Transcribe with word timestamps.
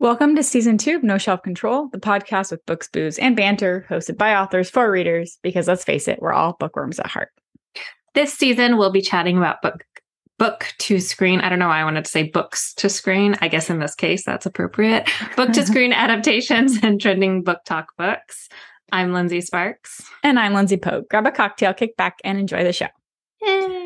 Welcome 0.00 0.34
to 0.36 0.42
season 0.42 0.78
two 0.78 0.96
of 0.96 1.02
No 1.02 1.18
Shelf 1.18 1.42
Control, 1.42 1.90
the 1.92 2.00
podcast 2.00 2.50
with 2.52 2.64
books, 2.64 2.88
booze, 2.90 3.18
and 3.18 3.36
banter, 3.36 3.84
hosted 3.90 4.16
by 4.16 4.34
authors 4.34 4.70
for 4.70 4.90
readers, 4.90 5.38
because 5.42 5.68
let's 5.68 5.84
face 5.84 6.08
it, 6.08 6.22
we're 6.22 6.32
all 6.32 6.56
bookworms 6.58 6.98
at 6.98 7.06
heart. 7.06 7.28
This 8.14 8.32
season, 8.32 8.78
we'll 8.78 8.92
be 8.92 9.02
chatting 9.02 9.36
about 9.36 9.60
book 9.60 9.84
book 10.38 10.72
to 10.78 11.00
screen. 11.00 11.42
I 11.42 11.50
don't 11.50 11.58
know 11.58 11.68
why 11.68 11.82
I 11.82 11.84
wanted 11.84 12.06
to 12.06 12.10
say 12.10 12.22
books 12.22 12.72
to 12.76 12.88
screen. 12.88 13.36
I 13.42 13.48
guess 13.48 13.68
in 13.68 13.78
this 13.78 13.94
case, 13.94 14.24
that's 14.24 14.46
appropriate. 14.46 15.06
Book 15.36 15.52
to 15.52 15.66
screen 15.66 15.92
adaptations 15.92 16.78
and 16.82 16.98
trending 16.98 17.44
BookTok 17.44 17.88
books. 17.98 18.48
I'm 18.90 19.12
Lindsay 19.12 19.42
Sparks. 19.42 20.00
And 20.22 20.40
I'm 20.40 20.54
Lindsay 20.54 20.78
Pogue. 20.78 21.10
Grab 21.10 21.26
a 21.26 21.30
cocktail, 21.30 21.74
kick 21.74 21.94
back, 21.98 22.20
and 22.24 22.38
enjoy 22.38 22.64
the 22.64 22.72
show. 22.72 22.88
Yay. 23.42 23.79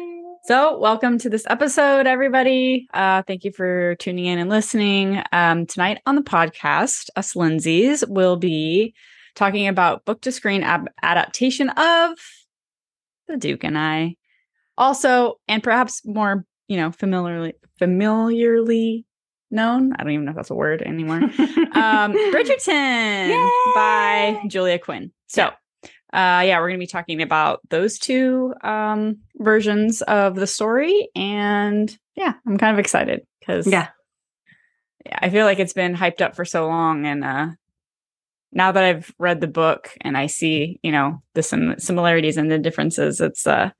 So, 0.46 0.76
welcome 0.76 1.16
to 1.20 1.30
this 1.30 1.46
episode, 1.48 2.06
everybody. 2.06 2.86
Uh, 2.92 3.22
thank 3.22 3.44
you 3.44 3.50
for 3.50 3.94
tuning 3.94 4.26
in 4.26 4.38
and 4.38 4.50
listening. 4.50 5.22
Um, 5.32 5.64
tonight 5.64 6.02
on 6.04 6.16
the 6.16 6.22
podcast, 6.22 7.08
us 7.16 7.32
Lindsays 7.32 8.06
will 8.06 8.36
be 8.36 8.92
talking 9.34 9.68
about 9.68 10.04
book 10.04 10.20
to 10.20 10.30
screen 10.30 10.62
ab- 10.62 10.90
adaptation 11.02 11.70
of 11.70 12.18
The 13.26 13.38
Duke 13.38 13.64
and 13.64 13.78
I. 13.78 14.16
Also, 14.76 15.40
and 15.48 15.62
perhaps 15.62 16.04
more, 16.04 16.44
you 16.68 16.76
know, 16.76 16.92
familiarly 16.92 17.54
familiarly 17.78 19.06
known. 19.50 19.94
I 19.94 20.02
don't 20.02 20.12
even 20.12 20.26
know 20.26 20.32
if 20.32 20.36
that's 20.36 20.50
a 20.50 20.54
word 20.54 20.82
anymore. 20.82 21.22
um, 21.72 22.12
Bridgerton 22.12 23.28
Yay! 23.30 23.72
by 23.74 24.42
Julia 24.46 24.78
Quinn. 24.78 25.10
So, 25.26 25.52
uh, 26.14 26.42
yeah, 26.46 26.58
we're 26.60 26.68
going 26.68 26.78
to 26.78 26.82
be 26.82 26.86
talking 26.86 27.20
about 27.22 27.60
those 27.70 27.98
two 27.98 28.54
um, 28.62 29.18
versions 29.36 30.00
of 30.02 30.36
the 30.36 30.46
story, 30.46 31.08
and 31.16 31.96
yeah, 32.16 32.34
I'm 32.46 32.56
kind 32.56 32.72
of 32.72 32.78
excited 32.78 33.22
because 33.40 33.66
Yeah. 33.66 33.88
yeah, 35.04 35.18
I 35.20 35.28
feel 35.30 35.44
like 35.44 35.58
it's 35.58 35.72
been 35.72 35.94
hyped 35.94 36.20
up 36.20 36.36
for 36.36 36.44
so 36.44 36.66
long, 36.68 37.04
and 37.04 37.24
uh, 37.24 37.48
now 38.52 38.70
that 38.70 38.84
I've 38.84 39.12
read 39.18 39.40
the 39.40 39.48
book 39.48 39.90
and 40.02 40.16
I 40.16 40.26
see, 40.26 40.78
you 40.84 40.92
know, 40.92 41.20
the 41.34 41.42
sim- 41.42 41.78
similarities 41.78 42.36
and 42.36 42.50
the 42.50 42.58
differences, 42.58 43.20
it's 43.20 43.46
uh, 43.46 43.70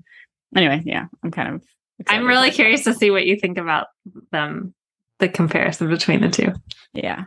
anyway, 0.57 0.83
yeah, 0.85 1.07
I'm 1.23 1.31
kind 1.31 1.55
of. 1.55 1.63
I'm 2.09 2.27
really 2.27 2.51
curious 2.51 2.83
to 2.85 2.93
see 2.95 3.13
what 3.13 3.25
you 3.25 3.37
think 3.39 3.57
about 3.57 3.87
them, 4.33 4.75
the 5.21 5.29
comparison 5.29 5.89
between 5.89 6.21
the 6.21 6.29
two. 6.29 6.53
Yeah. 6.93 7.23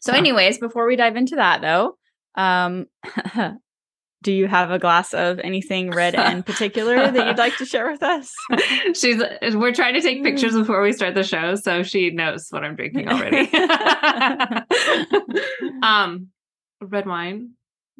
So, 0.00 0.14
anyways, 0.14 0.56
before 0.58 0.86
we 0.86 0.96
dive 0.96 1.16
into 1.16 1.36
that, 1.36 1.60
though, 1.60 1.98
um, 2.36 2.86
do 4.26 4.32
you 4.32 4.48
have 4.48 4.72
a 4.72 4.78
glass 4.80 5.14
of 5.14 5.38
anything 5.38 5.92
red 5.92 6.16
in 6.16 6.42
particular 6.50 7.12
that 7.12 7.26
you'd 7.28 7.38
like 7.38 7.56
to 7.58 7.64
share 7.64 7.88
with 7.88 8.02
us? 8.02 8.34
She's 8.92 9.22
we're 9.54 9.72
trying 9.72 9.94
to 9.94 10.00
take 10.00 10.24
pictures 10.24 10.52
before 10.54 10.82
we 10.82 10.92
start 10.92 11.14
the 11.14 11.22
show, 11.22 11.54
so 11.54 11.84
she 11.84 12.10
knows 12.10 12.48
what 12.50 12.64
I'm 12.64 12.74
drinking 12.74 13.08
already. 13.08 13.48
um 15.82 16.26
red 16.80 17.06
wine. 17.06 17.50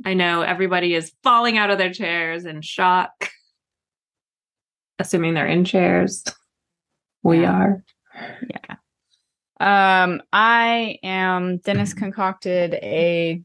I 0.05 0.15
know 0.15 0.43
everybody 0.43 0.95
is 0.97 1.13
falling 1.23 1.59
out 1.59 1.71
of 1.71 1.79
their 1.79 1.93
chairs 1.93 2.45
in 2.45 2.61
shock. 2.61 3.31
Assuming 4.99 5.35
they're 5.35 5.47
in 5.47 5.65
chairs. 5.65 6.25
We 7.23 7.43
Yeah. 7.43 7.53
are. 7.53 7.85
Yeah. 8.51 10.03
Um, 10.05 10.23
I 10.33 10.99
am 11.05 11.59
Dennis 11.59 11.95
concocted 11.95 12.75
a 12.75 13.43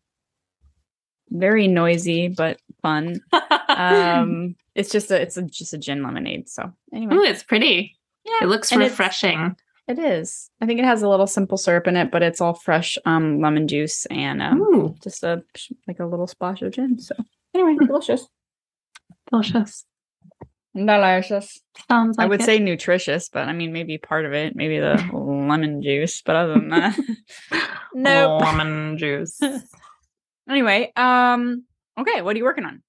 very 1.31 1.67
noisy 1.67 2.27
but 2.27 2.59
fun. 2.81 3.21
Um, 3.69 4.55
it's 4.75 4.91
just 4.91 5.09
a 5.11 5.21
it's 5.21 5.37
a, 5.37 5.43
just 5.43 5.73
a 5.73 5.77
gin 5.77 6.03
lemonade. 6.03 6.49
So 6.49 6.71
anyway, 6.93 7.15
Ooh, 7.15 7.23
it's 7.23 7.43
pretty. 7.43 7.97
yeah, 8.25 8.39
It 8.43 8.47
looks 8.47 8.71
and 8.71 8.81
refreshing. 8.81 9.55
It 9.87 9.97
is. 9.99 10.49
I 10.61 10.65
think 10.67 10.79
it 10.79 10.85
has 10.85 11.01
a 11.01 11.09
little 11.09 11.27
simple 11.27 11.57
syrup 11.57 11.87
in 11.87 11.97
it, 11.97 12.11
but 12.11 12.21
it's 12.23 12.39
all 12.39 12.53
fresh 12.53 12.97
um 13.05 13.41
lemon 13.41 13.67
juice 13.67 14.05
and 14.07 14.41
um 14.41 14.95
just 15.03 15.23
a 15.23 15.43
like 15.87 15.99
a 15.99 16.05
little 16.05 16.27
splash 16.27 16.61
of 16.61 16.71
gin. 16.73 16.99
So 16.99 17.15
anyway, 17.53 17.75
delicious. 17.85 18.27
delicious. 19.29 19.85
Delicious. 20.73 21.59
Sounds 21.89 22.17
like 22.17 22.25
I 22.25 22.29
would 22.29 22.41
it. 22.41 22.45
say 22.45 22.59
nutritious, 22.59 23.27
but 23.27 23.47
I 23.49 23.53
mean 23.53 23.73
maybe 23.73 23.97
part 23.97 24.25
of 24.25 24.33
it, 24.33 24.55
maybe 24.55 24.79
the 24.79 24.95
lemon 25.13 25.81
juice, 25.81 26.21
but 26.21 26.35
other 26.37 26.53
than 26.53 26.69
that, 26.69 26.97
nope. 27.93 28.41
lemon 28.41 28.97
juice. 28.97 29.37
Anyway, 30.51 30.91
um, 30.97 31.63
okay, 31.97 32.21
what 32.21 32.35
are 32.35 32.37
you 32.37 32.43
working 32.43 32.65
on? 32.65 32.83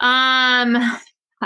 Um, 0.00 0.98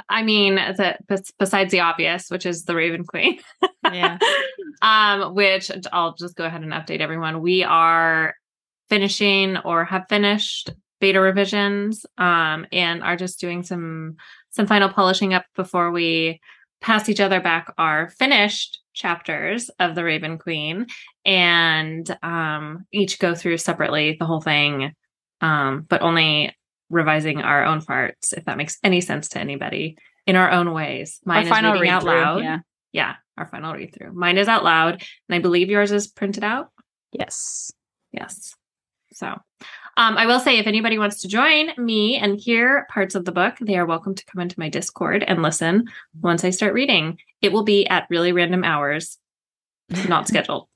I 0.09 0.23
mean, 0.23 0.55
the, 0.55 0.97
besides 1.39 1.73
the 1.73 1.81
obvious, 1.81 2.31
which 2.31 2.47
is 2.47 2.65
the 2.65 2.77
Raven 2.77 3.05
Queen. 3.05 3.41
Yeah. 3.85 4.19
um, 4.83 5.35
which 5.35 5.71
I'll 5.93 6.15
just 6.15 6.37
go 6.37 6.45
ahead 6.45 6.63
and 6.63 6.73
update 6.73 7.01
everyone. 7.01 7.41
We 7.41 7.65
are 7.65 8.35
finishing 8.89 9.57
or 9.59 9.85
have 9.85 10.05
finished 10.09 10.71
beta 11.01 11.21
revisions, 11.21 12.07
um, 12.19 12.67
and 12.71 13.03
are 13.03 13.17
just 13.17 13.41
doing 13.41 13.65
some 13.65 14.17
some 14.51 14.67
final 14.67 14.89
polishing 14.89 15.35
up 15.35 15.45
before 15.57 15.91
we 15.91 16.41
pass 16.81 17.09
each 17.09 17.21
other 17.21 17.41
back 17.41 17.73
our 17.79 18.11
finished 18.11 18.81
chapters 18.93 19.71
of 19.81 19.95
the 19.95 20.05
Raven 20.05 20.39
Queen, 20.39 20.87
and 21.25 22.17
um, 22.23 22.87
each 22.93 23.19
go 23.19 23.35
through 23.35 23.59
separately 23.59 24.17
the 24.19 24.27
whole 24.27 24.41
thing, 24.41 24.93
um, 25.43 25.85
but 25.89 26.01
only 26.01 26.57
revising 26.89 27.43
our 27.43 27.65
own 27.65 27.83
parts, 27.83 28.33
if 28.33 28.45
that 28.47 28.57
makes 28.57 28.79
any 28.83 29.01
sense 29.01 29.29
to 29.31 29.39
anybody, 29.39 29.97
in 30.27 30.37
our 30.37 30.51
own 30.51 30.73
ways. 30.73 31.21
Mine 31.25 31.49
Our 31.49 31.59
is 31.59 31.81
reading 31.81 31.91
out 31.91 32.05
loud. 32.05 32.43
Yeah. 32.43 32.59
Yeah, 32.93 33.15
our 33.39 33.47
final 33.47 33.75
read 33.75 33.95
through. 33.95 34.13
Mine 34.13 34.37
is 34.37 34.49
out 34.49 34.65
loud, 34.65 35.03
and 35.29 35.35
I 35.35 35.39
believe 35.39 35.71
yours 35.71 35.93
is 35.93 36.07
printed 36.07 36.45
out. 36.45 36.69
Yes. 37.11 37.73
Yes. 38.13 38.55
So, 39.13 39.27
um, 39.27 40.17
I 40.17 40.27
will 40.27 40.41
say 40.41 40.59
if 40.59 40.67
anybody 40.67 40.99
wants 40.99 41.21
to 41.23 41.29
join 41.29 41.71
me 41.79 42.17
and 42.17 42.39
hear 42.39 42.87
parts 42.91 43.15
of 43.15 43.25
the 43.25 43.33
book, 43.33 43.55
they 43.61 43.77
are 43.77 43.87
welcome 43.87 44.15
to 44.15 44.25
come 44.27 44.41
into 44.41 44.59
my 44.59 44.69
Discord 44.69 45.23
and 45.23 45.43
listen 45.43 45.87
once 46.21 46.45
I 46.45 46.51
start 46.51 46.75
reading. 46.75 47.19
It 47.41 47.53
will 47.53 47.65
be 47.65 47.87
at 47.87 48.07
really 48.11 48.33
random 48.33 48.65
hours, 48.65 49.19
not 50.09 50.29
scheduled, 50.29 50.69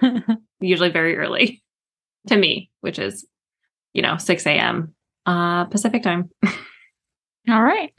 usually 0.60 0.90
very 0.90 1.16
early 1.16 1.62
to 2.28 2.36
me, 2.36 2.70
which 2.80 2.98
is, 2.98 3.26
you 3.92 4.02
know, 4.02 4.16
6 4.16 4.46
a.m. 4.46 4.94
Uh, 5.26 5.64
Pacific 5.66 6.02
time. 6.02 6.30
All 7.48 7.62
right. 7.62 7.92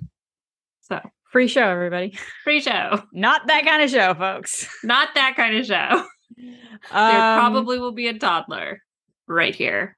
So, 0.81 1.00
Free 1.31 1.48
show, 1.48 1.64
everybody. 1.68 2.18
free 2.44 2.62
show. 2.62 3.02
Not 3.12 3.48
that 3.48 3.66
kind 3.66 3.81
of 3.81 3.90
show, 3.90 4.14
folks. 4.14 4.68
Not 4.84 5.09
that 5.16 5.36
kind 5.36 5.56
of 5.58 5.66
show. 5.66 6.04
there 6.38 6.54
Um, 6.92 7.40
probably 7.40 7.80
will 7.80 7.92
be 7.94 8.08
a 8.08 8.18
toddler 8.18 8.81
right 9.28 9.56
here 9.56 9.98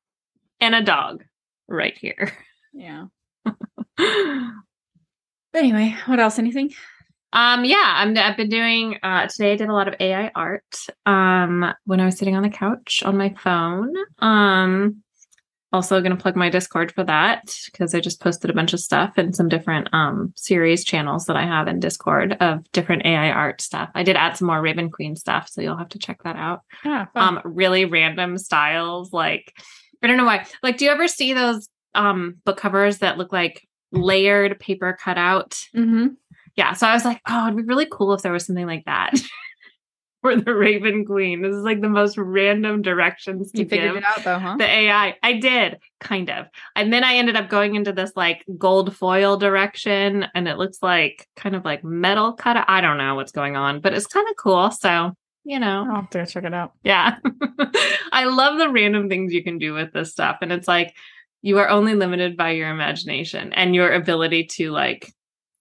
and 0.62 0.74
a 0.76 0.82
dog 0.84 1.24
right 1.68 1.98
here. 1.98 2.32
Yeah. 2.74 3.06
Anyway, 5.54 5.96
what 6.08 6.20
else? 6.20 6.38
Anything? 6.38 6.72
um 7.34 7.66
yeah 7.66 7.84
I'm, 7.98 8.18
i've 8.18 8.38
been 8.38 8.50
doing 8.50 8.98
uh 9.04 9.28
today 9.28 9.54
i 9.54 9.56
did 9.56 9.68
a 9.68 9.74
lot 9.74 9.88
of 9.90 9.96
ai 10.00 10.32
art 10.36 10.76
um 11.06 11.66
when 11.86 12.00
i 12.00 12.06
was 12.06 12.18
sitting 12.18 12.36
on 12.36 12.44
the 12.44 12.50
couch 12.50 13.02
on 13.04 13.18
my 13.18 13.34
phone 13.44 13.94
um 14.20 15.02
also 15.76 16.00
going 16.02 16.16
to 16.16 16.22
plug 16.22 16.36
my 16.36 16.50
discord 16.50 16.92
for 16.92 17.04
that 17.04 17.54
because 17.66 17.94
i 17.94 18.00
just 18.00 18.22
posted 18.22 18.50
a 18.50 18.54
bunch 18.54 18.74
of 18.74 18.80
stuff 18.80 19.14
and 19.18 19.36
some 19.36 19.50
different 19.50 19.88
um 19.94 20.32
series 20.36 20.84
channels 20.84 21.26
that 21.26 21.36
i 21.36 21.44
have 21.46 21.68
in 21.68 21.80
discord 21.80 22.34
of 22.40 22.64
different 22.72 23.06
ai 23.06 23.30
art 23.30 23.62
stuff. 23.62 23.90
I 23.94 24.04
did 24.04 24.16
add 24.16 24.38
some 24.38 24.48
more 24.48 24.62
raven 24.62 24.90
queen 24.90 25.16
stuff 25.16 25.50
so 25.50 25.62
you'll 25.62 25.78
have 25.78 25.90
to 25.90 26.00
check 26.00 26.24
that 26.24 26.38
out. 26.38 26.62
Yeah. 26.84 27.06
um 27.16 27.42
really 27.44 27.86
random 27.86 28.38
styles 28.38 29.12
like 29.14 29.54
i 30.02 30.08
don't 30.08 30.18
know 30.18 30.26
why. 30.26 30.46
Like 30.64 30.78
do 30.78 30.86
you 30.86 30.92
ever 30.92 31.08
see 31.08 31.34
those 31.34 31.68
um 31.94 32.36
book 32.46 32.58
covers 32.58 33.00
that 33.00 33.18
look 33.18 33.32
like 33.34 33.68
layered 33.92 34.60
paper 34.60 34.98
cutout? 35.00 35.60
Mm-hmm. 35.76 36.08
yeah 36.56 36.74
so 36.74 36.88
i 36.88 36.94
was 36.94 37.06
like 37.06 37.22
oh 37.28 37.48
it'd 37.48 37.58
be 37.58 37.64
really 37.64 37.88
cool 37.92 38.14
if 38.14 38.22
there 38.22 38.32
was 38.32 38.46
something 38.46 38.66
like 38.68 38.86
that 38.86 39.14
for 40.26 40.36
the 40.36 40.56
raven 40.56 41.06
queen 41.06 41.42
this 41.42 41.54
is 41.56 41.64
like 41.64 41.82
the 41.82 41.90
most 41.90 42.18
random 42.18 42.82
directions 42.82 43.52
to 43.52 43.60
You 43.60 43.68
figured 43.68 43.94
give 43.94 43.98
it 43.98 44.04
out, 44.04 44.24
though, 44.24 44.40
huh? 44.40 44.56
the 44.58 44.68
ai 44.68 45.16
i 45.22 45.34
did 45.34 45.78
kind 46.00 46.30
of 46.32 46.48
and 46.76 46.92
then 46.92 47.04
i 47.04 47.16
ended 47.16 47.36
up 47.36 47.48
going 47.50 47.76
into 47.76 47.94
this 47.94 48.12
like 48.16 48.44
gold 48.58 48.96
foil 48.96 49.38
direction 49.38 50.26
and 50.34 50.48
it 50.48 50.58
looks 50.58 50.80
like 50.82 51.28
kind 51.36 51.56
of 51.56 51.64
like 51.64 51.84
metal 51.84 52.34
cut 52.34 52.66
i 52.68 52.82
don't 52.82 52.98
know 52.98 53.14
what's 53.16 53.32
going 53.32 53.56
on 53.56 53.82
but 53.82 53.94
it's 53.94 54.08
kind 54.08 54.28
of 54.30 54.36
cool 54.36 54.72
so 54.72 55.12
you 55.44 55.60
know 55.60 55.86
I'll 55.88 55.96
have 56.02 56.10
to 56.10 56.18
go 56.18 56.26
check 56.26 56.44
it 56.44 56.54
out. 56.56 56.72
yeah. 56.84 57.18
I 58.12 58.26
love 58.26 58.58
the 58.58 58.70
random 58.72 59.10
things 59.10 59.32
you 59.32 59.44
can 59.44 59.60
do 59.60 59.74
with 59.74 59.94
this 59.94 60.12
stuff. 60.12 60.38
And 60.42 60.52
it's 60.52 60.68
like 60.68 60.96
you 61.44 61.60
are 61.60 61.70
only 61.70 61.94
limited 61.94 62.36
by 62.36 62.52
your 62.52 62.70
imagination 62.70 63.54
and 63.54 63.76
your 63.76 63.94
ability 63.94 64.46
to 64.46 64.72
like 64.72 65.14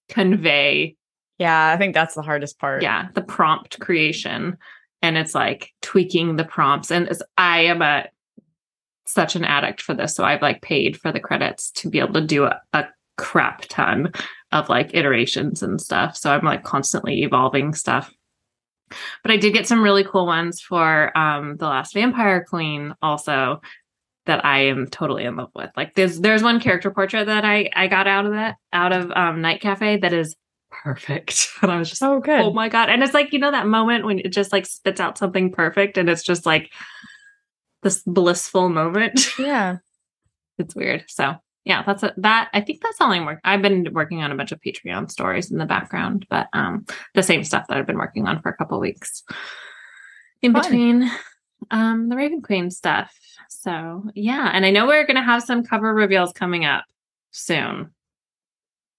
convey, 0.09 0.97
Yeah, 1.39 1.69
I 1.69 1.77
think 1.77 1.95
that's 1.95 2.15
the 2.15 2.23
hardest 2.23 2.59
part. 2.59 2.83
yeah, 2.83 3.09
the 3.15 3.23
prompt 3.23 3.81
creation. 3.81 4.57
And 5.03 5.19
it's 5.19 5.35
like 5.35 5.73
tweaking 5.83 6.37
the 6.37 6.45
prompts. 6.45 6.91
And 6.91 7.11
I 7.37 7.61
am 7.63 7.83
a 7.83 8.07
such 9.07 9.37
an 9.37 9.45
addict 9.45 9.83
for 9.83 9.95
this. 9.95 10.15
So 10.15 10.25
I've 10.25 10.43
like 10.43 10.63
paid 10.63 10.97
for 10.99 11.13
the 11.13 11.21
credits 11.21 11.71
to 11.73 11.91
be 11.91 11.99
able 11.99 12.15
to 12.15 12.21
do 12.27 12.45
a, 12.45 12.61
a 12.73 12.87
crap 13.19 13.63
ton 13.69 14.13
of 14.53 14.69
like 14.69 14.95
iterations 14.95 15.63
and 15.63 15.81
stuff. 15.81 16.17
So 16.17 16.33
I'm 16.33 16.45
like 16.45 16.65
constantly 16.65 17.23
evolving 17.23 17.75
stuff. 17.75 18.13
But 19.23 19.33
I 19.33 19.37
did 19.37 19.53
get 19.53 19.67
some 19.67 19.83
really 19.83 20.05
cool 20.05 20.27
ones 20.27 20.61
for 20.61 21.17
um 21.19 21.57
the 21.57 21.67
last 21.67 21.95
vampire 21.95 22.45
queen 22.49 22.95
also 23.03 23.61
that 24.27 24.45
I 24.45 24.67
am 24.67 24.87
totally 24.87 25.25
in 25.25 25.37
love 25.37 25.51
with. 25.55 25.71
Like 25.77 25.95
there's 25.95 26.21
there's 26.21 26.43
one 26.43 26.61
character 26.61 26.91
portrait 26.91 27.27
that 27.27 27.45
I 27.45 27.71
I 27.75 27.89
got 27.89 28.07
out 28.07 28.27
of 28.27 28.33
that 28.33 28.57
out 28.73 28.93
of 28.93 29.11
um 29.13 29.41
Night 29.41 29.61
Cafe 29.61 29.99
that 29.99 30.13
is 30.13 30.35
perfect. 30.83 31.49
And 31.63 31.71
I 31.71 31.79
was 31.79 31.89
just 31.89 32.03
Oh, 32.03 32.21
good. 32.21 32.41
oh 32.41 32.53
my 32.53 32.69
god. 32.69 32.91
And 32.91 33.03
it's 33.03 33.15
like, 33.15 33.33
you 33.33 33.39
know 33.39 33.51
that 33.51 33.67
moment 33.67 34.05
when 34.05 34.19
it 34.19 34.29
just 34.33 34.53
like 34.53 34.67
spits 34.67 35.01
out 35.01 35.17
something 35.19 35.51
perfect 35.53 35.97
and 35.99 36.09
it's 36.09 36.23
just 36.23 36.45
like 36.47 36.73
this 37.83 38.03
blissful 38.07 38.69
moment. 38.69 39.29
yeah. 39.39 39.77
it's 40.59 40.75
weird. 40.75 41.05
So 41.09 41.37
yeah, 41.65 41.83
that's 41.83 42.03
a, 42.03 42.13
that. 42.19 42.51
I 42.53 42.61
think 42.61 42.83
that's 42.83 43.01
all 43.01 43.11
I'm 43.11 43.25
working. 43.25 43.41
I've 43.45 43.63
been 43.63 43.89
working 43.93 44.23
on 44.23 44.31
a 44.31 44.37
bunch 44.37 44.53
of 44.53 44.61
Patreon 44.61 45.11
stories 45.11 45.51
in 45.51 45.57
the 45.57 45.65
background, 45.65 46.27
but 46.29 46.49
um, 46.53 46.85
the 47.15 47.23
same 47.23 47.43
stuff 47.43 47.67
that 47.69 47.79
I've 47.79 47.87
been 47.87 47.97
working 47.97 48.27
on 48.27 48.43
for 48.43 48.51
a 48.51 48.57
couple 48.57 48.79
weeks 48.81 49.23
in 50.43 50.53
Fun. 50.53 50.63
between 50.63 51.11
um 51.71 52.11
the 52.11 52.17
Raven 52.17 52.43
Queen 52.43 52.71
stuff. 52.71 53.19
So 53.49 54.05
yeah, 54.15 54.51
and 54.53 54.67
I 54.67 54.71
know 54.73 54.87
we're 54.87 55.07
gonna 55.07 55.23
have 55.25 55.43
some 55.43 55.65
cover 55.65 55.95
reveals 55.95 56.35
coming 56.35 56.67
up 56.67 56.85
soon. 57.31 57.94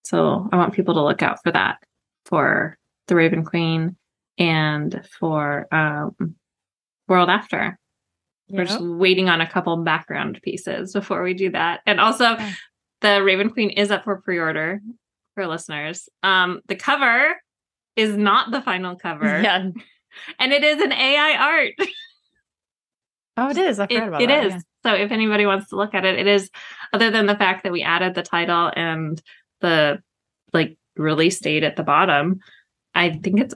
So 0.06 0.48
I 0.52 0.58
want 0.58 0.74
people 0.74 0.94
to 0.96 1.04
look 1.04 1.22
out 1.22 1.40
for 1.44 1.52
that 1.52 1.78
for 2.26 2.78
the 3.08 3.16
Raven 3.16 3.44
Queen 3.44 3.96
and 4.38 5.02
for 5.20 5.68
um 5.74 6.36
World 7.08 7.30
After. 7.30 7.78
We're 8.50 8.66
just 8.66 8.80
waiting 8.82 9.28
on 9.28 9.42
a 9.42 9.50
couple 9.50 9.76
background 9.78 10.40
pieces 10.44 10.94
before 10.94 11.24
we 11.24 11.34
do 11.34 11.50
that. 11.52 11.82
And 11.88 12.00
also, 12.00 12.38
the 13.02 13.24
Raven 13.24 13.50
Queen 13.50 13.72
is 13.72 13.90
up 13.90 14.04
for 14.04 14.22
pre-order 14.22 14.82
for 15.34 15.48
listeners. 15.48 16.08
Um, 16.22 16.62
the 16.68 16.76
cover 16.76 17.42
is 17.96 18.16
not 18.16 18.52
the 18.52 18.62
final 18.62 18.96
cover, 18.96 19.26
Yeah. 19.44 19.70
and 20.38 20.54
it 20.54 20.64
is 20.64 20.80
an 20.82 20.92
AI 20.92 21.36
art. 21.38 21.74
Oh, 23.38 23.50
it 23.50 23.58
is. 23.58 23.80
I 23.80 23.84
It, 23.84 23.90
forgot 23.90 24.08
about 24.08 24.22
it 24.22 24.28
that. 24.28 24.46
is. 24.46 24.54
yeah. 24.54 24.60
So 24.86 24.94
if 24.94 25.12
anybody 25.12 25.46
wants 25.46 25.68
to 25.70 25.76
look 25.76 25.94
at 25.94 26.06
it, 26.06 26.18
it 26.18 26.26
is. 26.28 26.50
Other 26.94 27.12
than 27.12 27.26
the 27.26 27.36
fact 27.36 27.64
that 27.64 27.72
we 27.74 27.82
added 27.82 28.16
the 28.16 28.22
title 28.24 28.72
and 28.76 29.22
the 29.62 30.02
like 30.54 30.78
release 30.96 31.40
date 31.40 31.64
at 31.64 31.76
the 31.76 31.84
bottom, 31.84 32.40
I 32.94 33.10
think 33.12 33.40
it's 33.40 33.54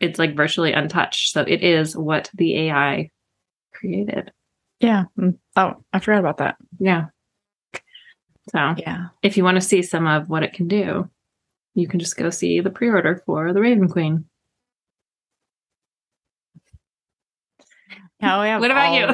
it's 0.00 0.18
like 0.18 0.36
virtually 0.36 0.72
untouched. 0.72 1.32
So 1.32 1.42
it 1.42 1.62
is 1.62 1.96
what 1.96 2.30
the 2.34 2.68
AI 2.68 3.10
created. 3.72 4.32
Yeah. 4.80 5.04
Mm. 5.18 5.38
Oh, 5.56 5.74
I 5.92 5.98
forgot 6.00 6.20
about 6.20 6.38
that. 6.38 6.56
Yeah. 6.78 7.06
So 8.50 8.74
Yeah. 8.76 9.06
if 9.22 9.36
you 9.36 9.44
want 9.44 9.54
to 9.56 9.60
see 9.60 9.82
some 9.82 10.06
of 10.06 10.28
what 10.28 10.42
it 10.42 10.52
can 10.52 10.68
do, 10.68 11.08
you 11.74 11.86
can 11.88 12.00
just 12.00 12.16
go 12.16 12.28
see 12.30 12.60
the 12.60 12.70
pre-order 12.70 13.22
for 13.24 13.52
the 13.52 13.60
Raven 13.60 13.88
Queen. 13.88 14.26
Yeah. 18.20 18.40
We 18.42 18.48
have 18.48 18.60
What 18.60 18.70
about 18.70 18.86
all, 18.88 18.98
you? 19.00 19.06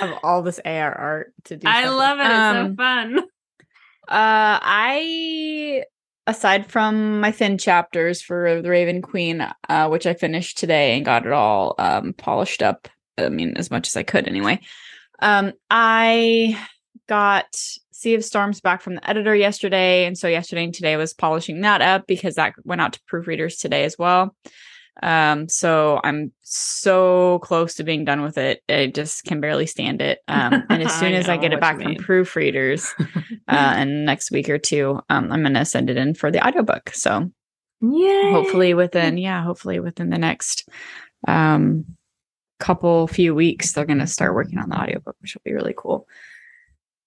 Have 0.00 0.18
all 0.22 0.42
this 0.42 0.60
AR 0.64 0.92
art 0.94 1.34
to 1.44 1.56
do. 1.56 1.66
I 1.68 1.84
with. 1.84 1.92
love 1.94 2.18
it. 2.18 2.22
It's 2.22 2.32
Um, 2.32 2.70
so 2.70 2.76
fun. 2.76 3.20
Uh, 4.10 4.58
I 4.60 5.84
aside 6.26 6.66
from 6.70 7.20
my 7.20 7.30
thin 7.30 7.58
chapters 7.58 8.20
for 8.20 8.60
the 8.60 8.70
Raven 8.70 9.02
Queen, 9.02 9.46
uh, 9.68 9.88
which 9.88 10.06
I 10.06 10.14
finished 10.14 10.58
today 10.58 10.96
and 10.96 11.04
got 11.04 11.26
it 11.26 11.32
all 11.32 11.74
um 11.78 12.12
polished 12.14 12.62
up. 12.62 12.88
I 13.18 13.28
mean, 13.28 13.56
as 13.56 13.70
much 13.70 13.86
as 13.86 13.96
I 13.96 14.02
could 14.02 14.26
anyway. 14.26 14.60
Um, 15.20 15.52
I 15.70 16.58
got 17.08 17.46
Sea 17.92 18.14
of 18.14 18.24
Storms 18.24 18.60
back 18.60 18.80
from 18.80 18.94
the 18.94 19.08
editor 19.08 19.34
yesterday, 19.34 20.06
and 20.06 20.16
so 20.16 20.26
yesterday 20.26 20.64
and 20.64 20.74
today 20.74 20.96
was 20.96 21.14
polishing 21.14 21.60
that 21.60 21.82
up 21.82 22.06
because 22.06 22.34
that 22.34 22.54
went 22.64 22.80
out 22.80 22.94
to 22.94 23.00
proofreaders 23.10 23.60
today 23.60 23.84
as 23.84 23.96
well. 23.98 24.34
Um, 25.02 25.48
so 25.48 26.00
I'm 26.04 26.32
so 26.42 27.38
close 27.40 27.74
to 27.76 27.84
being 27.84 28.04
done 28.04 28.22
with 28.22 28.38
it. 28.38 28.62
I 28.68 28.88
just 28.88 29.24
can 29.24 29.40
barely 29.40 29.66
stand 29.66 30.02
it. 30.02 30.20
Um, 30.28 30.64
and 30.70 30.82
as 30.82 30.94
soon 30.94 31.14
I 31.14 31.18
as 31.18 31.28
I 31.28 31.36
get 31.36 31.52
it 31.52 31.60
back 31.60 31.80
from 31.80 31.94
proofreaders, 31.96 32.88
uh, 33.48 33.74
and 33.76 34.04
next 34.04 34.30
week 34.30 34.48
or 34.48 34.58
two, 34.58 35.00
um, 35.08 35.32
I'm 35.32 35.42
gonna 35.42 35.64
send 35.64 35.90
it 35.90 35.96
in 35.96 36.14
for 36.14 36.30
the 36.30 36.46
audiobook. 36.46 36.90
So 36.94 37.30
Yeah. 37.80 38.30
hopefully 38.30 38.74
within, 38.74 39.18
yeah, 39.18 39.42
hopefully 39.42 39.80
within 39.80 40.10
the 40.10 40.18
next 40.18 40.68
um 41.28 41.84
couple 42.58 43.06
few 43.06 43.34
weeks, 43.34 43.72
they're 43.72 43.86
gonna 43.86 44.06
start 44.06 44.34
working 44.34 44.58
on 44.58 44.68
the 44.68 44.78
audiobook, 44.78 45.16
which 45.20 45.34
will 45.34 45.42
be 45.44 45.54
really 45.54 45.74
cool. 45.76 46.06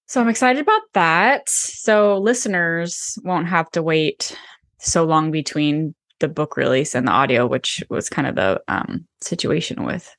So 0.07 0.19
I'm 0.19 0.29
excited 0.29 0.61
about 0.61 0.81
that. 0.93 1.47
So 1.49 2.17
listeners 2.17 3.17
won't 3.23 3.47
have 3.47 3.69
to 3.71 3.81
wait 3.83 4.37
so 4.79 5.05
long 5.05 5.31
between 5.31 5.95
the 6.23 6.29
book 6.29 6.55
release 6.57 6.95
and 6.95 7.05
the 7.07 7.11
audio, 7.11 7.45
which 7.45 7.83
was 7.89 8.09
kind 8.09 8.27
of 8.27 8.35
the 8.35 8.61
um 8.67 9.05
situation 9.21 9.83
with 9.85 10.09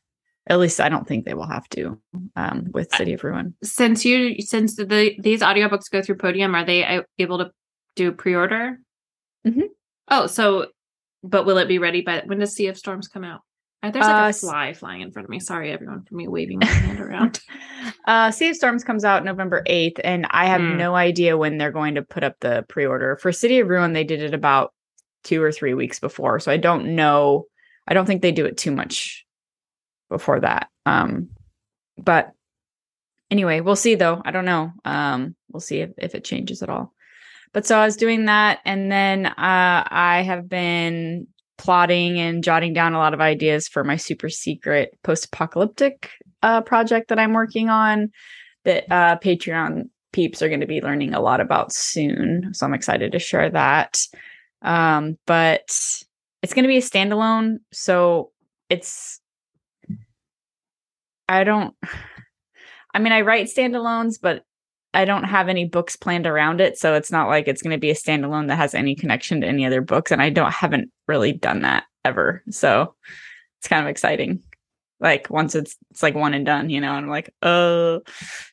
at 0.46 0.58
least 0.58 0.78
I 0.78 0.90
don't 0.90 1.08
think 1.08 1.24
they 1.24 1.32
will 1.32 1.48
have 1.48 1.66
to 1.70 1.98
um 2.36 2.66
with 2.74 2.92
City 2.92 3.14
of 3.14 3.24
Ruin. 3.24 3.54
Since 3.64 4.04
you 4.04 4.40
since 4.42 4.76
the 4.76 5.16
these 5.18 5.40
audiobooks 5.40 5.90
go 5.90 6.02
through 6.02 6.18
Podium, 6.18 6.54
are 6.54 6.64
they 6.66 6.84
uh, 6.84 7.02
able 7.18 7.38
to 7.38 7.50
do 7.96 8.12
pre-order? 8.12 8.78
Mhm. 9.46 9.68
Oh, 10.10 10.26
so 10.26 10.66
but 11.22 11.46
will 11.46 11.56
it 11.56 11.68
be 11.68 11.78
ready 11.78 12.02
by 12.02 12.22
when 12.26 12.38
does 12.40 12.54
Sea 12.54 12.66
of 12.66 12.76
Storms 12.76 13.08
come 13.08 13.24
out? 13.24 13.40
Uh, 13.82 13.90
There's 13.90 14.06
like 14.06 14.16
Uh, 14.16 14.28
a 14.28 14.32
fly 14.34 14.72
flying 14.74 15.00
in 15.00 15.10
front 15.12 15.24
of 15.24 15.30
me. 15.30 15.40
Sorry, 15.40 15.70
everyone, 15.72 16.02
for 16.04 16.14
me 16.14 16.28
waving 16.28 16.58
my 16.58 16.66
hand 16.66 17.00
around. 17.06 17.40
Uh, 18.06 18.30
sea 18.30 18.50
of 18.50 18.56
Storms 18.56 18.84
comes 18.84 19.04
out 19.04 19.24
November 19.24 19.62
8th, 19.66 19.98
and 20.04 20.26
I 20.30 20.44
have 20.46 20.60
Hmm. 20.60 20.76
no 20.76 20.94
idea 20.94 21.38
when 21.38 21.56
they're 21.56 21.72
going 21.80 21.94
to 21.94 22.02
put 22.02 22.22
up 22.24 22.36
the 22.40 22.64
pre 22.68 22.84
order. 22.84 23.16
For 23.16 23.32
City 23.32 23.60
of 23.60 23.68
Ruin, 23.68 23.94
they 23.94 24.04
did 24.04 24.20
it 24.22 24.34
about 24.34 24.73
two 25.24 25.42
or 25.42 25.50
three 25.50 25.74
weeks 25.74 25.98
before. 25.98 26.38
So 26.38 26.52
I 26.52 26.56
don't 26.56 26.94
know. 26.94 27.46
I 27.88 27.94
don't 27.94 28.06
think 28.06 28.22
they 28.22 28.32
do 28.32 28.46
it 28.46 28.56
too 28.56 28.70
much 28.70 29.24
before 30.08 30.40
that. 30.40 30.68
Um, 30.86 31.30
but 31.98 32.32
anyway, 33.30 33.60
we'll 33.60 33.76
see 33.76 33.94
though. 33.94 34.22
I 34.24 34.30
don't 34.30 34.44
know. 34.44 34.72
Um, 34.84 35.34
we'll 35.50 35.60
see 35.60 35.80
if, 35.80 35.90
if 35.98 36.14
it 36.14 36.24
changes 36.24 36.62
at 36.62 36.68
all. 36.68 36.92
But 37.52 37.66
so 37.66 37.78
I 37.78 37.84
was 37.84 37.96
doing 37.96 38.24
that, 38.24 38.58
and 38.64 38.90
then 38.90 39.26
uh, 39.26 39.32
I 39.36 40.22
have 40.26 40.48
been 40.48 41.28
plotting 41.56 42.18
and 42.18 42.42
jotting 42.42 42.72
down 42.72 42.94
a 42.94 42.98
lot 42.98 43.14
of 43.14 43.20
ideas 43.20 43.68
for 43.68 43.84
my 43.84 43.96
super 43.96 44.28
secret 44.28 44.98
post-apocalyptic 45.04 46.10
uh, 46.42 46.62
project 46.62 47.08
that 47.08 47.18
I'm 47.20 47.32
working 47.32 47.68
on 47.68 48.10
that 48.64 48.90
uh, 48.90 49.18
Patreon 49.18 49.88
peeps 50.12 50.42
are 50.42 50.48
going 50.48 50.60
to 50.60 50.66
be 50.66 50.80
learning 50.80 51.14
a 51.14 51.20
lot 51.20 51.40
about 51.40 51.72
soon. 51.72 52.52
So 52.54 52.66
I'm 52.66 52.74
excited 52.74 53.12
to 53.12 53.18
share 53.20 53.50
that. 53.50 54.00
Um, 54.64 55.18
but 55.26 55.70
it's 56.42 56.54
going 56.54 56.64
to 56.64 56.68
be 56.68 56.78
a 56.78 56.82
standalone, 56.82 57.58
so 57.72 58.32
it's 58.68 59.20
I 61.28 61.44
don't. 61.44 61.74
I 62.94 62.98
mean, 62.98 63.12
I 63.12 63.22
write 63.22 63.46
standalones, 63.46 64.18
but 64.20 64.44
I 64.92 65.04
don't 65.04 65.24
have 65.24 65.48
any 65.48 65.64
books 65.64 65.96
planned 65.96 66.26
around 66.26 66.60
it, 66.60 66.78
so 66.78 66.94
it's 66.94 67.10
not 67.10 67.28
like 67.28 67.48
it's 67.48 67.62
going 67.62 67.72
to 67.72 67.80
be 67.80 67.90
a 67.90 67.94
standalone 67.94 68.48
that 68.48 68.56
has 68.56 68.74
any 68.74 68.94
connection 68.94 69.40
to 69.40 69.46
any 69.46 69.66
other 69.66 69.80
books, 69.80 70.10
and 70.10 70.22
I 70.22 70.30
don't 70.30 70.52
haven't 70.52 70.90
really 71.08 71.32
done 71.32 71.62
that 71.62 71.84
ever. 72.04 72.42
So 72.50 72.94
it's 73.58 73.68
kind 73.68 73.82
of 73.82 73.90
exciting. 73.90 74.42
Like 75.04 75.28
once 75.28 75.54
it's 75.54 75.76
it's 75.90 76.02
like 76.02 76.14
one 76.14 76.32
and 76.32 76.46
done, 76.46 76.70
you 76.70 76.80
know, 76.80 76.96
and 76.96 77.04
I'm 77.04 77.10
like, 77.10 77.32
oh. 77.42 78.00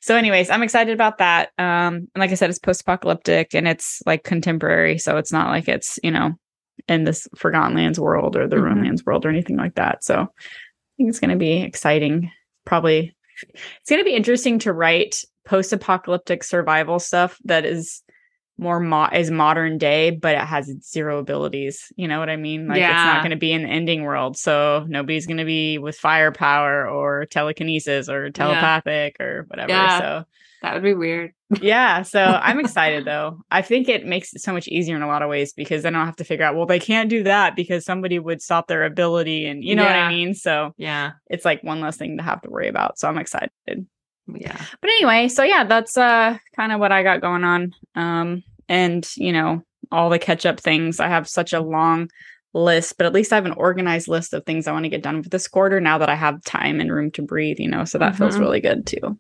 So, 0.02 0.18
anyways, 0.18 0.50
I'm 0.50 0.64
excited 0.64 0.94
about 0.94 1.18
that. 1.20 1.52
Um, 1.58 2.10
and 2.14 2.18
like 2.18 2.32
I 2.32 2.36
said, 2.36 2.50
it's 2.50 2.60
post-apocalyptic 2.60 3.56
and 3.56 3.68
it's 3.70 4.04
like 4.06 4.26
contemporary, 4.26 4.98
so 4.98 5.16
it's 5.16 5.32
not 5.32 5.50
like 5.50 5.70
it's 5.70 5.98
you 6.04 6.12
know 6.12 6.34
in 6.90 7.06
this 7.06 7.28
Forgotten 7.38 7.76
Lands 7.76 8.00
world 8.00 8.36
or 8.36 8.48
the 8.48 8.58
Mhm. 8.58 8.64
Ruined 8.64 8.84
Lands 8.84 9.06
world 9.06 9.26
or 9.26 9.30
anything 9.30 9.56
like 9.56 9.76
that. 9.76 10.04
So, 10.04 10.16
I 10.24 10.26
think 10.98 11.10
it's 11.10 11.22
going 11.22 11.32
to 11.32 11.38
be 11.38 11.62
exciting. 11.62 12.30
Probably, 12.66 13.16
it's 13.42 13.90
going 13.90 14.02
to 14.02 14.06
be 14.06 14.14
interesting 14.16 14.60
to 14.60 14.74
write 14.74 15.24
post-apocalyptic 15.46 16.44
survival 16.44 17.00
stuff 17.00 17.38
that 17.46 17.66
is 17.66 18.04
more 18.58 18.80
mo- 18.80 19.10
is 19.14 19.32
modern 19.32 19.78
day, 19.78 20.12
but 20.12 20.36
it 20.36 20.42
has 20.42 20.72
zero 20.84 21.18
abilities. 21.20 21.92
You 21.96 22.08
know 22.08 22.20
what 22.20 22.30
I 22.30 22.36
mean? 22.36 22.68
Like 22.68 22.78
it's 22.82 22.88
not 22.94 23.22
going 23.22 23.32
to 23.32 23.36
be 23.38 23.52
in 23.52 23.64
the 23.64 23.70
ending 23.70 24.04
world, 24.04 24.38
so 24.38 24.86
nobody's 24.88 25.26
going 25.26 25.38
to 25.38 25.46
be 25.46 25.78
with 25.78 25.98
firepower 25.98 26.88
or 26.88 27.26
telekinesis 27.26 28.08
or 28.10 28.30
telepathic 28.30 29.18
or 29.20 29.46
whatever. 29.48 29.72
Yeah. 29.72 30.00
So 30.00 30.26
that 30.62 30.74
would 30.76 30.84
be 30.84 30.94
weird. 30.94 31.34
yeah, 31.62 32.04
so 32.04 32.22
I'm 32.24 32.60
excited 32.60 33.04
though. 33.04 33.42
I 33.50 33.62
think 33.64 33.90
it 33.90 34.06
makes 34.06 34.34
it 34.34 34.42
so 34.42 34.54
much 34.54 34.68
easier 34.68 34.96
in 34.96 35.02
a 35.02 35.08
lot 35.08 35.22
of 35.24 35.30
ways 35.30 35.54
because 35.54 35.82
then 35.84 35.96
I 35.96 36.00
don't 36.00 36.06
have 36.06 36.16
to 36.18 36.24
figure 36.24 36.46
out, 36.46 36.56
well, 36.56 36.68
they 36.68 36.80
can't 36.80 37.10
do 37.10 37.24
that 37.24 37.56
because 37.56 37.84
somebody 37.84 38.20
would 38.20 38.42
stop 38.44 38.68
their 38.68 38.86
ability, 38.86 39.48
and 39.48 39.64
you 39.64 39.76
know 39.76 39.84
what 39.84 39.96
I 39.96 40.08
mean. 40.10 40.34
So 40.36 40.74
Yeah. 40.78 41.12
it's 41.30 41.46
like 41.46 41.64
one 41.64 41.82
less 41.82 41.98
thing 41.98 42.18
to 42.18 42.24
have 42.24 42.42
to 42.44 42.50
worry 42.50 42.68
about. 42.68 43.00
So 43.00 43.08
I'm 43.10 43.18
excited. 43.18 43.52
Yeah. 44.28 44.66
But 44.82 44.90
anyway, 44.90 45.28
so 45.28 45.44
yeah, 45.44 45.64
that's 45.66 45.98
uh 45.98 46.38
kind 46.56 46.72
of 46.72 46.80
what 46.80 46.92
I 46.92 47.04
got 47.04 47.22
going 47.22 47.44
on. 47.44 47.74
Um 47.96 48.44
and 48.70 49.08
you 49.18 49.34
know, 49.34 49.64
all 49.92 50.10
the 50.10 50.20
catch 50.20 50.46
up 50.46 50.60
things. 50.60 51.00
I 51.00 51.08
have 51.08 51.28
such 51.28 51.54
a 51.54 51.60
long 51.62 52.10
list, 52.54 52.98
but 52.98 53.06
at 53.08 53.14
least 53.14 53.32
I 53.34 53.36
have 53.36 53.46
an 53.46 53.52
organized 53.54 54.08
list 54.08 54.34
of 54.34 54.46
things 54.46 54.68
I 54.68 54.72
want 54.74 54.86
to 54.86 54.90
get 54.90 55.04
done 55.04 55.18
with 55.18 55.32
this 55.32 55.48
quarter 55.48 55.80
now 55.82 55.98
that 55.98 56.10
I 56.10 56.16
have 56.16 56.44
time 56.44 56.80
and 56.80 56.92
room 56.92 57.12
to 57.12 57.22
breathe, 57.22 57.60
you 57.60 57.70
know. 57.70 57.86
So 57.86 57.98
that 58.00 58.16
feels 58.16 58.38
Mhm. 58.38 58.40
really 58.40 58.62
good 58.62 58.86
too. 58.88 59.20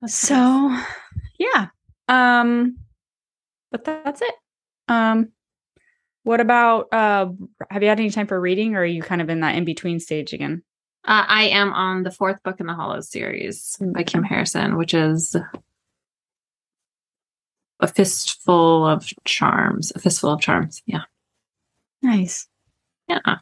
That's 0.00 0.14
So, 0.14 0.34
nice. 0.68 0.86
yeah. 1.38 1.68
Um 2.08 2.78
but 3.72 3.84
that's 3.84 4.22
it. 4.22 4.34
Um 4.88 5.32
What 6.24 6.40
about 6.40 6.88
uh 6.92 7.28
have 7.70 7.82
you 7.82 7.88
had 7.88 8.00
any 8.00 8.10
time 8.10 8.26
for 8.28 8.40
reading 8.40 8.76
or 8.76 8.80
are 8.80 8.84
you 8.86 9.02
kind 9.02 9.22
of 9.22 9.30
in 9.30 9.40
that 9.40 9.56
in 9.56 9.64
between 9.64 10.00
stage 10.00 10.32
again? 10.32 10.62
Uh, 11.04 11.24
I 11.26 11.44
am 11.44 11.72
on 11.72 12.02
the 12.02 12.10
fourth 12.10 12.42
book 12.42 12.60
in 12.60 12.66
the 12.66 12.74
Hollow 12.74 13.00
series 13.00 13.76
by 13.80 14.02
Kim 14.02 14.22
Harrison, 14.22 14.76
which 14.76 14.92
is 14.92 15.34
a 17.80 17.86
fistful 17.88 18.86
of 18.86 19.06
charms. 19.24 19.92
A 19.94 19.98
fistful 19.98 20.30
of 20.32 20.40
charms. 20.40 20.82
Yeah. 20.86 21.02
Nice. 22.02 22.46
Yeah. 23.08 23.36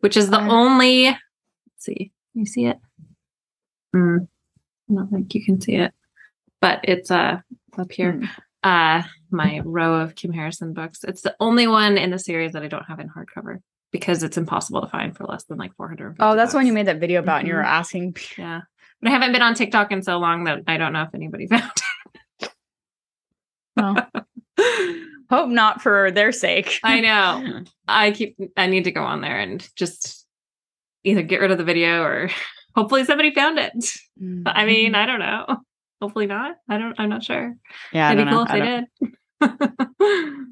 Which 0.00 0.16
is 0.16 0.30
the 0.30 0.40
Uh, 0.40 0.48
only. 0.50 1.04
Let's 1.04 1.20
see. 1.78 2.12
Can 2.32 2.40
you 2.40 2.46
see 2.46 2.66
it? 2.66 2.78
Mm, 3.94 4.26
I 4.90 4.94
don't 4.94 5.10
think 5.10 5.34
you 5.34 5.44
can 5.44 5.60
see 5.60 5.76
it, 5.76 5.94
but 6.60 6.80
it's 6.82 7.10
uh 7.10 7.40
up 7.78 7.92
here. 7.92 8.12
Hmm. 8.12 8.24
Uh, 8.62 9.02
my 9.30 9.60
row 9.64 10.00
of 10.00 10.16
Kim 10.16 10.32
Harrison 10.32 10.72
books. 10.72 11.04
It's 11.04 11.22
the 11.22 11.36
only 11.38 11.68
one 11.68 11.96
in 11.96 12.10
the 12.10 12.18
series 12.18 12.52
that 12.52 12.64
I 12.64 12.68
don't 12.68 12.86
have 12.86 12.98
in 12.98 13.08
hardcover 13.08 13.60
because 14.00 14.22
it's 14.22 14.36
impossible 14.36 14.80
to 14.82 14.88
find 14.88 15.16
for 15.16 15.24
less 15.24 15.44
than 15.44 15.58
like 15.58 15.74
four 15.76 15.88
hundred. 15.88 16.16
Oh, 16.20 16.36
that's 16.36 16.52
the 16.52 16.58
one 16.58 16.66
you 16.66 16.72
made 16.72 16.86
that 16.86 17.00
video 17.00 17.20
about 17.20 17.40
and 17.40 17.48
you 17.48 17.54
were 17.54 17.62
Mhm. 17.62 17.66
asking 17.66 18.16
Yeah, 18.38 18.62
but 19.00 19.08
I 19.08 19.12
haven't 19.12 19.32
been 19.32 19.42
on 19.42 19.54
TikTok 19.54 19.92
in 19.92 20.02
so 20.02 20.18
long 20.18 20.44
that 20.44 20.60
I 20.66 20.76
don't 20.76 20.92
know 20.92 21.02
if 21.02 21.14
anybody 21.14 21.46
found 21.48 21.70
well, 23.76 23.96
it. 24.58 25.02
hope 25.30 25.48
not 25.50 25.82
for 25.82 26.10
their 26.10 26.32
sake. 26.32 26.78
I 26.82 27.00
know. 27.02 27.64
I 27.88 28.10
keep. 28.12 28.36
I 28.56 28.66
need 28.66 28.84
to 28.84 28.92
go 28.92 29.02
on 29.02 29.20
there 29.20 29.38
and 29.38 29.66
just 29.76 30.24
either 31.04 31.22
get 31.22 31.40
rid 31.40 31.50
of 31.50 31.58
the 31.58 31.64
video 31.64 32.02
or 32.02 32.30
hopefully 32.74 33.04
somebody 33.04 33.34
found 33.34 33.58
it. 33.58 33.72
But 34.16 34.56
I 34.56 34.64
mean, 34.66 34.94
I 34.94 35.06
don't 35.06 35.20
know. 35.20 35.58
Hopefully 36.00 36.26
not. 36.26 36.56
I 36.68 36.78
don't. 36.78 36.94
I'm 36.98 37.08
not 37.10 37.22
sure. 37.24 37.54
yeah, 37.92 38.12
It'd 38.12 38.24
be 38.24 38.30
cool 38.30 38.44
know. 38.44 38.50
I 38.52 38.58
don't- 38.58 38.88
if 38.98 39.10
they 39.40 39.46
did. 39.46 40.46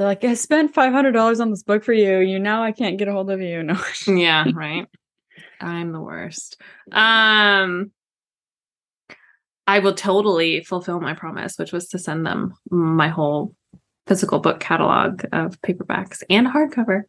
They're 0.00 0.06
like, 0.06 0.24
I 0.24 0.32
spent 0.32 0.72
five 0.72 0.94
hundred 0.94 1.12
dollars 1.12 1.40
on 1.40 1.50
this 1.50 1.62
book 1.62 1.84
for 1.84 1.92
you. 1.92 2.20
You 2.20 2.38
now 2.38 2.62
I 2.62 2.72
can't 2.72 2.96
get 2.96 3.08
a 3.08 3.12
hold 3.12 3.30
of 3.30 3.42
you. 3.42 3.62
No. 3.62 3.78
yeah. 4.06 4.46
Right. 4.50 4.86
I'm 5.60 5.92
the 5.92 6.00
worst. 6.00 6.58
Um. 6.90 7.90
I 9.66 9.80
will 9.80 9.92
totally 9.92 10.64
fulfill 10.64 11.00
my 11.00 11.12
promise, 11.12 11.58
which 11.58 11.70
was 11.70 11.86
to 11.88 11.98
send 11.98 12.24
them 12.24 12.54
my 12.70 13.08
whole 13.08 13.54
physical 14.06 14.38
book 14.38 14.58
catalog 14.58 15.22
of 15.32 15.60
paperbacks 15.60 16.22
and 16.30 16.46
hardcover. 16.46 17.02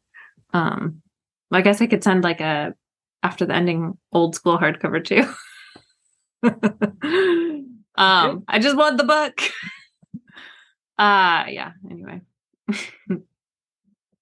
Um, 0.54 1.02
I 1.50 1.62
guess 1.62 1.80
I 1.80 1.88
could 1.88 2.04
send 2.04 2.26
like 2.26 2.42
a 2.42 2.74
after 3.24 3.46
the 3.46 3.56
ending 3.56 3.98
old 4.12 4.36
school 4.36 4.58
hardcover 4.58 5.02
too. 5.02 5.24
um, 7.96 8.44
I 8.50 8.60
just 8.60 8.76
want 8.76 8.98
the 8.98 9.06
book. 9.06 9.40
Uh 11.00 11.46
yeah. 11.50 11.72
Anyway, 11.90 12.22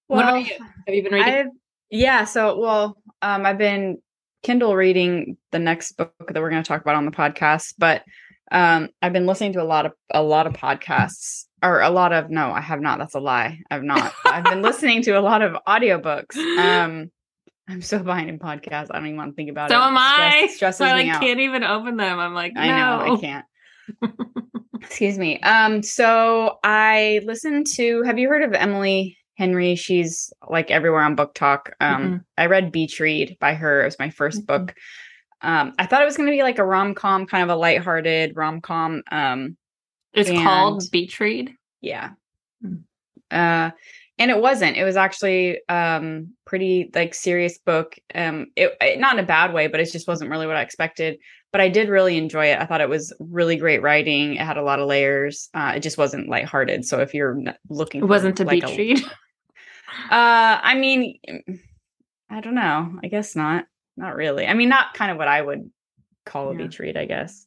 what 0.06 0.24
about 0.24 0.36
you? 0.36 0.56
Have 0.86 0.94
you 0.94 1.02
been 1.02 1.12
reading? 1.12 1.34
I've 1.34 1.46
yeah, 1.90 2.24
so 2.24 2.58
well, 2.58 2.96
um, 3.20 3.44
I've 3.44 3.58
been 3.58 3.98
Kindle 4.42 4.76
reading 4.76 5.36
the 5.50 5.58
next 5.58 5.92
book 5.92 6.14
that 6.28 6.40
we're 6.40 6.50
going 6.50 6.62
to 6.62 6.68
talk 6.68 6.80
about 6.80 6.94
on 6.94 7.04
the 7.04 7.10
podcast, 7.10 7.74
but 7.78 8.04
um, 8.52 8.88
I've 9.02 9.12
been 9.12 9.26
listening 9.26 9.52
to 9.54 9.62
a 9.62 9.64
lot 9.64 9.86
of 9.86 9.92
a 10.10 10.22
lot 10.22 10.46
of 10.46 10.52
podcasts 10.52 11.46
or 11.62 11.80
a 11.80 11.90
lot 11.90 12.12
of 12.12 12.30
no, 12.30 12.50
I 12.50 12.60
have 12.60 12.80
not. 12.80 12.98
That's 12.98 13.14
a 13.14 13.20
lie. 13.20 13.60
I've 13.70 13.82
not. 13.82 14.14
I've 14.24 14.44
been 14.44 14.62
listening 14.62 15.02
to 15.02 15.12
a 15.12 15.20
lot 15.20 15.42
of 15.42 15.56
audiobooks. 15.66 16.36
Um, 16.36 17.10
I'm 17.68 17.82
so 17.82 18.00
behind 18.00 18.28
in 18.28 18.38
podcasts. 18.38 18.88
I 18.90 18.98
don't 18.98 19.06
even 19.06 19.16
want 19.16 19.30
to 19.32 19.36
think 19.36 19.50
about 19.50 19.70
so 19.70 19.76
it. 19.76 19.80
So 19.80 19.86
am 19.86 19.96
I. 19.96 20.30
Stress, 20.30 20.56
stresses 20.56 20.78
so 20.78 20.84
I 20.86 20.92
like, 20.92 21.20
can't 21.20 21.40
even 21.40 21.62
open 21.62 21.96
them. 21.96 22.18
I'm 22.18 22.34
like, 22.34 22.52
I 22.56 22.68
know. 22.68 23.14
I 23.14 23.20
can't. 23.20 23.44
Excuse 24.82 25.18
me. 25.18 25.40
Um, 25.40 25.82
so 25.82 26.58
I 26.64 27.20
listened 27.24 27.66
to. 27.74 28.02
Have 28.02 28.18
you 28.18 28.28
heard 28.28 28.42
of 28.42 28.52
Emily 28.54 29.16
Henry? 29.36 29.74
She's 29.76 30.32
like 30.48 30.70
everywhere 30.70 31.02
on 31.02 31.16
BookTok. 31.16 31.72
Um, 31.80 32.24
I 32.38 32.46
read 32.46 32.72
Beach 32.72 32.98
Read 33.00 33.36
by 33.40 33.54
her. 33.54 33.82
It 33.82 33.86
was 33.86 33.98
my 33.98 34.08
1st 34.10 34.42
Mhm. 34.42 34.46
book. 34.46 34.74
Um, 35.42 35.72
I 35.78 35.86
thought 35.86 36.02
it 36.02 36.06
was 36.06 36.16
going 36.16 36.28
to 36.28 36.36
be 36.36 36.42
like 36.42 36.58
a 36.58 36.64
rom 36.64 36.94
com, 36.94 37.26
kind 37.26 37.42
of 37.42 37.48
a 37.56 37.58
lighthearted 37.58 38.36
rom 38.36 38.60
com. 38.60 39.02
Um, 39.10 39.56
It's 40.12 40.30
called 40.30 40.82
Beach 40.90 41.18
Read. 41.20 41.54
yeah. 41.80 42.10
Mm. 42.64 42.82
Uh, 43.30 43.70
and 44.18 44.30
it 44.30 44.38
wasn't. 44.40 44.76
It 44.76 44.84
was 44.84 44.96
actually 44.96 45.60
um 45.70 46.34
pretty 46.44 46.90
like 46.94 47.14
serious 47.14 47.56
book. 47.58 47.96
Um, 48.14 48.48
it, 48.56 48.76
it 48.80 48.98
not 49.00 49.14
in 49.14 49.24
a 49.24 49.26
bad 49.26 49.54
way, 49.54 49.66
but 49.66 49.80
it 49.80 49.90
just 49.90 50.06
wasn't 50.08 50.30
really 50.30 50.46
what 50.46 50.56
I 50.56 50.62
expected. 50.62 51.18
But 51.52 51.60
I 51.60 51.68
did 51.68 51.88
really 51.88 52.16
enjoy 52.16 52.46
it. 52.46 52.60
I 52.60 52.66
thought 52.66 52.80
it 52.80 52.88
was 52.88 53.12
really 53.18 53.56
great 53.56 53.82
writing. 53.82 54.34
It 54.34 54.40
had 54.40 54.56
a 54.56 54.62
lot 54.62 54.78
of 54.78 54.86
layers. 54.86 55.48
Uh, 55.52 55.72
it 55.76 55.80
just 55.80 55.98
wasn't 55.98 56.28
lighthearted. 56.28 56.84
So 56.84 57.00
if 57.00 57.12
you're 57.12 57.42
looking, 57.68 58.02
It 58.02 58.06
wasn't 58.06 58.38
a 58.38 58.44
like, 58.44 58.64
beach 58.64 58.78
read. 58.78 59.04
Uh, 60.10 60.60
I 60.62 60.76
mean, 60.76 61.18
I 62.30 62.40
don't 62.40 62.54
know. 62.54 62.98
I 63.02 63.08
guess 63.08 63.34
not. 63.34 63.66
Not 63.96 64.14
really. 64.14 64.46
I 64.46 64.54
mean, 64.54 64.68
not 64.68 64.94
kind 64.94 65.10
of 65.10 65.18
what 65.18 65.26
I 65.28 65.42
would 65.42 65.70
call 66.24 66.50
a 66.50 66.52
Yeah. 66.52 66.58
beach 66.58 66.78
read, 66.78 66.96
I 66.96 67.06
guess. 67.06 67.46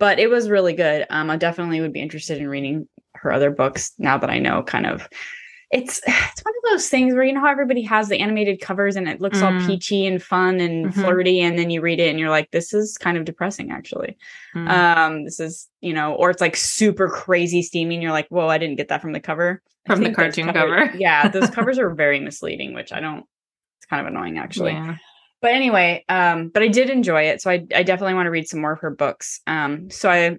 But 0.00 0.18
it 0.18 0.28
was 0.28 0.50
really 0.50 0.72
good. 0.72 1.06
Um, 1.08 1.30
I 1.30 1.36
definitely 1.36 1.80
would 1.80 1.92
be 1.92 2.02
interested 2.02 2.38
in 2.38 2.48
reading 2.48 2.88
her 3.14 3.32
other 3.32 3.52
books 3.52 3.92
now 3.98 4.18
that 4.18 4.28
I 4.30 4.40
know 4.40 4.64
kind 4.64 4.86
of 4.86 5.08
it's 5.74 6.00
it's 6.06 6.44
one 6.44 6.54
of 6.56 6.70
those 6.70 6.88
things 6.88 7.14
where 7.14 7.24
you 7.24 7.32
know 7.32 7.40
how 7.40 7.50
everybody 7.50 7.82
has 7.82 8.08
the 8.08 8.18
animated 8.20 8.60
covers 8.60 8.96
and 8.96 9.08
it 9.08 9.20
looks 9.20 9.42
all 9.42 9.52
Mm. 9.52 9.66
peachy 9.66 10.06
and 10.06 10.22
fun 10.22 10.60
and 10.60 10.86
Mhm. 10.86 10.94
flirty 10.94 11.40
and 11.40 11.58
then 11.58 11.68
you 11.70 11.80
read 11.82 12.00
it 12.00 12.08
and 12.08 12.18
you're 12.18 12.30
like 12.30 12.50
this 12.52 12.72
is 12.72 12.96
kind 12.96 13.16
of 13.18 13.24
depressing 13.24 13.70
actually 13.72 14.16
Mm. 14.54 14.68
um 14.68 15.24
this 15.24 15.40
is 15.40 15.68
you 15.80 15.92
know 15.92 16.14
or 16.14 16.30
it's 16.30 16.40
like 16.40 16.56
super 16.56 17.08
crazy 17.08 17.60
steamy 17.62 17.96
and 17.96 18.02
you're 18.02 18.12
like 18.12 18.28
whoa 18.28 18.48
i 18.48 18.56
didn't 18.58 18.76
get 18.76 18.88
that 18.88 19.02
from 19.02 19.12
the 19.12 19.20
cover 19.20 19.60
From 19.86 20.02
the 20.02 20.14
cartoon 20.14 20.52
cover. 20.52 20.90
yeah 20.96 21.28
those 21.28 21.50
covers 21.56 21.78
are 21.78 21.90
very 21.90 22.20
misleading 22.20 22.72
which 22.72 22.92
i 22.92 23.00
don't 23.00 23.24
it's 23.78 23.86
kind 23.86 24.00
of 24.00 24.06
annoying 24.12 24.38
actually 24.38 24.72
Yeah. 24.72 24.96
but 25.42 25.52
anyway 25.52 26.04
um 26.08 26.48
but 26.54 26.62
i 26.62 26.68
did 26.68 26.88
enjoy 26.88 27.22
it 27.22 27.42
so 27.42 27.50
i, 27.50 27.64
I 27.74 27.82
definitely 27.82 28.14
want 28.14 28.26
to 28.26 28.30
read 28.30 28.48
some 28.48 28.60
more 28.60 28.72
of 28.72 28.80
her 28.80 28.90
books 28.90 29.40
um 29.46 29.90
so 29.90 30.08
i 30.10 30.36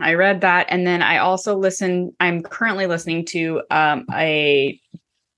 i 0.00 0.14
read 0.14 0.40
that. 0.42 0.66
And 0.70 0.86
then 0.86 1.02
i 1.02 1.18
also 1.18 1.56
listen, 1.56 2.14
i'm 2.20 2.42
currently 2.42 2.86
listening 2.86 3.24
to 3.26 3.62
um 3.70 4.04
a 4.12 4.80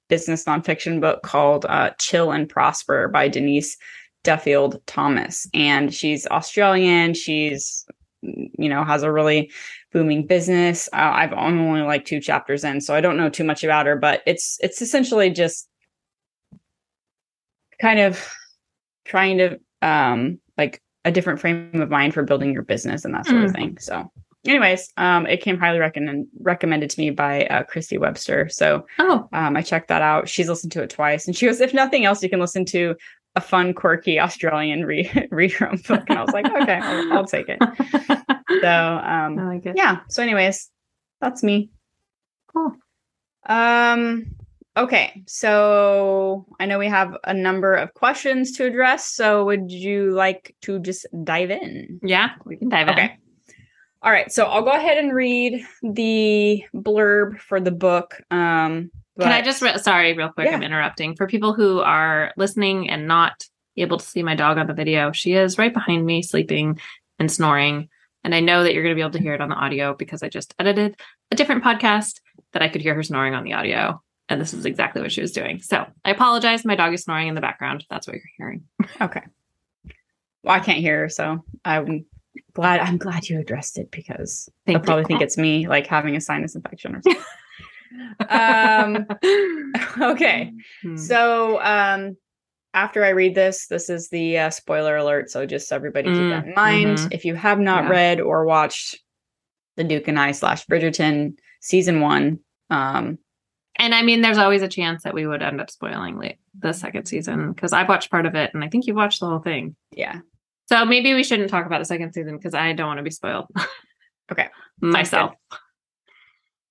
business 0.09 0.45
nonfiction 0.45 1.01
book 1.01 1.23
called 1.23 1.67
uh, 1.69 1.91
chill 1.99 2.31
and 2.31 2.49
prosper 2.49 3.09
by 3.09 3.29
denise 3.29 3.77
duffield 4.25 4.81
thomas. 4.87 5.47
And 5.55 5.93
she's 5.95 6.27
australian. 6.29 7.15
She's 7.15 7.85
you 8.23 8.69
know 8.69 8.83
has 8.85 9.03
a 9.03 9.13
really 9.13 9.51
booming 9.93 10.27
business. 10.27 10.89
Uh, 10.93 11.13
i've 11.15 11.33
only 11.33 11.83
like 11.83 12.05
two 12.05 12.21
chapters 12.21 12.65
in 12.65 12.81
so 12.81 12.95
i 12.95 13.01
don't 13.01 13.17
know 13.17 13.29
too 13.29 13.45
much 13.45 13.63
about 13.63 13.87
her 13.87 13.95
but 13.97 14.23
it's 14.27 14.59
it's 14.63 14.83
essentially 14.83 15.31
just 15.31 15.69
kind 17.81 18.01
of 18.01 18.29
trying 19.05 19.39
to 19.39 19.59
um 19.83 20.41
like 20.59 20.81
a 21.05 21.11
different 21.13 21.41
frame 21.41 21.71
of 21.81 21.91
mind 21.91 22.15
for 22.15 22.25
building 22.25 22.53
your 22.53 22.63
business 22.63 23.05
and 23.05 23.15
that 23.15 23.27
sort 23.27 23.45
of 23.45 23.51
Mm. 23.53 23.55
thing. 23.55 23.79
So 23.79 24.11
anyways 24.49 24.93
um 24.97 25.27
it 25.27 25.41
came 25.43 25.59
highly 25.59 25.79
recommended 25.79 26.27
recommended 26.41 26.91
to 26.91 27.01
me 27.01 27.11
by 27.11 27.45
uh, 27.47 27.63
christy 27.65 27.99
webster. 27.99 28.49
So 28.51 28.87
Oh, 28.99 29.29
um 29.33 29.57
i 29.57 29.63
checked 29.63 29.89
that 29.89 30.03
out. 30.03 30.29
She's 30.29 30.49
listened 30.49 30.73
to 30.73 30.83
it 30.83 30.91
twice 30.91 31.27
and 31.27 31.37
she 31.37 31.47
goes 31.47 31.61
if 31.61 31.75
nothing 31.75 32.05
else 32.05 32.23
you 32.23 32.31
can 32.31 32.41
listen 32.41 32.65
to 32.67 32.95
a 33.35 33.41
fun 33.41 33.75
quirky 33.75 34.19
australian 34.19 34.85
read 34.87 35.29
read 35.31 35.53
own 35.61 35.77
book. 35.87 36.05
And 36.09 36.19
i 36.19 36.23
was 36.23 36.33
like 36.33 36.47
okay 36.47 36.81
I'll, 36.83 37.13
I'll 37.19 37.27
take 37.27 37.47
it. 37.49 37.59
So 38.63 38.69
um 38.69 39.39
I 39.39 39.47
like 39.55 39.67
it. 39.67 39.75
yeah. 39.77 40.01
So 40.09 40.23
anyways 40.23 40.71
that's 41.21 41.43
me. 41.43 41.71
Cool. 42.53 42.73
um 43.47 44.27
okay. 44.77 45.23
So 45.27 46.47
i 46.61 46.67
know 46.67 46.79
we 46.79 46.89
have 46.89 47.17
a 47.25 47.35
number 47.35 47.75
of 47.75 47.93
questions 47.95 48.53
to 48.53 48.65
address 48.67 49.07
so 49.07 49.45
would 49.45 49.71
you 49.71 50.13
like 50.13 50.55
to 50.63 50.79
just 50.79 51.07
dive 51.25 51.51
in? 51.51 52.01
Yeah, 52.03 52.31
we 52.45 52.57
can 52.57 52.69
dive 52.69 52.89
in. 52.89 52.95
okay 52.95 53.19
all 54.03 54.11
right 54.11 54.31
so 54.33 54.45
i'll 54.45 54.63
go 54.63 54.71
ahead 54.73 54.99
and 54.99 55.15
read 55.15 55.65
the 55.83 56.63
blurb 56.75 57.39
for 57.41 57.61
the 57.61 57.71
book 57.71 58.21
um 58.31 58.91
Can 59.19 59.33
I 59.33 59.41
just, 59.41 59.63
re- 59.63 59.79
sorry, 59.79 60.13
real 60.13 60.29
quick, 60.29 60.53
I'm 60.53 60.63
interrupting. 60.63 61.17
For 61.17 61.27
people 61.27 61.55
who 61.55 61.81
are 61.81 62.33
listening 62.37 62.91
and 62.91 63.09
not 63.09 63.45
able 63.79 63.97
to 63.97 64.05
see 64.05 64.23
my 64.23 64.35
dog 64.35 64.59
on 64.59 64.67
the 64.67 64.75
video, 64.75 65.11
she 65.11 65.33
is 65.33 65.57
right 65.57 65.73
behind 65.73 66.05
me, 66.05 66.21
sleeping 66.23 66.79
and 67.19 67.33
snoring. 67.33 67.89
And 68.25 68.35
I 68.35 68.41
know 68.41 68.63
that 68.63 68.75
you're 68.75 68.83
going 68.83 68.93
to 68.95 68.99
be 68.99 69.01
able 69.01 69.13
to 69.13 69.23
hear 69.23 69.33
it 69.33 69.41
on 69.41 69.49
the 69.49 69.55
audio 69.55 69.95
because 69.95 70.23
I 70.23 70.29
just 70.29 70.55
edited 70.59 71.01
a 71.31 71.35
different 71.35 71.65
podcast 71.65 72.21
that 72.53 72.61
I 72.61 72.69
could 72.69 72.83
hear 72.83 72.95
her 72.95 73.03
snoring 73.03 73.35
on 73.35 73.43
the 73.45 73.55
audio. 73.55 74.03
And 74.29 74.39
this 74.39 74.53
is 74.53 74.67
exactly 74.67 75.01
what 75.01 75.13
she 75.13 75.23
was 75.23 75.33
doing. 75.33 75.63
So 75.63 75.87
I 76.05 76.11
apologize. 76.11 76.67
My 76.67 76.77
dog 76.77 76.93
is 76.93 77.05
snoring 77.05 77.29
in 77.29 77.35
the 77.35 77.41
background. 77.41 77.87
That's 77.89 78.07
what 78.07 78.17
you're 78.17 78.33
hearing. 78.37 78.65
okay 79.01 79.23
well 80.43 80.55
i 80.55 80.61
can't 80.61 80.79
hear 80.79 81.01
her 81.01 81.09
so 81.09 81.43
i'm 81.65 82.05
glad 82.57 82.81
i'm 82.81 82.97
glad 82.99 83.29
you 83.29 83.39
addressed 83.41 83.79
it 83.79 83.91
because 83.91 84.49
they'll 84.65 84.81
probably 84.81 85.03
you. 85.03 85.07
think 85.07 85.21
it's 85.23 85.37
me 85.39 85.69
like 85.69 85.87
having 85.87 86.17
a 86.17 86.21
sinus 86.21 86.55
infection 86.57 86.97
or 86.97 87.03
something 87.03 87.23
um 88.29 89.07
okay 90.13 90.53
Hmm. 90.83 90.97
So, 90.97 91.61
um, 91.63 92.17
after 92.75 93.05
I 93.05 93.11
read 93.11 93.35
this, 93.35 93.69
this 93.69 93.89
is 93.89 94.11
the 94.11 94.39
uh, 94.39 94.51
spoiler 94.51 94.97
alert. 94.97 95.31
So, 95.31 95.47
just 95.47 95.73
everybody 95.73 96.11
keep 96.13 96.29
that 96.31 96.45
in 96.47 96.55
mind. 96.55 96.99
mhm. 96.99 97.09
If 97.13 97.25
you 97.25 97.35
have 97.35 97.59
not 97.59 97.85
Yeah. 97.85 97.91
read 97.91 98.21
or 98.21 98.45
watched 98.45 98.99
The 99.77 99.85
Duke 99.85 100.09
and 100.09 100.19
I 100.19 100.33
slash 100.33 100.67
Bridgerton 100.67 101.35
season 101.61 102.01
one, 102.03 102.41
um, 102.69 103.19
And 103.79 103.95
I 103.95 104.03
mean, 104.03 104.21
there's 104.21 104.37
always 104.39 104.61
a 104.63 104.69
chance 104.69 105.05
that 105.05 105.15
we 105.15 105.27
would 105.27 105.43
end 105.43 105.61
up 105.61 105.71
spoiling 105.71 106.19
late 106.19 106.37
the 106.59 106.73
second 106.75 107.07
season 107.07 107.53
because 107.53 107.73
I've 107.73 107.89
watched 107.89 108.11
part 108.11 108.27
of 108.27 108.35
it 108.35 108.51
and 108.53 108.63
I 108.65 108.69
think 108.69 108.87
you've 108.87 108.97
watched 108.97 109.21
the 109.21 109.27
whole 109.27 109.39
thing. 109.41 109.75
Yeah. 109.93 110.21
So 110.67 110.85
maybe 110.85 111.15
we 111.15 111.25
shouldn't 111.25 111.51
talk 111.51 111.67
about 111.67 111.79
the 111.79 111.85
second 111.85 112.13
season 112.13 112.37
because 112.37 112.55
I 112.55 112.73
don't 112.73 112.89
want 112.89 112.99
to 112.99 113.05
be 113.05 113.11
spoiled. 113.11 113.47
Okay. 114.33 114.49
Myself. 114.81 115.35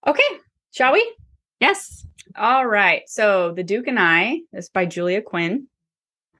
Okay. 0.05 0.23
Shall 0.71 0.93
we? 0.93 1.15
Yes. 1.59 2.05
All 2.35 2.65
right. 2.65 3.03
So, 3.07 3.53
The 3.53 3.63
Duke 3.63 3.87
and 3.87 3.97
I 3.99 4.41
is 4.51 4.67
by 4.67 4.85
Julia 4.85 5.21
Quinn, 5.21 5.67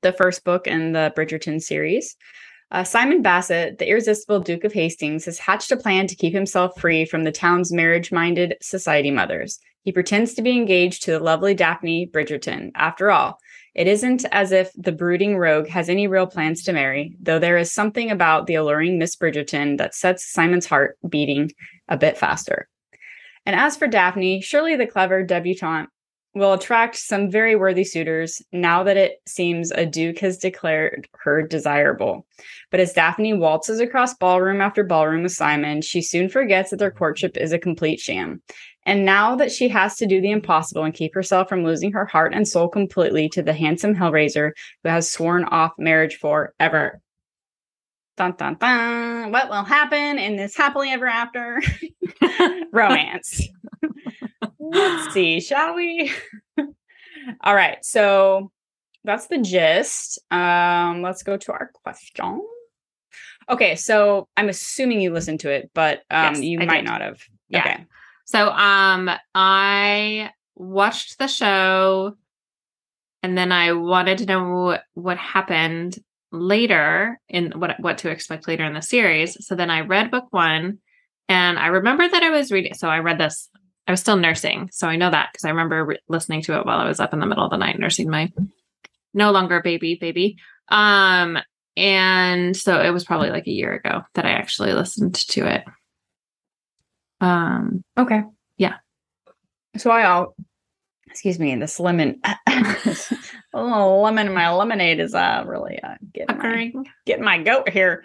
the 0.02 0.12
first 0.12 0.44
book 0.44 0.68
in 0.68 0.92
the 0.92 1.14
Bridgerton 1.16 1.62
series. 1.62 2.18
Uh, 2.72 2.84
Simon 2.84 3.22
Bassett, 3.22 3.78
the 3.78 3.88
irresistible 3.88 4.42
Duke 4.42 4.66
of 4.66 4.74
Hastings, 4.74 5.26
has 5.26 5.40
hatched 5.40 5.72
a 5.72 5.78
plan 5.78 6.08
to 6.08 6.16
keep 6.16 6.34
himself 6.34 6.80
free 6.80 7.06
from 7.06 7.24
the 7.24 7.32
town's 7.32 7.72
marriage 7.72 8.12
minded 8.12 8.58
society 8.62 9.12
mothers. 9.12 9.60
He 9.84 9.92
pretends 9.92 10.34
to 10.34 10.42
be 10.42 10.52
engaged 10.52 11.04
to 11.04 11.12
the 11.12 11.20
lovely 11.20 11.54
Daphne 11.54 12.08
Bridgerton. 12.08 12.72
After 12.76 13.12
all, 13.12 13.40
it 13.76 13.88
isn't 13.88 14.26
as 14.32 14.52
if 14.52 14.72
the 14.76 14.94
brooding 14.94 15.38
rogue 15.38 15.68
has 15.68 15.90
any 15.90 16.08
real 16.08 16.28
plans 16.28 16.64
to 16.64 16.74
marry, 16.74 17.16
though 17.22 17.40
there 17.40 17.58
is 17.58 17.74
something 17.74 18.10
about 18.10 18.48
the 18.48 18.56
alluring 18.56 18.98
Miss 18.98 19.16
Bridgerton 19.16 19.78
that 19.78 19.94
sets 19.94 20.32
Simon's 20.32 20.66
heart 20.66 20.98
beating 21.08 21.52
a 21.90 21.98
bit 21.98 22.18
faster. 22.18 22.70
And 23.46 23.56
as 23.56 23.76
for 23.76 23.88
Daphne, 23.88 24.42
surely 24.42 24.76
the 24.76 24.88
clever 24.88 25.24
debutante 25.24 25.90
will 26.34 26.54
attract 26.54 26.98
some 26.98 27.32
very 27.32 27.56
worthy 27.56 27.84
suitors 27.84 28.42
now 28.52 28.84
that 28.84 28.98
it 28.98 29.22
seems 29.26 29.72
a 29.72 29.86
duke 29.86 30.20
has 30.20 30.38
declared 30.38 31.08
her 31.20 31.42
desirable. 31.42 32.28
But 32.72 32.82
as 32.82 32.94
Daphne 32.94 33.34
waltzes 33.34 33.80
across 33.80 34.14
ballroom 34.16 34.60
after 34.62 34.84
ballroom 34.84 35.24
with 35.24 35.32
Simon, 35.32 35.82
she 35.82 36.02
soon 36.02 36.28
forgets 36.28 36.72
that 36.72 36.78
their 36.78 36.92
courtship 36.92 37.38
is 37.38 37.54
a 37.54 37.60
complete 37.60 38.02
sham. 38.02 38.42
And 38.86 39.04
now 39.06 39.36
that 39.36 39.52
she 39.52 39.68
has 39.70 39.96
to 39.98 40.06
do 40.06 40.22
the 40.22 40.32
impossible 40.32 40.84
and 40.84 40.94
keep 40.94 41.14
herself 41.16 41.50
from 41.50 41.64
losing 41.64 41.92
her 41.94 42.06
heart 42.06 42.34
and 42.34 42.48
soul 42.48 42.68
completely 42.68 43.28
to 43.30 43.42
the 43.42 43.54
handsome 43.54 43.96
Hellraiser 43.96 44.52
who 44.84 44.90
has 44.90 45.12
sworn 45.12 45.44
off 45.46 45.72
marriage 45.78 46.18
forever. 46.18 47.02
Dun 48.18 48.34
dun 48.38 48.56
dun. 48.56 49.32
What 49.32 49.50
will 49.50 49.64
happen 49.64 50.20
in 50.20 50.36
this 50.38 50.56
happily 50.56 50.90
ever 50.92 51.08
after 51.08 51.62
romance? 52.72 53.48
Let's 54.60 55.14
see, 55.14 55.42
shall 55.42 55.74
we? 55.76 56.12
All 57.42 57.56
right, 57.56 57.84
so 57.84 58.52
that's 59.04 59.28
the 59.28 59.40
gist. 59.40 60.20
Um, 60.32 61.02
let's 61.02 61.24
go 61.24 61.38
to 61.38 61.52
our 61.52 61.72
question. 61.84 62.42
Okay, 63.50 63.76
so 63.76 64.28
I'm 64.38 64.48
assuming 64.50 65.02
you 65.02 65.12
listened 65.12 65.42
to 65.42 65.50
it, 65.52 65.72
but 65.74 66.04
um, 66.10 66.36
Yes, 66.36 66.42
you 66.42 66.60
I 66.62 66.66
might 66.66 66.82
did. 66.82 66.86
not 66.86 67.02
have. 67.02 67.22
Yeah. 67.50 67.60
Okay. 67.60 67.86
So 68.26 68.50
um 68.50 69.10
I 69.34 70.32
watched 70.56 71.20
the 71.20 71.28
show 71.28 72.16
and 73.24 73.38
then 73.38 73.52
I 73.52 73.74
wanted 73.74 74.20
to 74.20 74.26
know 74.26 74.78
what 74.94 75.18
happened 75.18 75.98
later 76.32 77.20
in 77.30 77.52
what 77.56 77.80
what 77.80 78.00
to 78.00 78.10
expect 78.10 78.48
later 78.48 78.66
in 78.66 78.74
the 78.74 78.82
series. 78.82 79.46
So 79.46 79.56
then 79.56 79.70
I 79.70 79.82
read 79.82 80.12
book 80.12 80.26
1 80.32 80.78
and 81.30 81.60
I 81.60 81.68
remember 81.68 82.08
that 82.08 82.24
I 82.24 82.30
was 82.30 82.52
reading 82.52 82.74
so 82.74 82.90
I 82.90 83.00
read 83.00 83.20
this 83.20 83.50
I 83.88 83.92
was 83.92 84.00
still 84.00 84.18
nursing. 84.18 84.70
So 84.72 84.88
I 84.88 84.96
know 84.96 85.12
that 85.12 85.30
because 85.32 85.46
I 85.46 85.50
remember 85.50 85.86
re- 85.86 86.00
listening 86.08 86.42
to 86.44 86.58
it 86.58 86.66
while 86.66 86.80
I 86.80 86.88
was 86.88 87.00
up 87.00 87.14
in 87.14 87.20
the 87.20 87.28
middle 87.28 87.46
of 87.46 87.52
the 87.52 87.58
night 87.58 87.80
nursing 87.80 88.10
my 88.10 88.32
no 89.14 89.32
longer 89.32 89.62
baby 89.62 89.96
baby. 89.96 90.38
Um 90.70 91.38
and 91.78 92.56
so 92.56 92.82
it 92.82 92.92
was 92.92 93.04
probably 93.04 93.30
like 93.30 93.48
a 93.48 93.52
year 93.52 93.74
ago 93.74 94.02
that 94.14 94.26
I 94.26 94.32
actually 94.32 94.74
listened 94.74 95.16
to 95.16 95.46
it. 95.46 95.64
Um 97.22 97.84
Okay. 97.98 98.24
Yeah. 98.58 98.76
So 99.78 99.92
I 99.92 100.04
all 100.06 100.36
excuse 101.08 101.40
me, 101.40 101.56
this 101.56 101.80
lemon 101.80 102.20
a 103.54 103.60
lemon 103.88 104.28
in 104.28 104.34
my 104.34 104.50
lemonade 104.52 105.00
is 105.00 105.14
uh 105.16 105.44
really 105.46 105.80
uh 105.82 105.96
getting 106.14 106.38
my, 106.38 106.74
getting 107.06 107.24
my 107.24 107.42
goat 107.42 107.70
here. 107.70 108.04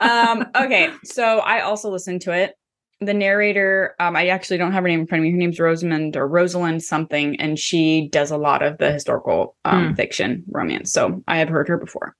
Um 0.00 0.46
okay, 0.56 0.90
so 1.04 1.38
I 1.38 1.60
also 1.60 1.90
listened 1.90 2.22
to 2.22 2.32
it. 2.32 2.54
The 3.00 3.14
narrator, 3.14 3.96
um, 3.98 4.14
I 4.14 4.28
actually 4.28 4.58
don't 4.58 4.70
have 4.70 4.84
her 4.84 4.88
name 4.88 5.00
in 5.00 5.06
front 5.08 5.20
of 5.20 5.24
me. 5.24 5.32
Her 5.32 5.36
name's 5.36 5.58
Rosamund 5.58 6.16
or 6.16 6.28
Rosalind 6.28 6.84
something, 6.84 7.34
and 7.40 7.58
she 7.58 8.08
does 8.12 8.30
a 8.30 8.36
lot 8.36 8.62
of 8.62 8.78
the 8.78 8.92
historical 8.92 9.56
um, 9.64 9.88
Hmm. 9.88 9.94
fiction 9.94 10.44
romance. 10.46 10.92
So 10.92 11.24
I 11.26 11.38
have 11.38 11.48
heard 11.48 11.66
her 11.66 11.78
before. 11.78 12.14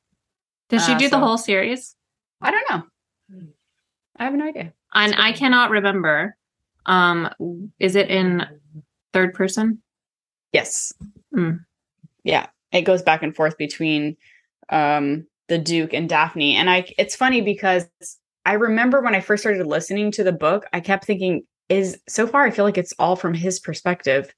Did 0.70 0.81
she 0.81 0.94
Uh, 0.94 0.98
do 0.98 1.09
the 1.09 1.20
whole 1.20 1.38
series? 1.38 1.94
I 2.40 2.50
don't 2.50 2.68
know. 2.68 2.83
I 4.16 4.24
have 4.24 4.35
no 4.35 4.48
idea. 4.48 4.72
And 4.94 5.14
I 5.16 5.33
cannot 5.33 5.70
remember. 5.70 6.37
Um, 6.87 7.31
is 7.78 7.96
it 7.96 8.11
in 8.11 8.44
third 9.12 9.35
person? 9.35 9.83
Yes. 10.52 10.92
Mm. 11.35 11.61
Yeah. 12.24 12.46
It 12.72 12.83
goes 12.83 13.02
back 13.02 13.22
and 13.22 13.35
forth 13.35 13.57
between 13.59 14.16
um 14.68 15.26
the 15.48 15.59
Duke 15.59 15.92
and 15.92 16.09
Daphne. 16.09 16.57
And 16.57 16.70
I 16.70 16.87
it's 16.98 17.16
funny 17.16 17.40
because 17.40 17.87
I 18.44 18.55
remember 18.55 19.00
when 19.00 19.14
I 19.14 19.20
first 19.20 19.42
started 19.42 19.66
listening 19.66 20.11
to 20.12 20.24
the 20.24 20.33
book, 20.33 20.66
I 20.72 20.81
kept 20.81 21.05
thinking, 21.05 21.42
is 21.68 21.98
so 22.09 22.26
far 22.26 22.44
I 22.44 22.50
feel 22.50 22.64
like 22.64 22.78
it's 22.78 22.94
all 22.98 23.16
from 23.16 23.35
his 23.35 23.61
perspective. 23.61 24.35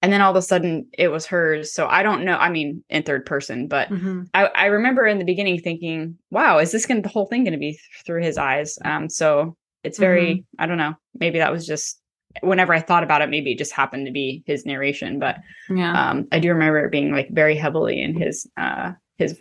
And 0.00 0.12
then 0.12 0.20
all 0.20 0.30
of 0.32 0.36
a 0.36 0.42
sudden 0.42 0.88
it 0.98 1.08
was 1.08 1.26
hers. 1.26 1.72
So 1.72 1.86
I 1.86 2.02
don't 2.02 2.24
know. 2.24 2.36
I 2.36 2.48
mean, 2.50 2.82
in 2.88 3.02
third 3.02 3.24
person, 3.26 3.68
but 3.68 3.88
Mhm. 3.88 4.28
I, 4.34 4.46
I 4.46 4.66
remember 4.66 5.06
in 5.06 5.18
the 5.18 5.24
beginning 5.24 5.60
thinking, 5.60 6.18
wow, 6.30 6.58
is 6.58 6.72
this 6.72 6.86
gonna 6.86 7.02
the 7.02 7.08
whole 7.08 7.26
thing 7.26 7.44
gonna 7.44 7.58
be 7.58 7.72
th- 7.72 7.80
through 8.06 8.22
his 8.22 8.38
eyes? 8.38 8.78
Um, 8.84 9.08
so 9.08 9.56
it's 9.84 9.98
very, 9.98 10.44
I 10.58 10.66
don't 10.66 10.78
know, 10.78 10.94
maybe 11.14 11.38
that 11.38 11.52
was 11.52 11.66
just 11.66 12.00
whenever 12.40 12.72
I 12.72 12.80
thought 12.80 13.02
about 13.02 13.20
it, 13.20 13.28
maybe 13.28 13.52
it 13.52 13.58
just 13.58 13.72
happened 13.72 14.06
to 14.06 14.12
be 14.12 14.42
his 14.46 14.64
narration, 14.64 15.18
but 15.18 15.36
Yeah. 15.68 16.10
um, 16.10 16.28
I 16.32 16.38
do 16.38 16.48
remember 16.48 16.78
it 16.84 16.90
being 16.90 17.12
like 17.12 17.28
very 17.30 17.56
heavily 17.56 18.00
in 18.00 18.14
his 18.14 18.46
uh 18.56 18.92
his 19.18 19.38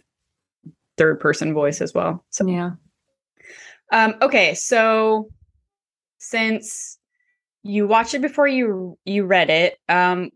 third 0.97 1.19
person 1.19 1.53
voice 1.53 1.81
as 1.81 1.93
well. 1.93 2.25
So 2.29 2.47
yeah. 2.47 2.71
um 3.91 4.15
okay, 4.21 4.53
so 4.55 5.29
since 6.17 6.97
you 7.63 7.87
watched 7.87 8.13
it 8.13 8.21
before 8.21 8.47
you 8.47 8.97
you 9.05 9.25
read 9.25 9.49
it, 9.49 9.77
um 9.87 10.29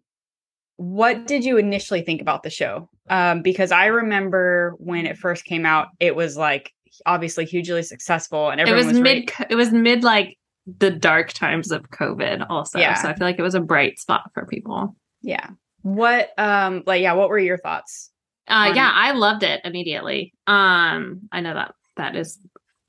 what 0.77 1.25
did 1.27 1.43
you 1.45 1.57
initially 1.57 2.01
think 2.01 2.21
about 2.21 2.43
the 2.43 2.49
show? 2.49 2.89
Um 3.09 3.41
because 3.41 3.71
I 3.71 3.87
remember 3.87 4.75
when 4.77 5.05
it 5.05 5.17
first 5.17 5.45
came 5.45 5.65
out, 5.65 5.87
it 5.99 6.15
was 6.15 6.37
like 6.37 6.71
obviously 7.05 7.45
hugely 7.45 7.83
successful 7.83 8.49
and 8.49 8.59
It 8.61 8.71
was, 8.73 8.87
was, 8.87 8.99
mid. 8.99 9.31
It 9.49 9.55
was 9.55 9.71
mid 9.71 10.03
like 10.03 10.37
the 10.79 10.89
dark 10.91 11.31
times 11.33 11.71
of 11.71 11.89
COVID. 11.91 12.45
Also, 12.49 12.79
Yeah. 12.79 12.95
so 12.95 13.09
I 13.09 13.13
feel 13.15 13.27
like 13.27 13.37
it 13.39 13.43
was 13.43 13.55
a 13.55 13.61
bright 13.61 13.99
spot 13.99 14.31
for 14.33 14.45
people. 14.45 14.95
yeah. 15.21 15.49
What 15.81 16.29
um 16.39 16.81
like 16.87 17.01
yeah, 17.03 17.13
what 17.13 17.29
were 17.29 17.37
your 17.37 17.59
thoughts? 17.59 18.09
Uh, 18.47 18.71
yeah, 18.75 18.89
it. 18.89 18.93
I 18.95 19.11
loved 19.11 19.43
it 19.43 19.61
immediately. 19.63 20.33
Um, 20.47 21.21
I 21.31 21.41
know 21.41 21.53
that 21.53 21.75
that 21.97 22.15
is 22.15 22.39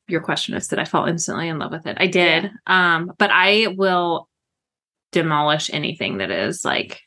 your 0.09 0.23
question 0.23 0.55
is 0.55 0.66
did 0.69 0.79
I 0.79 0.85
fall 0.87 1.05
instantly 1.07 1.49
in 1.49 1.59
love 1.59 1.73
with 1.73 1.87
it? 1.87 1.97
I 2.01 2.07
did. 2.07 2.51
Um, 2.66 3.12
but 3.19 3.31
I 3.33 3.75
will 3.77 4.29
demolish 5.12 5.69
anything 5.73 6.19
that 6.19 6.31
is 6.31 6.64
like 6.64 7.01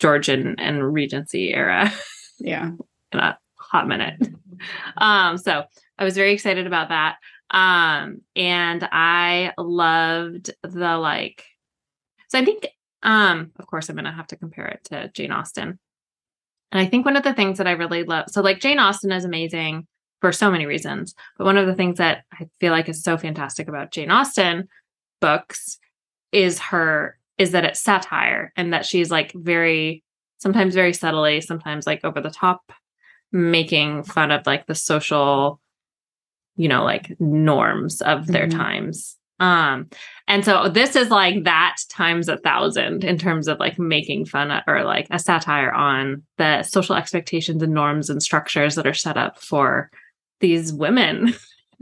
Georgian 0.00 0.56
and 0.58 0.92
Regency 0.92 1.54
era 1.54 1.90
Yeah. 2.38 2.72
in 3.12 3.18
a 3.18 3.38
hot 3.58 3.88
minute. 3.88 4.20
um, 4.98 5.38
so 5.38 5.64
I 5.98 6.04
was 6.04 6.16
very 6.16 6.32
excited 6.32 6.66
about 6.66 6.90
that. 6.90 7.16
Um, 7.50 8.22
and 8.34 8.86
I 8.90 9.52
loved 9.56 10.50
the 10.62 10.96
like 10.98 11.44
so 12.28 12.38
I 12.38 12.44
think 12.44 12.66
um 13.02 13.52
of 13.58 13.66
course 13.66 13.88
I'm 13.88 13.96
gonna 13.96 14.12
have 14.12 14.26
to 14.28 14.36
compare 14.36 14.66
it 14.66 14.84
to 14.90 15.08
Jane 15.14 15.30
Austen. 15.30 15.78
And 16.72 16.80
I 16.80 16.86
think 16.86 17.04
one 17.04 17.16
of 17.16 17.22
the 17.22 17.34
things 17.34 17.58
that 17.58 17.68
I 17.68 17.72
really 17.72 18.02
love 18.02 18.26
so 18.28 18.42
like 18.42 18.60
Jane 18.60 18.78
Austen 18.78 19.12
is 19.12 19.24
amazing 19.24 19.86
for 20.20 20.32
so 20.32 20.50
many 20.50 20.66
reasons, 20.66 21.14
but 21.38 21.44
one 21.44 21.58
of 21.58 21.66
the 21.66 21.74
things 21.74 21.98
that 21.98 22.24
I 22.32 22.48
feel 22.58 22.72
like 22.72 22.88
is 22.88 23.02
so 23.02 23.16
fantastic 23.16 23.68
about 23.68 23.92
Jane 23.92 24.10
Austen 24.10 24.68
books 25.20 25.78
is 26.32 26.58
her 26.58 27.18
is 27.38 27.52
that 27.52 27.64
it's 27.64 27.80
satire 27.80 28.52
and 28.56 28.72
that 28.72 28.86
she's 28.86 29.10
like 29.10 29.32
very 29.34 30.02
sometimes 30.38 30.74
very 30.74 30.92
subtly, 30.92 31.40
sometimes 31.40 31.86
like 31.86 32.04
over 32.04 32.20
the 32.20 32.30
top 32.30 32.72
making 33.32 34.02
fun 34.02 34.30
of 34.30 34.46
like 34.46 34.66
the 34.66 34.74
social 34.74 35.60
you 36.56 36.68
know 36.68 36.84
like 36.84 37.14
norms 37.20 38.00
of 38.02 38.26
their 38.26 38.46
Mhm. 38.46 38.50
times 38.56 39.16
um 39.38 39.88
and 40.28 40.44
so 40.46 40.68
this 40.68 40.96
is 40.96 41.10
like 41.10 41.44
that 41.44 41.76
times 41.90 42.28
a 42.28 42.38
thousand 42.38 43.04
in 43.04 43.18
terms 43.18 43.48
of 43.48 43.58
like 43.60 43.78
making 43.78 44.24
fun 44.24 44.50
of, 44.50 44.62
or 44.66 44.82
like 44.84 45.06
a 45.10 45.18
satire 45.18 45.70
on 45.72 46.22
the 46.38 46.62
social 46.62 46.94
expectations 46.96 47.62
and 47.62 47.74
norms 47.74 48.08
and 48.08 48.22
structures 48.22 48.74
that 48.76 48.86
are 48.86 48.94
set 48.94 49.16
up 49.18 49.38
for 49.42 49.90
these 50.40 50.72
women 50.72 51.34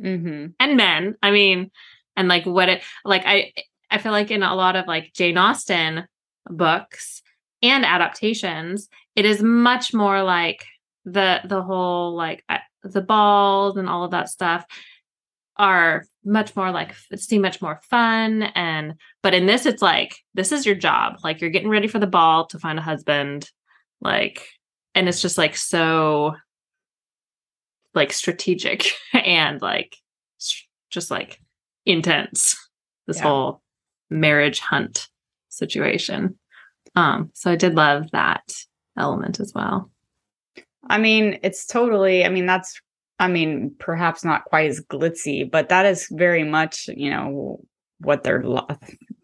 Mm-hmm. 0.03 0.47
and 0.61 0.77
men 0.77 1.15
i 1.23 1.31
mean 1.31 1.71
and 2.17 2.27
like 2.27 2.45
what 2.45 2.69
it 2.69 2.83
like 3.05 3.23
i 3.27 3.53
i 3.93 3.99
feel 3.99 4.11
like 4.11 4.33
in 4.33 4.43
a 4.43 4.57
lot 4.57 4.75
of 4.75 4.89
like 4.89 5.13
jane 5.15 5.39
austen 5.39 6.09
books 6.51 7.23
and 7.63 7.85
adaptations 7.85 8.89
it 9.15 9.25
is 9.25 9.41
much 9.41 9.95
more 9.95 10.25
like 10.25 10.65
the 11.05 11.41
the 11.45 11.63
whole 11.63 12.17
like 12.17 12.43
the 12.93 13.01
balls 13.01 13.77
and 13.77 13.89
all 13.89 14.05
of 14.05 14.11
that 14.13 14.29
stuff 14.29 14.65
are 15.57 16.05
much 16.25 16.57
more 16.57 16.71
like 16.73 16.95
it's 17.11 17.27
seem 17.27 17.41
much 17.43 17.63
more 17.63 17.81
fun 17.89 18.43
and 18.43 18.95
but 19.23 19.35
in 19.35 19.47
this 19.47 19.67
it's 19.67 19.83
like 19.83 20.17
this 20.35 20.51
is 20.53 20.67
your 20.67 20.75
job. 20.75 21.19
Like 21.23 21.41
you're 21.41 21.51
getting 21.51 21.69
ready 21.69 21.87
for 21.87 21.99
the 22.01 22.07
ball 22.09 22.47
to 22.49 22.59
find 22.59 22.79
a 22.79 22.83
husband 22.83 23.49
like 24.01 24.49
and 24.95 25.09
it's 25.09 25.23
just 25.23 25.39
like 25.39 25.57
so 25.57 26.35
like 27.95 28.13
strategic 28.13 28.87
and 29.13 29.63
like 29.63 29.97
just 30.91 31.11
like 31.11 31.41
intense 31.87 32.57
this 33.07 33.19
Yeah. 33.19 33.23
whole 33.25 33.63
marriage 34.11 34.59
hunt 34.61 35.09
situation. 35.49 36.39
Um 36.97 37.31
so 37.35 37.51
i 37.51 37.57
did 37.57 37.75
love 37.75 38.11
that 38.13 38.43
element 38.99 39.41
as 39.41 39.53
well 39.55 39.91
I 40.89 40.99
mean, 40.99 41.39
it's 41.43 41.67
totally, 41.67 42.25
I 42.25 42.29
mean, 42.29 42.47
that's, 42.47 42.81
I 43.19 43.29
mean, 43.29 43.75
perhaps 43.79 44.25
not 44.25 44.45
quite 44.45 44.69
as 44.71 44.81
glitzy, 44.81 45.49
but 45.51 45.69
that 45.69 45.87
is 45.87 46.09
very 46.11 46.45
much, 46.45 46.89
you 46.97 47.11
know, 47.11 47.61
what 48.01 48.23
they're, 48.23 48.43
lo- 48.43 48.67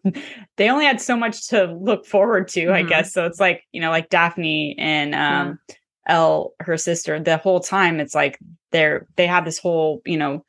they 0.57 0.69
only 0.69 0.85
had 0.85 1.01
so 1.01 1.15
much 1.15 1.47
to 1.49 1.65
look 1.79 2.05
forward 2.05 2.47
to, 2.49 2.71
I 2.71 2.83
Mhm. 2.83 2.89
guess. 2.89 3.13
So 3.13 3.25
it's 3.25 3.39
like, 3.39 3.63
you 3.71 3.81
know, 3.81 3.89
like 3.89 4.09
Daphne 4.09 4.75
and 4.79 5.13
um, 5.13 5.59
Elle, 6.07 6.53
her 6.61 6.77
sister, 6.77 7.19
the 7.19 7.37
whole 7.37 7.59
time 7.59 7.99
it's 7.99 8.15
like 8.15 8.39
they're, 8.71 9.07
they 9.17 9.27
have 9.27 9.45
this 9.45 9.59
whole, 9.59 10.01
you 10.05 10.17
know, 10.17 10.43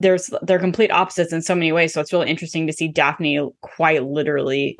there's, 0.00 0.30
they're 0.42 0.58
complete 0.58 0.90
opposites 0.90 1.32
in 1.32 1.42
so 1.42 1.54
many 1.54 1.70
ways. 1.70 1.92
So 1.92 2.00
it's 2.00 2.12
really 2.12 2.28
interesting 2.28 2.66
to 2.66 2.72
see 2.72 2.88
Daphne 2.88 3.40
quite 3.60 4.04
literally 4.04 4.78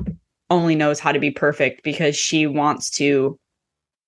only 0.50 0.74
knows 0.74 1.00
how 1.00 1.12
to 1.12 1.18
be 1.18 1.30
perfect 1.30 1.82
because 1.84 2.16
she 2.16 2.46
wants 2.46 2.90
to 2.90 3.38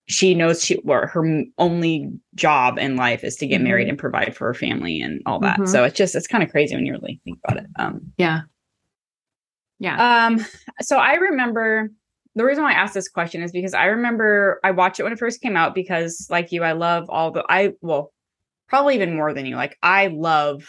she 0.07 0.35
knows 0.35 0.65
she 0.65 0.77
or 0.87 1.09
her 1.09 1.45
only 1.59 2.13
job 2.35 2.79
in 2.79 2.97
life 2.97 3.25
is 3.25 3.37
to 3.37 3.47
get 3.47 3.61
married 3.61 3.89
and 3.89 3.99
provide 3.99 4.37
for 4.37 4.47
her 4.47 4.55
family 4.55 5.01
and 5.01 5.21
all 5.27 5.41
that. 5.41 5.59
Mhm. 5.59 5.69
So 5.69 5.85
it's 5.85 5.97
just 5.97 6.15
it's 6.15 6.29
kind 6.29 6.45
of 6.45 6.51
crazy 6.51 6.75
when 6.77 6.87
you 6.87 6.93
really 6.93 7.21
think 7.25 7.39
about 7.45 7.63
it. 7.63 7.67
Um 7.77 8.13
yeah 8.17 8.43
yeah 9.79 10.27
um 10.27 10.45
so 10.81 10.99
I 10.99 11.15
remember 11.15 11.91
the 12.35 12.45
reason 12.45 12.63
why 12.63 12.71
I 12.73 12.77
asked 12.77 12.95
this 12.95 13.09
question 13.09 13.43
is 13.43 13.51
because 13.51 13.75
I 13.75 13.87
remember 13.87 14.61
I 14.63 14.71
watched 14.71 15.01
it 15.01 15.03
when 15.03 15.13
it 15.13 15.19
first 15.19 15.41
came 15.41 15.57
out 15.57 15.75
because 15.75 16.29
like 16.31 16.53
you 16.53 16.63
I 16.63 16.73
love 16.73 17.07
all 17.11 17.33
the 17.33 17.45
I 17.49 17.73
well 17.81 18.13
probably 18.69 18.95
even 18.95 19.17
more 19.17 19.35
than 19.35 19.45
you 19.45 19.57
like 19.57 19.77
I 19.83 20.07
love 20.07 20.69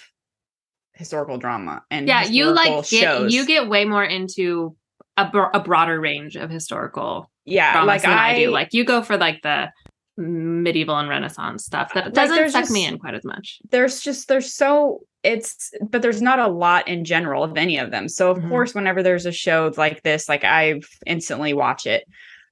historical 0.93 1.37
drama 1.37 1.83
and 1.91 2.07
yeah 2.07 2.23
you 2.23 2.49
like 2.51 2.89
get, 2.89 3.03
shows. 3.03 3.33
you 3.33 3.45
get 3.45 3.69
way 3.69 3.85
more 3.85 4.03
into 4.03 4.75
a, 5.15 5.29
a 5.53 5.59
broader 5.59 5.99
range 5.99 6.35
of 6.35 6.49
historical 6.49 7.29
yeah 7.47 7.81
like 7.83 8.05
I, 8.05 8.31
I, 8.35 8.39
do. 8.43 8.51
Like 8.51 8.69
you 8.73 8.83
go 8.83 9.01
for 9.01 9.17
like 9.17 9.41
the 9.41 9.71
medieval 10.17 10.97
and 10.97 11.07
renaissance 11.09 11.63
stuff. 11.65 11.93
That 11.93 12.05
Like, 12.05 12.13
doesn't 12.13 12.35
there's 12.35 12.51
suck 12.51 12.69
me 12.69 12.85
in 12.85 12.97
quite 12.99 13.13
as 13.15 13.23
much. 13.23 13.59
There's 13.71 14.01
just 14.01 14.27
there's 14.27 14.53
so 14.53 15.01
it's 15.23 15.71
but 15.89 16.01
there's 16.01 16.21
not 16.21 16.39
a 16.39 16.47
lot 16.47 16.87
in 16.87 17.05
general 17.05 17.43
of 17.43 17.57
any 17.57 17.77
of 17.77 17.91
them. 17.91 18.07
So 18.09 18.31
of 18.31 18.37
Mhm. 18.39 18.49
course 18.49 18.73
whenever 18.75 19.01
there's 19.01 19.25
a 19.25 19.31
show 19.31 19.71
like 19.77 20.03
this 20.03 20.27
like 20.29 20.43
i 20.43 20.79
instantly 21.05 21.53
watch 21.53 21.85
it. 21.85 22.03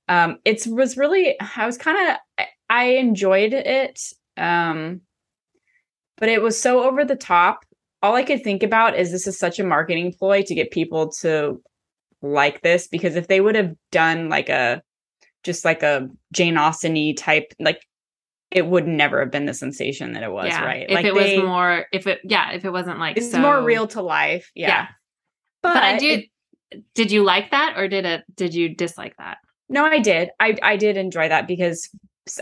Um 0.07 0.37
it 0.45 0.65
was 0.67 0.95
really 0.97 1.35
i 1.57 1.65
was 1.65 1.77
kind 1.77 1.97
of 2.39 2.45
i 2.69 2.85
enjoyed 2.85 3.53
it 3.53 3.99
um 4.37 5.01
but 6.17 6.29
it 6.29 6.41
was 6.41 6.59
so 6.59 6.83
over 6.83 7.03
the 7.03 7.15
top. 7.15 7.65
All 8.03 8.15
i 8.15 8.23
could 8.23 8.43
think 8.43 8.61
about 8.63 8.97
is 8.97 9.11
this 9.11 9.25
is 9.27 9.39
such 9.39 9.59
a 9.59 9.63
marketing 9.63 10.13
ploy 10.13 10.43
to 10.43 10.53
get 10.55 10.69
people 10.71 11.11
to 11.21 11.61
like 12.33 12.61
this 12.61 12.87
because 12.87 13.15
if 13.15 13.27
they 13.27 13.41
would 13.41 13.55
have 13.55 13.73
done 13.91 14.29
like 14.29 14.49
a 14.49 14.81
just 15.43 15.63
like 15.63 15.83
a 15.83 16.07
jane 16.33 16.57
austen 16.57 17.13
type 17.15 17.53
like 17.59 17.81
it 18.51 18.65
would 18.65 18.87
never 18.87 19.19
have 19.19 19.31
been 19.31 19.45
the 19.45 19.53
sensation 19.53 20.13
that 20.13 20.23
it 20.23 20.31
was 20.31 20.47
yeah 20.47 20.63
right? 20.63 20.85
if 20.89 20.95
like 20.95 21.05
it 21.05 21.13
they- 21.13 21.37
was 21.37 21.45
more 21.45 21.85
if 21.91 22.07
it 22.07 22.19
yeah 22.23 22.51
if 22.51 22.65
it 22.65 22.71
wasn't 22.71 22.97
like 22.99 23.17
it's 23.17 23.31
so 23.31 23.39
more 23.39 23.61
real 23.61 23.87
to 23.87 24.01
life 24.01 24.51
yeah, 24.55 24.67
Yeah. 24.67 24.87
But, 25.61 25.73
but, 25.75 25.83
i 25.83 25.97
do 25.97 26.09
it- 26.09 26.29
did 26.93 27.11
you 27.11 27.23
like 27.23 27.51
that 27.51 27.75
or 27.77 27.87
did 27.87 28.05
it 28.05 28.23
did 28.35 28.53
you 28.53 28.75
dislike 28.75 29.15
that? 29.17 29.37
No 29.69 29.85
i 29.85 29.99
did. 29.99 30.29
I 30.39 30.57
i 30.61 30.75
did 30.77 30.97
enjoy 30.97 31.29
that 31.29 31.47
because 31.47 31.89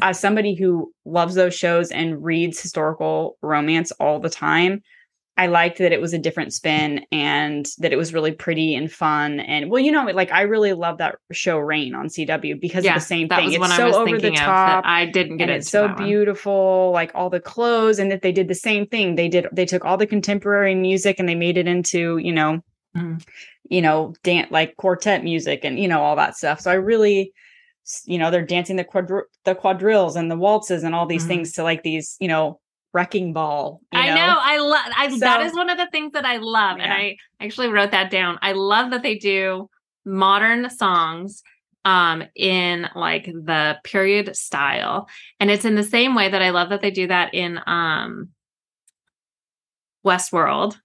as 0.02 0.20
somebody 0.20 0.56
who 0.56 0.94
loves 1.06 1.36
those 1.36 1.54
shows 1.54 1.92
and 1.92 2.24
reads 2.24 2.62
historical 2.62 3.38
romance 3.42 3.92
all 4.00 4.20
the 4.20 4.30
time 4.30 4.82
i 5.38 5.48
liked 5.48 5.78
that 5.80 5.92
it 5.92 6.00
was 6.02 6.14
a 6.14 6.18
different 6.20 6.54
spin 6.54 7.06
and 7.12 7.68
that 7.80 7.92
it 7.92 7.96
was 7.98 8.14
really 8.14 8.32
pretty 8.32 8.76
and 8.76 8.92
fun 8.92 9.40
and 9.40 9.70
well 9.72 9.82
you 9.82 9.92
know 9.92 10.04
like 10.06 10.32
i 10.32 10.42
really 10.42 10.74
love 10.74 10.98
that 11.00 11.16
show 11.32 11.58
Reign 11.58 11.96
on 11.96 12.08
cw 12.08 12.60
because 12.60 12.84
yeah 12.86 12.92
of 12.96 13.02
the 13.02 13.06
same 13.06 13.28
that 13.30 13.38
thing 13.38 13.60
was 13.60 13.70
it's 13.70 13.76
so 13.78 13.84
i 13.84 13.88
was 13.88 13.96
over 13.96 14.06
thinking 14.12 14.34
the 14.34 14.38
top 14.38 14.84
that 14.84 14.90
i 14.90 15.06
didn't 15.06 15.38
get 15.38 15.50
it. 15.50 15.58
it's 15.58 15.70
so 15.70 15.88
that 15.88 15.98
one. 15.98 16.08
beautiful 16.08 16.92
like 16.94 17.12
all 17.16 17.30
the 17.30 17.40
clothes 17.40 18.00
and 18.00 18.12
that 18.12 18.22
they 18.22 18.32
did 18.32 18.48
the 18.48 18.56
same 18.56 18.86
thing 18.86 19.16
they 19.16 19.28
did 19.28 19.48
they 19.52 19.66
took 19.66 19.84
all 19.86 19.98
the 19.98 20.08
contemporary 20.08 20.76
music 20.76 21.18
and 21.20 21.28
they 21.28 21.36
made 21.36 21.58
it 21.58 21.68
into 21.68 22.18
you 22.18 22.32
know 22.32 22.62
Mhm. 22.96 23.26
you 23.72 23.82
know 23.82 24.14
dance 24.22 24.52
like 24.52 24.76
quartet 24.78 25.24
music 25.24 25.62
and 25.66 25.80
you 25.80 25.88
know 25.88 26.02
all 26.04 26.16
that 26.16 26.38
stuff 26.38 26.60
so 26.62 26.70
i 26.70 26.76
really 26.76 27.34
you 28.06 28.20
know 28.20 28.30
they're 28.30 28.46
dancing 28.46 28.76
the 28.76 28.84
quadr- 28.86 29.24
the 29.46 29.56
quadrilles 29.56 30.16
and 30.16 30.30
the 30.30 30.38
waltzes 30.38 30.84
and 30.84 30.94
all 30.94 31.08
these 31.08 31.24
Mhm. 31.26 31.28
things 31.30 31.54
to 31.54 31.64
like 31.64 31.82
these 31.82 32.16
you 32.20 32.28
know 32.28 32.60
wrecking 32.94 33.34
ball 33.34 33.82
you 33.92 34.00
I 34.00 34.10
know. 34.14 34.36
I 34.40 34.58
love. 34.60 34.86
I 34.96 35.18
So- 35.18 35.42
is 35.42 35.54
one 35.54 35.70
of 35.70 35.78
the 35.78 35.88
things 35.88 36.14
that 36.14 36.26
I 36.26 36.38
love, 36.38 36.80
and 36.80 36.92
I 36.94 37.18
actually 37.40 37.68
wrote 37.68 37.92
that 37.92 38.12
down. 38.12 38.40
I 38.42 38.54
love 38.54 38.92
that 38.92 39.04
they 39.04 39.18
do 39.18 39.70
modern 40.06 40.70
songs 40.70 41.44
um 41.86 42.24
in 42.36 42.88
like 42.96 43.26
the 43.26 43.78
period 43.84 44.36
style 44.36 45.10
and 45.40 45.52
it's 45.52 45.66
in 45.66 45.76
the 45.76 45.84
same 45.84 46.16
way 46.16 46.30
that 46.30 46.42
i 46.42 46.50
love 46.50 46.70
that 46.70 46.82
they 46.82 46.92
do 46.92 47.08
that 47.08 47.34
in 47.34 47.60
um 47.66 48.30
westworld 50.06 50.78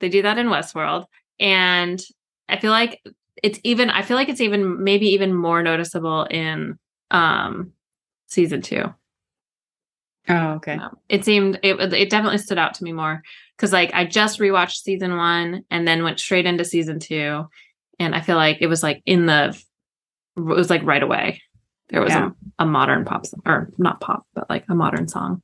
they 0.00 0.08
do 0.08 0.22
that 0.22 0.38
in 0.38 0.48
westworld 0.48 1.06
and 1.38 2.02
i 2.48 2.58
feel 2.58 2.70
like 2.70 3.00
it's 3.42 3.58
even 3.64 3.90
i 3.90 4.02
feel 4.02 4.16
like 4.16 4.28
it's 4.28 4.40
even 4.40 4.82
maybe 4.82 5.06
even 5.06 5.34
more 5.34 5.62
noticeable 5.62 6.24
in 6.24 6.78
um 7.10 7.72
season 8.26 8.60
two 8.62 8.92
oh 10.28 10.52
okay 10.54 10.76
no. 10.76 10.90
It 11.08 11.24
seemed 11.24 11.58
it 11.62 11.78
it 11.92 12.10
definitely 12.10 12.38
stood 12.38 12.58
out 12.58 12.74
to 12.74 12.84
me 12.84 12.92
more 12.92 13.22
because 13.56 13.72
like 13.72 13.90
I 13.94 14.04
just 14.04 14.38
rewatched 14.40 14.82
season 14.82 15.16
one 15.16 15.64
and 15.70 15.86
then 15.86 16.02
went 16.02 16.20
straight 16.20 16.46
into 16.46 16.64
season 16.64 16.98
two, 16.98 17.44
and 17.98 18.14
I 18.14 18.20
feel 18.20 18.36
like 18.36 18.58
it 18.60 18.66
was 18.68 18.82
like 18.82 19.02
in 19.06 19.26
the 19.26 19.48
it 20.36 20.40
was 20.40 20.70
like 20.70 20.82
right 20.82 21.02
away. 21.02 21.42
There 21.90 22.00
was 22.00 22.10
Yeah. 22.12 22.30
a, 22.58 22.64
a 22.64 22.66
modern 22.66 23.04
pop 23.04 23.26
song, 23.26 23.40
or 23.46 23.70
not 23.78 24.00
pop, 24.00 24.26
but 24.34 24.48
like 24.50 24.64
a 24.68 24.74
modern 24.74 25.06
song. 25.08 25.42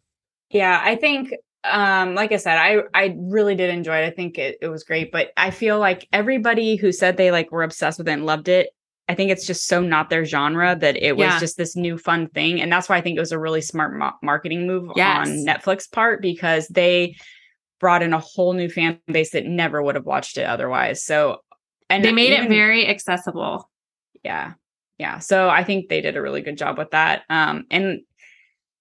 yeah 0.50 0.80
i 0.82 0.96
think 0.96 1.32
um 1.64 2.14
like 2.14 2.32
i 2.32 2.36
said 2.38 2.56
i 2.56 2.78
i 2.94 3.14
really 3.18 3.54
did 3.54 3.68
enjoy 3.68 3.98
it 3.98 4.06
i 4.06 4.10
think 4.10 4.38
it, 4.38 4.56
it 4.62 4.68
was 4.68 4.82
great 4.82 5.12
but 5.12 5.30
i 5.36 5.50
feel 5.50 5.78
like 5.78 6.08
everybody 6.12 6.74
who 6.76 6.90
said 6.90 7.16
they 7.18 7.30
like 7.30 7.52
were 7.52 7.62
obsessed 7.62 7.98
with 7.98 8.08
it 8.08 8.12
and 8.12 8.24
loved 8.24 8.48
it 8.48 8.70
i 9.10 9.14
think 9.14 9.30
it's 9.30 9.46
just 9.46 9.66
so 9.66 9.80
not 9.82 10.08
their 10.08 10.24
genre 10.24 10.76
that 10.76 10.96
it 10.96 11.16
was 11.16 11.26
Yeah. 11.26 11.38
just 11.40 11.56
this 11.56 11.74
new 11.76 11.98
fun 11.98 12.28
thing. 12.28 12.60
And 12.60 12.70
that's 12.72 12.88
why 12.88 12.96
i 12.96 13.00
think 13.02 13.16
it 13.16 13.20
was 13.26 13.32
a 13.32 13.38
really 13.46 13.60
smart 13.60 13.92
ma- 13.94 14.12
marketing 14.22 14.66
move 14.66 14.90
Yes. 14.96 15.28
on 15.28 15.44
netflix 15.50 15.90
part 15.90 16.22
because 16.22 16.68
they 16.68 17.16
brought 17.80 18.02
in 18.02 18.12
a 18.12 18.18
whole 18.20 18.52
new 18.52 18.68
fan 18.68 18.98
base 19.06 19.30
that 19.32 19.46
never 19.46 19.82
would 19.82 19.94
have 19.94 20.04
watched 20.06 20.36
it 20.38 20.44
otherwise. 20.44 21.02
So 21.04 21.38
and 21.88 22.04
they 22.04 22.12
made 22.12 22.32
it 22.32 22.48
very 22.48 22.86
accessible. 22.86 23.68
yeah. 24.22 24.52
Yeah. 24.98 25.18
So 25.18 25.48
i 25.48 25.64
think 25.64 25.88
they 25.88 26.00
did 26.02 26.16
a 26.16 26.22
really 26.22 26.42
good 26.42 26.58
job 26.58 26.78
with 26.78 26.90
that. 26.92 27.22
Um 27.30 27.64
and 27.70 28.00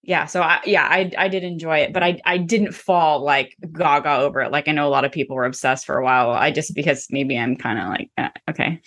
yeah 0.01 0.25
so 0.27 0.41
i 0.41 0.59
yeah 0.65 0.83
i 0.89 1.11
i 1.17 1.27
did 1.27 1.43
enjoy 1.43 1.77
it 1.79 1.91
but 1.91 2.01
i 2.01 2.17
i 2.23 2.37
didn't 2.37 2.71
fall 2.73 3.21
like 3.21 3.55
gaga 3.73 4.13
over 4.25 4.41
it. 4.41 4.51
Like 4.51 4.67
i 4.67 4.71
know 4.71 4.87
a 4.87 4.95
lot 4.97 5.05
of 5.05 5.11
people 5.11 5.35
were 5.35 5.45
obsessed 5.45 5.85
for 5.85 5.97
a 5.97 6.03
while. 6.03 6.31
I 6.31 6.51
just 6.51 6.73
because 6.75 7.07
maybe 7.09 7.37
i'm 7.37 7.55
kind 7.55 7.79
of 7.79 7.87
like 7.95 8.09
uh, 8.17 8.29
okay 8.51 8.79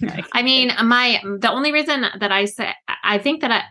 I 0.32 0.42
mean, 0.42 0.72
my 0.84 1.20
the 1.22 1.50
only 1.50 1.72
reason 1.72 2.04
that 2.18 2.32
I 2.32 2.44
say 2.46 2.72
I 3.02 3.18
think 3.18 3.40
that 3.40 3.50
I 3.50 3.62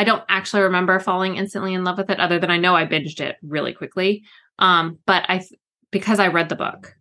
I 0.00 0.04
don't 0.04 0.22
actually 0.28 0.62
remember 0.62 0.98
falling 1.00 1.36
instantly 1.36 1.74
in 1.74 1.84
love 1.84 1.98
with 1.98 2.10
it, 2.10 2.20
other 2.20 2.38
than 2.38 2.50
I 2.50 2.56
know 2.56 2.76
I 2.76 2.86
binged 2.86 3.20
it 3.20 3.36
really 3.42 3.72
quickly. 3.72 4.22
Um, 4.58 4.98
but 5.06 5.24
I 5.28 5.42
because 5.90 6.20
I 6.20 6.28
read 6.28 6.48
the 6.48 6.56
book 6.56 6.94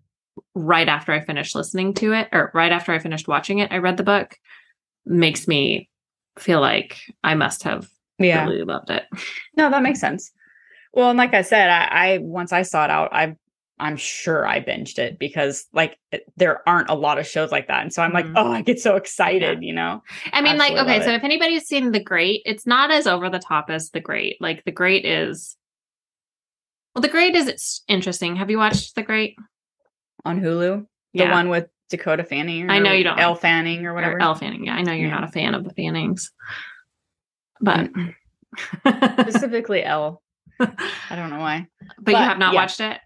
right 0.56 0.88
after 0.88 1.12
I 1.12 1.20
finished 1.20 1.56
listening 1.56 1.94
to 1.96 2.14
it, 2.14 2.30
or 2.32 2.52
right 2.54 2.72
after 2.72 2.92
I 2.92 3.00
finished 3.00 3.28
watching 3.28 3.60
it, 3.60 3.72
I 3.72 3.78
read 3.78 3.98
the 3.98 4.04
book. 4.04 4.36
Makes 5.06 5.48
me 5.48 5.90
feel 6.38 6.60
like 6.60 6.98
I 7.24 7.36
must 7.36 7.64
have 7.64 7.88
yeah 8.20 8.46
really 8.46 8.64
loved 8.64 8.90
it. 8.90 9.04
no 9.58 9.70
that 9.70 9.84
makes 9.84 10.00
sense 10.00 10.32
well 10.94 11.10
and 11.10 11.18
like 11.18 11.34
i 11.34 11.42
said 11.42 11.70
i 11.70 11.88
i 11.92 12.18
once 12.20 12.52
i 12.52 12.62
saw 12.62 12.84
it 12.84 12.90
out 12.90 13.14
i 13.14 13.36
i'm 13.80 13.96
sure 13.96 14.46
i 14.48 14.60
binged 14.60 14.98
it 14.98 15.20
because 15.20 15.66
like 15.74 15.98
there 16.36 16.68
aren't 16.68 16.90
a 16.90 16.94
lot 16.96 17.20
of 17.20 17.28
shows 17.28 17.52
like 17.52 17.68
that 17.68 17.82
and 17.84 17.94
so 17.94 18.02
i'm 18.02 18.12
like 18.12 18.26
Mhm. 18.26 18.34
oh 18.36 18.52
i 18.52 18.62
get 18.62 18.80
so 18.80 18.96
excited 18.96 19.62
you 19.64 19.74
know 19.74 20.02
I 20.34 20.42
mean, 20.42 20.58
like, 20.58 20.74
okay, 20.74 21.02
so 21.02 21.12
if 21.12 21.24
anybody's 21.24 21.66
seen 21.68 21.92
The 21.92 22.00
Great, 22.04 22.42
it's 22.46 22.66
not 22.68 22.92
as 22.92 23.08
over 23.08 23.30
the 23.30 23.40
top 23.40 23.70
as 23.70 23.90
The 23.92 24.00
Great. 24.00 24.38
Like, 24.42 24.64
The 24.66 24.72
Great 24.72 25.06
is. 25.06 25.56
Well, 26.94 27.02
The 27.02 27.08
Great 27.10 27.36
is 27.36 27.48
it's 27.48 27.84
interesting. 27.88 28.36
Have 28.36 28.50
you 28.50 28.58
watched 28.58 28.96
The 28.96 29.04
Great? 29.04 29.36
on 30.26 30.42
hulu 30.42 30.82
the 31.14 31.20
Yeah. 31.24 31.32
one 31.32 31.50
with 31.50 31.68
dakota 31.90 32.24
fanning 32.24 32.70
or 32.70 32.74
I 32.74 32.80
know 32.80 32.92
you 32.92 33.04
don't 33.04 33.20
elle 33.20 33.36
fanning 33.36 33.86
or 33.86 33.94
whatever 33.94 34.18
Or 34.18 34.22
Elle 34.22 34.36
Fanning. 34.36 34.66
Yeah, 34.66 34.76
I 34.76 34.82
know 34.82 34.92
you're 34.92 35.08
Yeah. 35.10 35.16
not 35.20 35.24
a 35.24 35.32
fan 35.32 35.54
of 35.56 35.64
the 35.64 35.74
Fannings, 35.74 36.32
but 37.62 37.90
specifically 39.22 39.84
Elle. 39.84 40.22
I 40.60 41.16
don't 41.16 41.30
know 41.30 41.40
why. 41.40 41.68
but 42.00 42.12
you 42.12 42.18
have 42.18 42.38
not 42.40 42.54
yeah. 42.54 42.60
watched 42.62 42.80
it. 42.82 43.00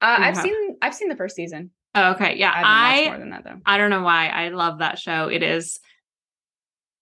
Uh, 0.00 0.16
I've 0.18 0.34
have- 0.36 0.42
seen 0.44 0.76
I've 0.82 0.94
seen 0.94 1.08
the 1.08 1.16
first 1.16 1.36
season. 1.36 1.70
Oh, 1.94 2.12
okay. 2.12 2.36
Yeah. 2.36 2.52
I 2.54 3.04
I 3.04 3.08
more 3.08 3.18
than 3.18 3.30
that 3.30 3.44
though. 3.44 3.60
I 3.66 3.78
don't 3.78 3.90
know 3.90 4.02
why 4.02 4.28
I 4.28 4.50
love 4.50 4.78
that 4.80 4.98
show. 4.98 5.28
It 5.28 5.42
is, 5.42 5.80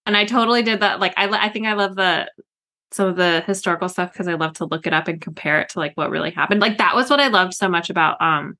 and 0.06 0.16
I 0.16 0.24
totally 0.24 0.62
did 0.62 0.80
that. 0.80 1.00
Like 1.00 1.14
I, 1.16 1.28
I 1.28 1.48
think 1.50 1.66
I 1.66 1.74
love 1.74 1.96
the 1.96 2.30
some 2.92 3.08
of 3.08 3.16
the 3.16 3.42
historical 3.46 3.88
stuff 3.88 4.12
because 4.12 4.28
I 4.28 4.34
love 4.34 4.54
to 4.54 4.64
look 4.64 4.86
it 4.86 4.92
up 4.94 5.08
and 5.08 5.20
compare 5.20 5.60
it 5.60 5.70
to 5.70 5.80
like 5.80 5.92
what 5.96 6.10
really 6.10 6.30
happened. 6.30 6.60
Like 6.60 6.78
that 6.78 6.94
was 6.94 7.10
what 7.10 7.20
I 7.20 7.28
loved 7.28 7.52
so 7.54 7.68
much 7.68 7.90
about 7.90 8.22
um, 8.22 8.56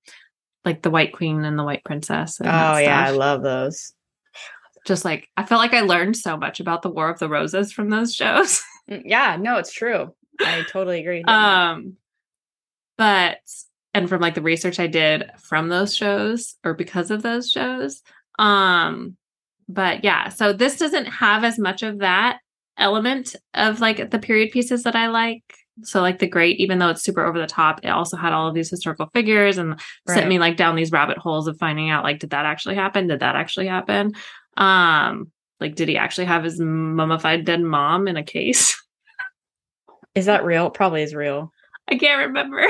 like 0.64 0.82
the 0.82 0.90
White 0.90 1.12
Queen 1.12 1.44
and 1.44 1.58
the 1.58 1.64
White 1.64 1.84
Princess. 1.84 2.40
And 2.40 2.48
that 2.48 2.74
Oh 2.74 2.78
yeah, 2.78 3.00
I 3.00 3.10
love 3.10 3.42
those. 3.42 3.92
just 4.84 5.04
like 5.04 5.28
I 5.36 5.44
felt 5.46 5.60
like 5.60 5.72
I 5.74 5.82
learned 5.82 6.16
so 6.16 6.36
much 6.36 6.58
about 6.60 6.82
the 6.82 6.90
War 6.90 7.08
of 7.08 7.20
the 7.20 7.28
Roses 7.28 7.72
from 7.72 7.88
those 7.88 8.14
shows. 8.14 8.62
Mm, 8.90 9.02
Yeah, 9.06 9.36
no, 9.40 9.56
it's 9.56 9.72
true. 9.72 10.14
I 10.40 10.64
totally 10.70 11.00
agree. 11.00 11.18
with 11.20 11.26
you 11.28 11.32
on 11.32 11.42
that. 11.42 11.70
um, 11.72 11.96
but 12.98 13.38
and 13.96 14.08
from 14.08 14.20
like 14.20 14.34
the 14.34 14.42
research 14.42 14.78
I 14.78 14.86
did 14.86 15.30
from 15.38 15.68
those 15.68 15.94
shows 15.94 16.56
or 16.64 16.74
because 16.74 17.10
of 17.10 17.22
those 17.22 17.50
shows, 17.50 18.02
um, 18.38 19.16
but 19.68 20.04
yeah, 20.04 20.28
so 20.28 20.52
this 20.52 20.78
doesn't 20.78 21.06
have 21.06 21.44
as 21.44 21.58
much 21.58 21.82
of 21.82 21.98
that 21.98 22.38
element 22.78 23.34
of 23.54 23.80
like 23.80 24.10
the 24.10 24.18
period 24.18 24.50
pieces 24.50 24.82
that 24.84 24.94
I 24.94 25.08
like. 25.08 25.42
So 25.82 26.00
like 26.00 26.18
the 26.18 26.26
great, 26.26 26.58
even 26.58 26.78
though 26.78 26.88
it's 26.88 27.02
super 27.02 27.24
over 27.24 27.38
the 27.38 27.46
top, 27.46 27.80
it 27.82 27.88
also 27.88 28.16
had 28.16 28.32
all 28.32 28.48
of 28.48 28.54
these 28.54 28.70
historical 28.70 29.10
figures 29.12 29.58
and 29.58 29.78
sent 30.08 30.28
me 30.28 30.38
like 30.38 30.56
down 30.56 30.74
these 30.74 30.92
rabbit 30.92 31.18
holes 31.18 31.48
of 31.48 31.58
finding 31.58 31.90
out 31.90 32.04
like 32.04 32.18
did 32.18 32.30
that 32.30 32.46
actually 32.46 32.76
happen? 32.76 33.08
Did 33.08 33.20
that 33.20 33.36
actually 33.36 33.66
happen? 33.66 34.12
Um, 34.56 35.30
like 35.60 35.74
did 35.74 35.88
he 35.88 35.98
actually 35.98 36.26
have 36.26 36.44
his 36.44 36.58
mummified 36.60 37.44
dead 37.44 37.60
mom 37.60 38.08
in 38.08 38.16
a 38.16 38.22
case? 38.22 38.82
Is 40.14 40.26
that 40.26 40.44
real? 40.44 40.70
Probably 40.70 41.02
is 41.02 41.14
real. 41.14 41.52
I 41.88 41.96
can't 41.96 42.28
remember. 42.28 42.66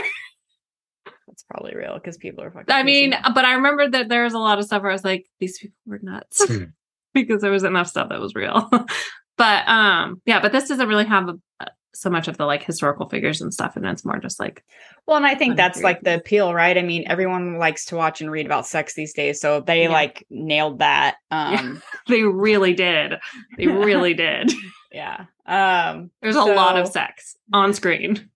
It's 1.29 1.43
probably 1.43 1.75
real 1.75 1.95
because 1.95 2.17
people 2.17 2.43
are 2.45 2.51
fucking. 2.51 2.67
I 2.75 2.83
mean, 2.83 3.13
crazy. 3.13 3.25
but 3.35 3.45
I 3.45 3.55
remember 3.55 3.89
that 3.91 4.09
there 4.09 4.25
was 4.25 4.35
a 4.35 4.39
lot 4.39 4.59
of 4.59 4.65
stuff 4.65 4.83
where 4.83 4.91
I 4.91 4.95
was 4.95 5.05
like, 5.05 5.27
these 5.41 5.59
people 5.59 5.77
were 5.87 5.99
nuts 6.03 6.45
Hmm. 6.47 6.65
because 7.15 7.43
there 7.43 7.51
was 7.51 7.65
enough 7.65 7.89
stuff 7.89 8.09
that 8.11 8.21
was 8.21 8.35
real. 8.35 8.69
but 9.39 9.69
um, 9.69 10.21
yeah, 10.27 10.41
but 10.41 10.53
this 10.53 10.69
doesn't 10.69 10.89
really 10.89 11.05
have 11.05 11.29
a, 11.29 11.67
so 11.95 12.11
much 12.11 12.29
of 12.29 12.37
the 12.37 12.45
like 12.45 12.63
historical 12.63 13.09
figures 13.09 13.41
and 13.41 13.53
stuff, 13.55 13.75
and 13.77 13.87
it's 13.87 14.05
more 14.05 14.19
just 14.19 14.39
like 14.39 14.63
well, 15.07 15.17
and 15.17 15.27
I 15.27 15.35
think 15.35 15.57
that's 15.57 15.83
like 15.83 16.03
the 16.03 16.17
appeal, 16.17 16.53
right? 16.53 16.77
I 16.77 16.83
mean, 16.83 17.05
everyone 17.07 17.59
likes 17.59 17.87
to 17.87 17.97
watch 17.97 18.21
and 18.21 18.31
read 18.31 18.45
about 18.45 18.67
sex 18.67 18.95
these 18.95 19.15
days, 19.15 19.41
so 19.41 19.61
they 19.61 19.85
Yeah. 19.85 19.89
like 19.93 20.27
nailed 20.31 20.79
that. 20.81 21.17
Um, 21.31 21.83
they 22.09 22.23
really 22.23 22.75
did, 22.75 23.15
they 23.57 23.67
really 23.67 24.15
did. 24.15 24.53
yeah. 24.93 25.25
Um, 25.47 26.11
There's 26.23 26.37
a 26.37 26.45
lot 26.45 26.79
of 26.79 26.87
sex 26.89 27.37
on 27.53 27.73
screen 27.73 28.29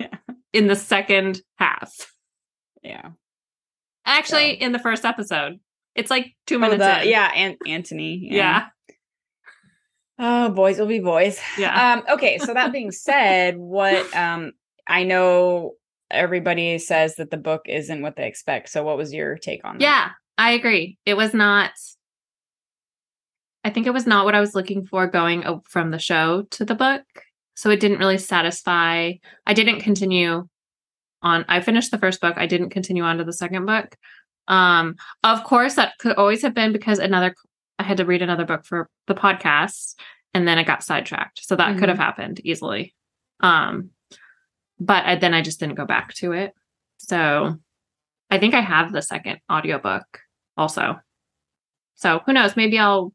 Yeah. 0.00 0.16
in 0.52 0.66
the 0.66 0.76
second 0.76 1.40
half. 1.56 2.12
Yeah. 2.86 3.10
Actually, 4.04 4.58
So- 4.60 4.66
in 4.66 4.72
the 4.72 4.78
first 4.78 5.04
episode, 5.04 5.58
it's 5.94 6.10
like 6.10 6.34
two 6.46 6.58
minutes. 6.58 6.78
the- 6.82 7.02
in. 7.02 7.08
yeah, 7.08 7.30
and 7.34 7.56
Anthony. 7.66 8.28
yeah, 8.30 8.68
Oh, 10.18 10.48
boys 10.50 10.78
will 10.78 10.86
be 10.86 11.00
boys. 11.00 11.38
Yeah. 11.58 11.94
Um, 11.94 12.04
okay, 12.14 12.38
so 12.38 12.54
that 12.54 12.72
being 12.72 12.90
said, 12.90 13.56
what 13.56 14.14
um 14.16 14.52
I 14.86 15.02
know 15.02 15.72
everybody 16.10 16.78
says 16.78 17.16
that 17.16 17.30
the 17.30 17.36
book 17.36 17.62
isn't 17.66 18.00
what 18.00 18.16
they 18.16 18.26
expect. 18.28 18.68
So 18.70 18.82
what 18.84 18.96
was 18.96 19.12
your 19.12 19.36
take 19.36 19.64
on 19.64 19.78
that? 19.78 19.82
Yeah, 19.82 20.10
I 20.38 20.52
agree. 20.52 20.98
It 21.04 21.14
was 21.16 21.34
not. 21.34 21.72
I 23.64 23.70
think 23.70 23.86
it 23.88 23.92
was 23.92 24.06
not 24.06 24.24
what 24.24 24.36
I 24.36 24.40
was 24.40 24.54
looking 24.54 24.86
for 24.86 25.08
going 25.08 25.42
from 25.68 25.90
the 25.90 25.98
show 25.98 26.42
to 26.52 26.64
the 26.64 26.76
book. 26.76 27.02
So 27.56 27.68
it 27.70 27.80
didn't 27.80 27.98
really 27.98 28.18
satisfy. 28.18 29.14
I 29.46 29.54
didn't 29.54 29.80
continue 29.80 30.48
on. 31.22 31.44
I 31.48 31.60
finished 31.60 31.90
the 31.90 31.98
first 31.98 32.20
book. 32.20 32.34
I 32.36 32.46
didn't 32.46 32.70
continue 32.70 33.02
on 33.02 33.18
to 33.18 33.24
the 33.24 33.32
second 33.32 33.66
book. 33.66 33.96
Um, 34.48 34.96
of 35.22 35.44
course, 35.44 35.74
that 35.74 35.98
could 35.98 36.16
always 36.16 36.42
have 36.42 36.54
been 36.54 36.72
because 36.72 36.98
another. 36.98 37.34
I 37.78 37.82
had 37.82 37.98
to 37.98 38.06
read 38.06 38.22
another 38.22 38.46
book 38.46 38.64
for 38.64 38.88
the 39.06 39.14
podcast, 39.14 39.96
and 40.32 40.48
then 40.48 40.58
I 40.58 40.62
got 40.62 40.82
sidetracked. 40.82 41.44
So 41.44 41.56
that 41.56 41.78
could 41.78 41.90
have 41.90 41.98
happened 41.98 42.40
easily. 42.42 42.94
Um, 43.40 43.90
but 44.78 45.04
I, 45.04 45.16
then 45.16 45.34
I 45.34 45.42
just 45.42 45.60
didn't 45.60 45.74
go 45.74 45.84
back 45.84 46.14
to 46.14 46.32
it. 46.32 46.52
So 46.98 47.58
I 48.30 48.38
think 48.38 48.54
I 48.54 48.60
have 48.60 48.92
the 48.92 49.02
second 49.02 49.40
audiobook 49.50 50.20
also. 50.56 51.00
So 51.96 52.20
who 52.24 52.32
knows? 52.32 52.56
Maybe 52.56 52.78
I'll 52.78 53.12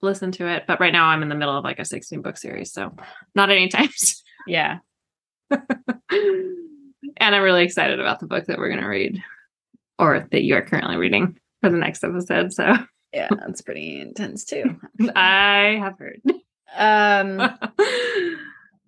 listen 0.00 0.32
to 0.32 0.48
it. 0.48 0.64
But 0.66 0.80
right 0.80 0.92
now 0.92 1.06
I'm 1.06 1.22
in 1.22 1.28
the 1.28 1.34
middle 1.34 1.56
of 1.56 1.64
like 1.64 1.78
a 1.78 1.84
16 1.84 2.22
book 2.22 2.36
series. 2.36 2.72
So 2.72 2.94
not 3.34 3.50
anytime 3.50 3.88
soon. 3.94 4.16
Yeah. 4.46 4.78
and 7.16 7.34
I'm 7.34 7.42
really 7.42 7.64
excited 7.64 8.00
about 8.00 8.20
the 8.20 8.26
book 8.26 8.46
that 8.46 8.58
we're 8.58 8.68
going 8.68 8.80
to 8.80 8.86
read 8.86 9.22
or 9.98 10.26
that 10.30 10.42
you 10.42 10.54
are 10.56 10.62
currently 10.62 10.96
reading 10.96 11.38
for 11.60 11.70
the 11.70 11.76
next 11.78 12.02
episode. 12.04 12.52
So 12.52 12.74
Yeah, 13.12 13.28
that's 13.30 13.60
pretty 13.62 14.00
intense 14.00 14.44
too. 14.44 14.76
I 15.14 15.78
have 15.80 15.98
heard. 15.98 16.20
Um 16.76 17.40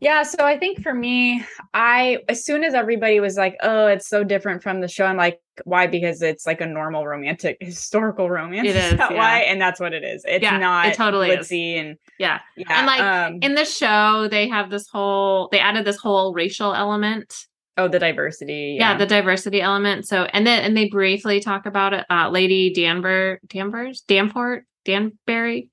yeah, 0.00 0.22
so 0.22 0.44
I 0.44 0.59
think 0.59 0.83
for 0.83 0.92
me, 0.92 1.44
I 1.72 2.18
as 2.29 2.44
soon 2.44 2.64
as 2.64 2.74
everybody 2.74 3.20
was 3.20 3.37
like, 3.37 3.57
"Oh, 3.62 3.87
it's 3.87 4.09
so 4.09 4.24
different 4.24 4.62
from 4.62 4.81
the 4.81 4.88
show," 4.88 5.05
I'm 5.07 5.16
like, 5.16 5.40
"Why?" 5.64 5.87
Because 5.87 6.20
it's 6.20 6.46
like 6.46 6.61
a 6.61 6.66
normal 6.66 7.07
romantic 7.07 7.57
historical 7.61 8.29
romance. 8.29 8.68
It 8.68 8.77
is, 8.77 8.96
that 8.96 9.12
yeah. 9.12 9.16
why? 9.16 9.38
And 9.40 9.61
that's 9.61 9.81
what 9.81 9.92
it 9.94 10.05
is. 10.05 10.24
It's 10.27 10.42
Yeah, 10.42 10.57
it 10.57 10.61
not 10.61 10.94
totally 10.94 11.31
is. 11.31 11.48
glitzy 11.48 11.81
and 11.81 11.96
yeah. 12.18 12.40
yeah. 12.57 12.66
And, 12.79 12.87
like, 12.87 13.00
um, 13.00 13.38
In 13.42 13.55
the 13.55 13.64
show, 13.64 14.29
they 14.31 14.48
have 14.48 14.68
this 14.70 14.88
whole, 14.88 15.48
they 15.53 15.59
added 15.59 15.85
this 15.85 15.96
whole 15.96 16.35
racial 16.35 16.74
element 16.74 17.46
oh, 17.76 17.88
the 17.88 17.98
diversity. 17.98 18.76
yeah. 18.78 18.92
Yeah, 18.92 18.98
the 18.98 19.06
diversity 19.06 19.60
element 19.60 20.06
so 20.06 20.24
and 20.24 20.46
then 20.46 20.62
and 20.64 20.76
they 20.76 20.88
briefly 20.88 21.40
talk 21.40 21.66
about 21.66 21.92
it 21.92 22.06
uh 22.10 22.28
lady 22.30 22.72
danver 22.74 23.38
danvers 23.48 24.02
danport 24.08 24.62
danbury 24.84 25.70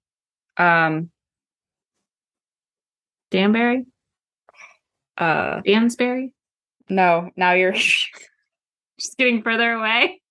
um, 0.57 1.09
danbury 3.31 3.85
uh, 5.17 5.61
dansbury 5.61 6.31
no. 6.91 7.31
Now 7.37 7.53
you're 7.53 7.71
just 7.71 9.17
getting 9.17 9.41
further 9.41 9.71
away 9.71 10.21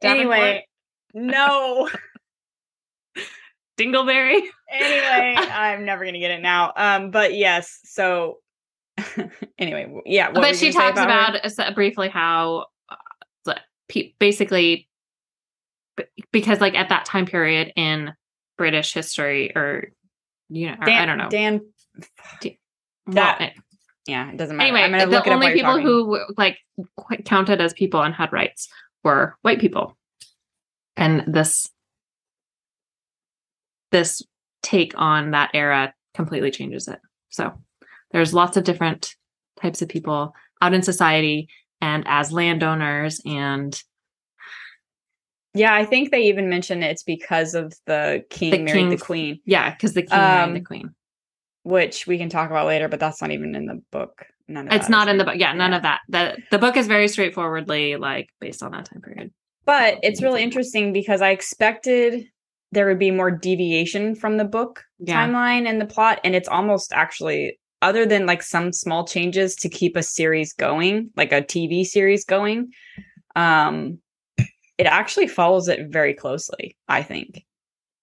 anyway. 0.00 0.66
No. 1.12 1.90
dingleberry 3.78 4.42
anyway, 4.70 5.34
I'm 5.50 5.84
never 5.84 6.04
gonna 6.04 6.20
get 6.20 6.30
it 6.30 6.42
now. 6.42 6.72
Um, 6.76 7.10
but 7.10 7.34
yes. 7.34 7.80
So 7.84 8.38
anyway, 9.58 9.92
yeah. 10.06 10.28
what 10.28 10.42
but 10.42 10.56
she 10.56 10.72
talks 10.72 10.98
her? 10.98 11.04
about, 11.04 11.58
uh, 11.58 11.72
briefly 11.72 12.08
how 12.08 12.66
uh, 12.88 13.54
basically 14.18 14.88
b- 15.96 16.04
because 16.32 16.60
like 16.60 16.74
at 16.74 16.88
that 16.88 17.04
time 17.04 17.26
period 17.26 17.72
in 17.76 18.12
british 18.56 18.92
history 18.92 19.54
or 19.56 19.90
you 20.48 20.66
know 20.66 20.76
or 20.80 20.88
i 20.90 21.06
don't 21.06 21.18
know 21.18 21.28
Dan. 21.28 21.60
Well, 23.06 23.14
that- 23.14 23.40
eh, 23.40 23.50
Yeah, 24.06 24.30
it 24.30 24.36
doesn't 24.36 24.56
matter. 24.56 24.76
anyway, 24.76 25.04
the 25.06 25.22
it 25.22 25.28
only 25.28 25.52
people 25.52 25.80
who 25.80 26.20
like 26.36 26.58
counted 27.24 27.60
as 27.60 27.72
people 27.72 28.02
and 28.02 28.14
had 28.14 28.32
rights 28.32 28.68
were 29.02 29.36
white 29.42 29.60
people, 29.60 29.96
and 30.96 31.24
this 31.26 31.68
this 33.90 34.22
take 34.62 34.92
on 34.96 35.32
that 35.32 35.50
era 35.54 35.92
completely 36.14 36.50
changes 36.50 36.86
it. 36.88 37.00
So 37.30 37.52
there's 38.12 38.34
lots 38.34 38.56
of 38.56 38.64
different 38.64 39.14
types 39.60 39.82
of 39.82 39.88
people 39.88 40.34
out 40.62 40.74
in 40.74 40.82
society 40.82 41.48
and 41.80 42.04
as 42.06 42.32
landowners 42.32 43.20
and 43.26 43.82
Yeah, 45.54 45.74
I 45.74 45.84
think 45.84 46.10
they 46.10 46.22
even 46.22 46.48
mentioned 46.48 46.84
it's 46.84 47.02
because 47.02 47.54
of 47.54 47.72
the 47.86 48.24
king 48.30 48.50
The 48.52 48.58
married 48.58 48.90
the 48.90 48.96
queen, 49.04 49.40
yeah, 49.44 49.70
because 49.70 49.94
the 49.94 50.02
king 50.02 50.18
married 50.18 50.54
the 50.54 50.58
Um, 50.60 50.64
queen. 50.64 50.90
which 51.62 52.06
we 52.06 52.18
can 52.18 52.28
talk 52.28 52.50
about 52.50 52.66
later, 52.66 52.88
but 52.88 53.00
that's 53.00 53.20
not 53.20 53.30
even 53.32 53.54
in 53.54 53.66
the 53.66 53.80
book. 53.90 54.26
None 54.48 54.66
of 54.68 54.72
It's 54.74 54.88
not 54.88 55.08
in 55.08 55.18
the 55.18 55.24
book. 55.24 55.36
Yeah, 55.36 55.52
none 55.52 55.70
yeah. 55.72 55.76
of 55.76 55.82
that. 55.82 56.00
the 56.08 56.36
The 56.50 56.58
book 56.58 56.76
is 56.76 56.86
very 56.86 57.08
straightforwardly 57.08 57.96
like 57.96 58.28
based 58.40 58.62
on 58.62 58.72
that 58.72 58.86
time 58.86 59.00
period. 59.02 59.30
But 59.64 59.98
it's 60.02 60.22
really 60.22 60.42
interesting 60.42 60.92
because 60.92 61.20
I 61.22 61.30
expected 61.30 62.26
there 62.72 62.86
would 62.86 62.98
be 62.98 63.10
more 63.10 63.30
deviation 63.30 64.14
from 64.14 64.36
the 64.36 64.44
book 64.44 64.82
Yeah. 64.98 65.26
timeline 65.26 65.68
and 65.68 65.80
the 65.80 65.86
plot, 65.86 66.20
and 66.24 66.34
it's 66.34 66.48
almost 66.48 66.92
actually 66.92 67.58
other 67.82 68.06
than 68.06 68.26
like 68.26 68.42
some 68.42 68.72
small 68.72 69.06
changes 69.06 69.54
to 69.56 69.68
keep 69.68 69.96
a 69.96 70.02
series 70.02 70.52
going, 70.52 71.10
like 71.16 71.32
a 71.32 71.42
TV 71.42 71.84
series 71.84 72.24
going. 72.24 72.70
Um, 73.36 73.98
it 74.78 74.86
actually 74.86 75.28
follows 75.28 75.68
it 75.68 75.88
very 75.90 76.14
closely, 76.14 76.76
I 76.88 77.02
think. 77.02 77.44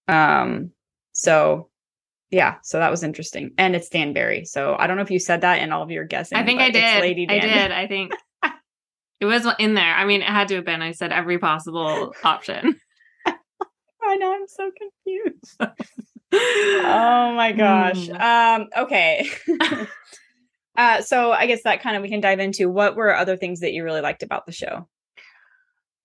Um, 0.07 0.71
so 1.13 1.69
yeah, 2.29 2.55
so 2.61 2.79
that 2.79 2.91
was 2.91 3.03
interesting, 3.03 3.51
and 3.57 3.75
it's 3.75 3.89
Danbury. 3.89 4.45
So 4.45 4.75
I 4.77 4.85
don't 4.87 4.97
know 4.97 5.03
if 5.03 5.11
you 5.11 5.19
said 5.19 5.41
that 5.41 5.61
in 5.61 5.71
all 5.71 5.81
of 5.81 5.91
your 5.91 6.05
guessing. 6.05 6.37
I 6.37 6.45
think 6.45 6.59
I 6.59 6.69
did. 6.69 7.01
Lady 7.01 7.25
Dan. 7.25 7.37
I 7.37 7.39
Dan. 7.39 7.69
did. 7.69 7.71
I 7.71 7.87
think 7.87 8.13
it 9.19 9.25
was 9.25 9.47
in 9.59 9.73
there. 9.73 9.95
I 9.95 10.05
mean, 10.05 10.21
it 10.21 10.27
had 10.27 10.49
to 10.49 10.55
have 10.55 10.65
been. 10.65 10.81
I 10.81 10.91
said 10.91 11.11
every 11.11 11.39
possible 11.39 12.13
option. 12.23 12.79
I 13.25 14.15
know 14.15 14.33
I'm 14.33 14.47
so 14.47 14.71
confused. 14.77 15.57
oh 16.33 17.33
my 17.35 17.51
gosh. 17.51 18.07
Mm. 18.07 18.19
Um, 18.19 18.67
okay. 18.77 19.29
Uh, 20.77 21.01
so 21.01 21.31
I 21.31 21.47
guess 21.47 21.63
that 21.63 21.81
kind 21.81 21.97
of 21.97 22.03
we 22.03 22.09
can 22.09 22.21
dive 22.21 22.39
into 22.39 22.69
what 22.69 22.95
were 22.95 23.13
other 23.15 23.35
things 23.35 23.61
that 23.61 23.73
you 23.73 23.83
really 23.83 24.01
liked 24.01 24.21
about 24.21 24.45
the 24.45 24.51
show, 24.51 24.87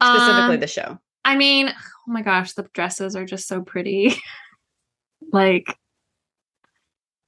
specifically 0.02 0.54
Um, 0.54 0.60
the 0.60 0.66
show. 0.66 0.98
I 1.26 1.36
mean, 1.36 1.68
oh 1.68 2.10
my 2.10 2.22
gosh, 2.22 2.54
the 2.54 2.66
dresses 2.72 3.14
are 3.14 3.26
just 3.26 3.46
so 3.46 3.60
pretty. 3.60 4.14
like, 5.32 5.66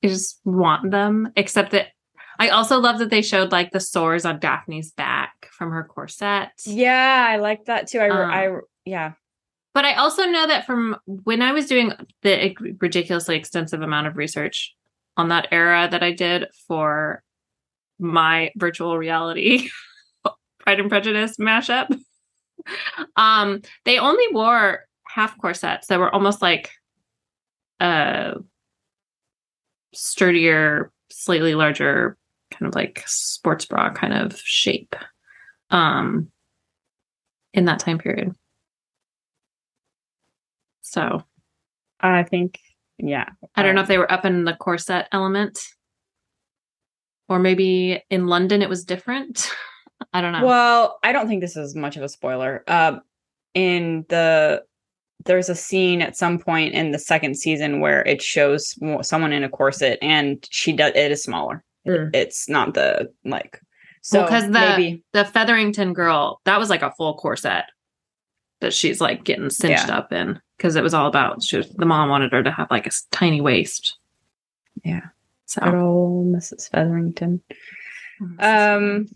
I 0.03 0.09
just 0.09 0.41
want 0.45 0.91
them. 0.91 1.33
Except 1.37 1.73
that 1.73 1.89
I 2.39 2.49
also 2.49 2.81
love 2.81 2.99
that 2.99 3.11
they 3.11 3.23
showed 3.23 3.53
like 3.53 3.73
the 3.73 3.81
sores 3.81 4.25
on 4.25 4.41
Daphne's 4.41 4.91
back 4.91 5.49
from 5.53 5.71
her 5.71 5.85
corset. 5.85 6.49
Yeah, 6.65 7.27
I 7.29 7.37
like 7.37 7.67
that 7.67 7.89
too. 7.89 7.99
I, 8.01 8.09
Um, 8.09 8.31
I 8.31 8.57
yeah. 8.87 9.13
But 9.75 9.85
I 9.85 9.95
also 9.95 10.25
know 10.25 10.47
that 10.47 10.67
from 10.67 10.97
when 11.05 11.43
I 11.43 11.53
was 11.53 11.67
doing 11.67 11.93
the 12.23 12.57
ridiculously 12.81 13.37
extensive 13.37 13.83
amount 13.83 14.07
of 14.07 14.17
research 14.17 14.75
on 15.17 15.29
that 15.29 15.49
era 15.51 15.89
that 15.91 16.03
I 16.03 16.13
did 16.13 16.47
for 16.67 17.23
my 17.99 18.51
virtual 18.57 18.97
reality 18.97 19.69
Pride 20.61 20.81
and 20.81 20.89
Prejudice 20.89 21.37
mashup, 21.37 21.95
um, 23.17 23.61
they 23.85 23.99
only 23.99 24.25
wore 24.33 24.87
half 25.07 25.37
corsets 25.39 25.89
that 25.89 25.99
were 25.99 26.13
almost 26.13 26.41
like 26.41 26.71
a 27.81 28.35
sturdier, 29.93 30.91
slightly 31.11 31.55
larger, 31.55 32.17
kind 32.51 32.69
of 32.69 32.75
like 32.75 33.03
sports 33.07 33.67
bra 33.67 33.93
kind 33.93 34.15
of 34.15 34.39
shape. 34.39 34.95
Um, 35.71 36.31
in 37.55 37.65
that 37.67 37.79
time 37.79 37.99
period. 37.99 38.35
So 40.85 41.25
I 42.01 42.23
think 42.23 42.61
yeah. 42.99 43.31
I 43.57 43.63
don't 43.63 43.75
know 43.75 43.81
if 43.81 43.89
they 43.89 43.99
were 43.99 44.11
up 44.13 44.25
in 44.25 44.45
the 44.45 44.55
corset 44.55 45.09
element. 45.11 45.59
Or 47.29 47.39
maybe 47.39 48.03
in 48.11 48.27
London 48.27 48.63
it 48.63 48.69
was 48.69 48.85
different. 48.85 49.51
I 50.13 50.21
don't 50.21 50.33
know. 50.33 50.45
Well, 50.45 50.99
I 51.03 51.13
don't 51.13 51.27
think 51.27 51.41
this 51.41 51.57
is 51.57 51.75
much 51.75 51.97
of 51.97 52.03
a 52.03 52.09
spoiler. 52.09 52.63
Um, 52.69 53.01
in 53.55 54.05
the 54.09 54.63
there's 55.25 55.49
a 55.49 55.55
scene 55.55 56.03
at 56.03 56.17
some 56.17 56.39
point 56.39 56.75
in 56.75 56.91
the 56.91 56.99
second 56.99 57.37
season 57.37 57.81
where 57.81 58.03
it 58.03 58.21
shows 58.21 58.75
someone 59.03 59.33
in 59.33 59.43
a 59.43 59.49
corset, 59.49 59.99
and 60.03 60.47
she 60.51 60.73
does 60.73 60.93
it 60.95 61.11
is 61.13 61.23
smaller. 61.23 61.65
Mm. 61.89 62.15
It's 62.15 62.49
not 62.49 62.75
the 62.75 63.11
like. 63.25 63.59
So 64.03 64.21
Well, 64.21 64.29
'cause 64.29 64.43
the- 64.45 64.51
maybe 64.51 65.03
the 65.15 65.25
Featherington 65.25 65.95
girl, 65.95 66.41
that 66.45 66.59
was 66.59 66.69
like 66.69 66.83
a 66.83 66.93
full 66.93 67.15
corset 67.15 67.65
that 68.61 68.75
she's 68.75 69.01
like 69.01 69.25
getting 69.25 69.49
cinched 69.51 69.89
up 69.89 70.13
in 70.13 70.41
because 70.57 70.77
it 70.77 70.83
was 70.83 70.95
all 70.95 71.07
about 71.09 71.43
she 71.43 71.57
was, 71.57 71.69
the 71.71 71.87
mom 71.87 72.09
wanted 72.09 72.33
her 72.33 72.43
to 72.43 72.51
have 72.51 72.71
like 72.71 72.87
a 72.87 72.91
tiny 73.11 73.41
waist. 73.41 73.97
Yeah. 74.85 75.03
So 75.47 75.61
good 75.63 75.75
old 75.75 76.27
Mrs. 76.35 76.71
Featherington. 76.71 77.41
Um, 78.39 79.07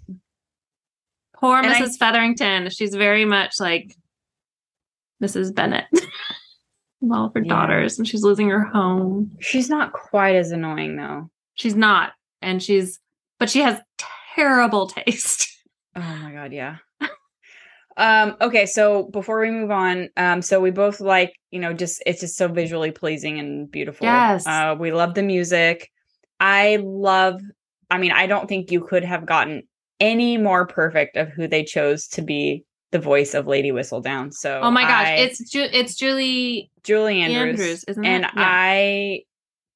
poor 1.35 1.59
and 1.59 1.67
I- 1.67 1.81
Mrs. 1.81 1.99
Featherington. 1.99 2.69
She's 2.71 2.95
very 2.95 3.25
much 3.25 3.61
like 3.61 3.97
Mrs. 5.23 5.55
Bennet. 5.55 5.85
All 7.11 7.27
of 7.27 7.35
her 7.35 7.41
Yeah. 7.41 7.49
daughters, 7.49 7.97
and 7.99 8.09
she's 8.09 8.25
losing 8.25 8.49
her 8.51 8.65
home. 8.65 9.31
she's 9.41 9.71
not 9.71 9.93
quite 9.93 10.35
as 10.35 10.51
annoying 10.51 10.97
though. 10.97 11.31
She's 11.55 11.77
not, 11.77 12.13
and 12.43 12.61
she's, 12.63 12.99
but 13.39 13.49
she 13.49 13.61
has 13.61 13.81
terrible 14.35 14.89
taste. 14.89 15.49
Oh 15.97 16.01
my 16.23 16.33
god, 16.33 16.53
yeah. 16.53 16.77
Um, 17.99 18.37
okay, 18.41 18.65
so 18.65 19.05
before 19.13 19.41
we 19.41 19.51
move 19.51 19.71
on, 19.71 20.09
um, 20.17 20.41
so 20.41 20.61
we 20.61 20.71
both 20.71 21.01
like, 21.01 21.35
you 21.51 21.61
know, 21.61 21.73
just 21.75 22.03
it's 22.07 22.21
just 22.21 22.37
so 22.37 22.49
visually 22.49 22.91
pleasing 22.93 23.39
and 23.39 23.71
beautiful. 23.71 24.07
Yes. 24.07 24.47
Uh, 24.47 24.75
we 24.79 24.93
love 24.93 25.15
the 25.15 25.23
music. 25.23 25.91
I 26.41 26.79
love, 26.83 27.41
I 27.91 27.99
mean, 27.99 28.13
I 28.13 28.27
don't 28.27 28.49
think 28.49 28.71
you 28.71 28.81
could 28.81 29.05
have 29.05 29.27
gotten 29.27 29.65
any 30.01 30.39
more 30.39 30.67
perfect 30.67 31.17
of 31.17 31.29
who 31.29 31.49
they 31.49 31.65
chose 31.65 32.07
to 32.09 32.23
be 32.23 32.65
the 32.93 32.99
voice 33.01 33.35
of 33.35 33.47
Lady 33.47 33.71
Whistledown. 33.73 34.33
So 34.33 34.61
Oh 34.63 34.71
my 34.71 34.83
gosh, 34.83 35.09
I- 35.09 35.15
it's 35.17 35.51
Ju- 35.51 35.69
it's 35.71 35.95
Julie 35.97 36.71
Julie 36.85 37.21
Andrews, 37.21 37.51
Andrews, 37.61 37.85
isn't 37.89 38.05
and 38.05 38.25
it? 38.25 38.31
Yeah. 38.35 38.45
I 38.47 39.21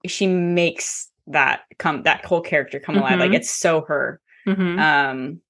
she 0.06 0.26
makes 0.26 1.10
that 1.26 1.60
come 1.78 2.02
that 2.04 2.24
whole 2.24 2.40
character 2.40 2.80
come 2.80 2.96
alive. 2.96 3.18
Like 3.18 3.32
Mhm. 3.32 3.36
it's 3.36 3.50
so 3.50 3.82
her. 3.82 4.20
Mhm. 4.46 4.78
Um, 4.80 5.40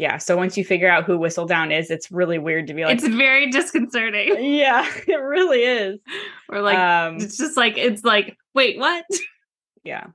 yeah. 0.00 0.16
So 0.18 0.36
once 0.36 0.56
you 0.56 0.64
figure 0.64 0.88
out 0.88 1.04
who 1.04 1.18
Whistledown 1.18 1.76
is, 1.76 1.90
it's 1.90 2.10
really 2.10 2.38
weird 2.38 2.66
to 2.68 2.74
be 2.74 2.84
like, 2.84 2.94
it's 2.98 3.06
very 3.06 3.50
disconcerting. 3.50 4.42
yeah, 4.54 4.90
it 5.06 5.14
really 5.14 5.62
is. 5.62 6.00
Or 6.48 6.60
like 6.62 6.78
um, 6.78 7.16
it's 7.16 7.36
just 7.36 7.56
like 7.56 7.76
it's 7.76 8.02
like 8.04 8.36
wait 8.54 8.78
what? 8.78 9.04
yeah. 9.84 10.06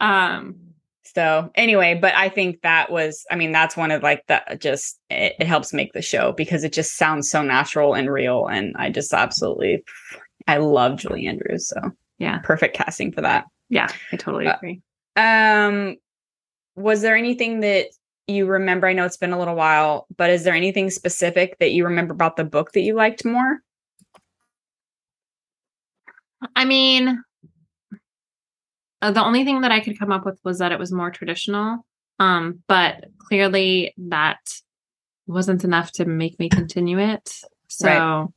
Um 0.00 0.56
So 1.14 1.50
anyway, 1.54 1.98
but 2.00 2.14
I 2.14 2.28
think 2.28 2.60
that 2.62 2.90
was, 2.90 3.24
I 3.30 3.36
mean, 3.36 3.52
that's 3.52 3.76
one 3.76 3.90
of 3.90 4.02
like 4.02 4.22
the 4.28 4.42
just 4.60 4.98
it, 5.10 5.34
it 5.40 5.46
helps 5.46 5.72
make 5.72 5.92
the 5.92 6.02
show 6.02 6.32
because 6.32 6.64
it 6.64 6.72
just 6.72 6.96
sounds 6.96 7.30
so 7.30 7.42
natural 7.42 7.94
and 7.94 8.10
real, 8.10 8.46
and 8.48 8.74
I 8.78 8.90
just 8.90 9.12
absolutely, 9.14 9.82
I 10.46 10.58
love 10.58 10.98
Julie 10.98 11.26
Andrews. 11.26 11.68
So 11.68 11.92
Yeah. 12.18 12.38
perfect 12.44 12.76
casting 12.76 13.12
for 13.12 13.22
that. 13.22 13.44
yeah, 13.68 13.88
I 14.12 14.16
totally 14.16 14.46
Uh, 14.46 14.56
agree. 14.56 14.80
Um, 15.16 15.96
was 16.74 17.00
there 17.00 17.16
anything 17.16 17.60
that 17.60 17.86
you 18.26 18.46
remember? 18.46 18.86
I 18.86 18.92
know 18.92 19.04
it's 19.04 19.16
been 19.16 19.32
a 19.32 19.38
little 19.38 19.54
while, 19.54 20.06
but 20.16 20.30
is 20.30 20.44
there 20.44 20.54
anything 20.54 20.90
specific 20.90 21.58
that 21.60 21.72
you 21.72 21.84
remember 21.84 22.12
about 22.12 22.36
the 22.36 22.44
book 22.44 22.72
that 22.72 22.80
you 22.80 22.94
liked 22.94 23.24
more? 23.24 23.60
I 26.54 26.64
mean, 26.64 27.22
uh, 29.00 29.10
the 29.12 29.24
only 29.24 29.44
thing 29.44 29.60
that 29.60 29.72
I 29.72 29.80
could 29.80 29.98
come 29.98 30.12
up 30.12 30.24
with 30.24 30.40
was 30.44 30.58
that 30.58 30.72
it 30.72 30.78
was 30.78 30.92
more 30.92 31.10
traditional. 31.10 31.86
Um, 32.18 32.62
but 32.66 33.04
clearly 33.18 33.94
that 33.96 34.38
wasn't 35.26 35.64
enough 35.64 35.92
to 35.92 36.04
make 36.04 36.38
me 36.38 36.48
continue 36.48 36.98
it. 36.98 37.32
So, 37.68 37.88
Right. 37.88 38.28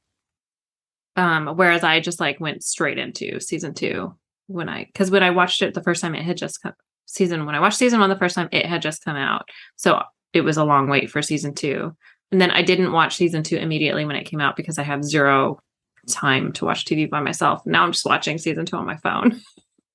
um, 1.15 1.55
whereas 1.55 1.83
I 1.83 1.99
just 1.99 2.19
like 2.19 2.39
went 2.39 2.63
straight 2.63 2.97
into 2.97 3.39
season 3.39 3.73
two 3.73 4.15
when 4.47 4.69
I, 4.69 4.85
because 4.85 5.11
when 5.11 5.23
I 5.23 5.29
watched 5.29 5.61
it 5.61 5.73
the 5.73 5.83
first 5.83 6.01
time, 6.01 6.15
it 6.15 6.23
had 6.23 6.37
just 6.37 6.61
come 6.61 6.73
season 7.09 7.45
when 7.45 7.55
I 7.55 7.59
watched 7.59 7.77
season 7.77 7.99
one 7.99 8.09
the 8.09 8.17
first 8.17 8.35
time, 8.35 8.49
it 8.51 8.65
had 8.65 8.81
just 8.81 9.03
come 9.03 9.15
out. 9.15 9.49
So 9.75 10.01
it 10.33 10.41
was 10.41 10.57
a 10.57 10.63
long 10.63 10.89
wait 10.89 11.09
for 11.09 11.21
season 11.21 11.53
two. 11.53 11.95
And 12.31 12.39
then 12.39 12.51
I 12.51 12.61
didn't 12.61 12.91
watch 12.91 13.15
season 13.15 13.43
two 13.43 13.57
immediately 13.57 14.05
when 14.05 14.15
it 14.15 14.25
came 14.25 14.39
out 14.39 14.55
because 14.55 14.77
I 14.77 14.83
have 14.83 15.03
zero 15.03 15.59
time 16.07 16.53
to 16.53 16.65
watch 16.65 16.85
TV 16.85 17.09
by 17.09 17.19
myself. 17.19 17.61
Now 17.65 17.83
I'm 17.83 17.91
just 17.91 18.05
watching 18.05 18.37
season 18.37 18.65
two 18.65 18.77
on 18.77 18.85
my 18.85 18.97
phone. 18.97 19.41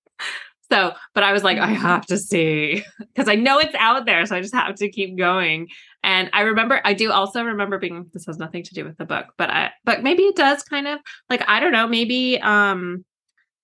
so, 0.73 0.93
but 1.15 1.23
I 1.23 1.33
was 1.33 1.45
like, 1.45 1.59
I 1.59 1.69
have 1.69 2.07
to 2.07 2.19
see 2.19 2.85
because 2.99 3.29
I 3.29 3.37
know 3.37 3.59
it's 3.59 3.75
out 3.77 4.05
there. 4.07 4.27
So 4.27 4.35
I 4.35 4.41
just 4.41 4.55
have 4.55 4.75
to 4.77 4.91
keep 4.91 5.17
going. 5.17 5.69
And 6.03 6.29
I 6.33 6.43
remember, 6.43 6.81
I 6.85 6.95
do 6.95 7.13
also 7.13 7.45
remember 7.45 7.79
being, 7.79 8.11
this 8.13 8.27
has 8.27 8.39
nothing 8.39 8.65
to 8.65 8.75
do 8.75 8.85
with 8.85 8.97
the 8.97 9.05
book, 9.05 9.27
but 9.39 9.51
I, 9.51 9.71
but 9.85 10.03
maybe 10.03 10.25
it 10.25 10.37
does 10.37 10.65
kind 10.65 10.89
of 10.89 10.99
like, 11.31 11.49
I 11.49 11.61
don't 11.61 11.73
know, 11.73 11.87
maybe, 11.87 12.41
um, 12.41 13.05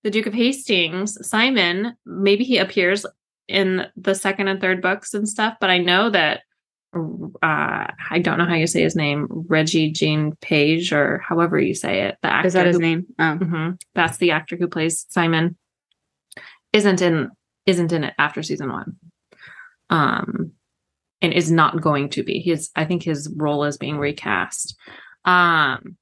the 0.03 0.09
Duke 0.09 0.25
of 0.25 0.33
Hastings, 0.33 1.17
Simon, 1.27 1.95
maybe 2.05 2.43
he 2.43 2.57
appears 2.57 3.05
in 3.47 3.87
the 3.95 4.15
second 4.15 4.47
and 4.47 4.61
third 4.61 4.81
books 4.81 5.13
and 5.13 5.27
stuff, 5.27 5.55
but 5.59 5.69
I 5.69 5.77
know 5.79 6.09
that 6.09 6.41
uh 6.93 7.87
I 8.09 8.19
don't 8.21 8.37
know 8.37 8.45
how 8.45 8.55
you 8.55 8.67
say 8.67 8.81
his 8.81 8.95
name, 8.97 9.27
Reggie 9.29 9.91
Jean 9.91 10.35
Page 10.41 10.91
or 10.91 11.19
however 11.19 11.57
you 11.59 11.73
say 11.73 12.01
it. 12.01 12.17
The 12.21 12.27
actor 12.33 12.47
Is 12.47 12.53
that 12.53 12.65
his 12.67 12.75
who- 12.75 12.81
name? 12.81 13.05
Oh, 13.17 13.37
Mhm. 13.41 13.81
That's 13.95 14.17
the 14.17 14.31
actor 14.31 14.57
who 14.57 14.67
plays 14.67 15.05
Simon. 15.09 15.57
Isn't 16.73 17.01
in 17.01 17.29
isn't 17.65 17.91
in 17.93 18.03
it 18.03 18.13
after 18.17 18.43
season 18.43 18.71
one. 18.71 18.97
Um 19.89 20.51
and 21.21 21.31
is 21.33 21.51
not 21.51 21.79
going 21.81 22.09
to 22.09 22.23
be. 22.23 22.39
His 22.39 22.71
I 22.75 22.83
think 22.85 23.03
his 23.03 23.31
role 23.37 23.63
is 23.63 23.77
being 23.77 23.97
recast. 23.97 24.75
Um 25.25 25.95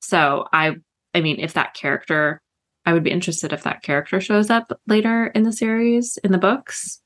so 0.00 0.46
I 0.52 0.76
I 1.14 1.20
mean 1.22 1.40
if 1.40 1.54
that 1.54 1.74
character 1.74 2.40
I 2.86 2.92
would 2.92 3.04
be 3.04 3.10
interested 3.10 3.52
if 3.52 3.62
that 3.62 3.82
character 3.82 4.20
shows 4.20 4.50
up 4.50 4.70
later 4.86 5.26
in 5.28 5.42
the 5.42 5.52
series 5.52 6.18
in 6.18 6.32
the 6.32 6.38
books 6.38 7.00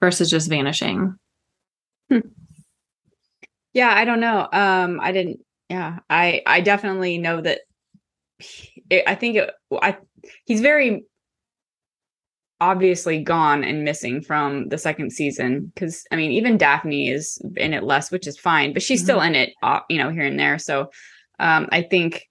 versus 0.00 0.30
just 0.30 0.48
vanishing. 0.48 1.18
yeah. 3.72 3.92
I 3.94 4.04
don't 4.04 4.20
know. 4.20 4.48
Um, 4.52 5.00
I 5.00 5.12
didn't. 5.12 5.40
Yeah, 5.68 5.98
I 6.08 6.42
I 6.46 6.60
definitely 6.62 7.18
know 7.18 7.40
that. 7.42 7.60
It, 8.88 9.04
I 9.06 9.14
think 9.14 9.36
it, 9.36 9.50
I 9.82 9.98
he's 10.46 10.60
very 10.60 11.04
obviously 12.60 13.22
gone 13.22 13.62
and 13.62 13.84
missing 13.84 14.20
from 14.20 14.68
the 14.68 14.78
second 14.78 15.12
season 15.12 15.70
because 15.74 16.04
I 16.10 16.16
mean 16.16 16.32
even 16.32 16.58
Daphne 16.58 17.08
is 17.10 17.40
in 17.56 17.74
it 17.74 17.84
less, 17.84 18.10
which 18.10 18.26
is 18.26 18.38
fine, 18.38 18.72
but 18.72 18.82
she's 18.82 19.02
still 19.02 19.20
in 19.20 19.34
it, 19.34 19.52
uh, 19.62 19.80
you 19.88 19.98
know, 19.98 20.10
here 20.10 20.24
and 20.24 20.38
there. 20.38 20.58
So 20.58 20.90
um, 21.38 21.68
I 21.70 21.82
think 21.82 22.28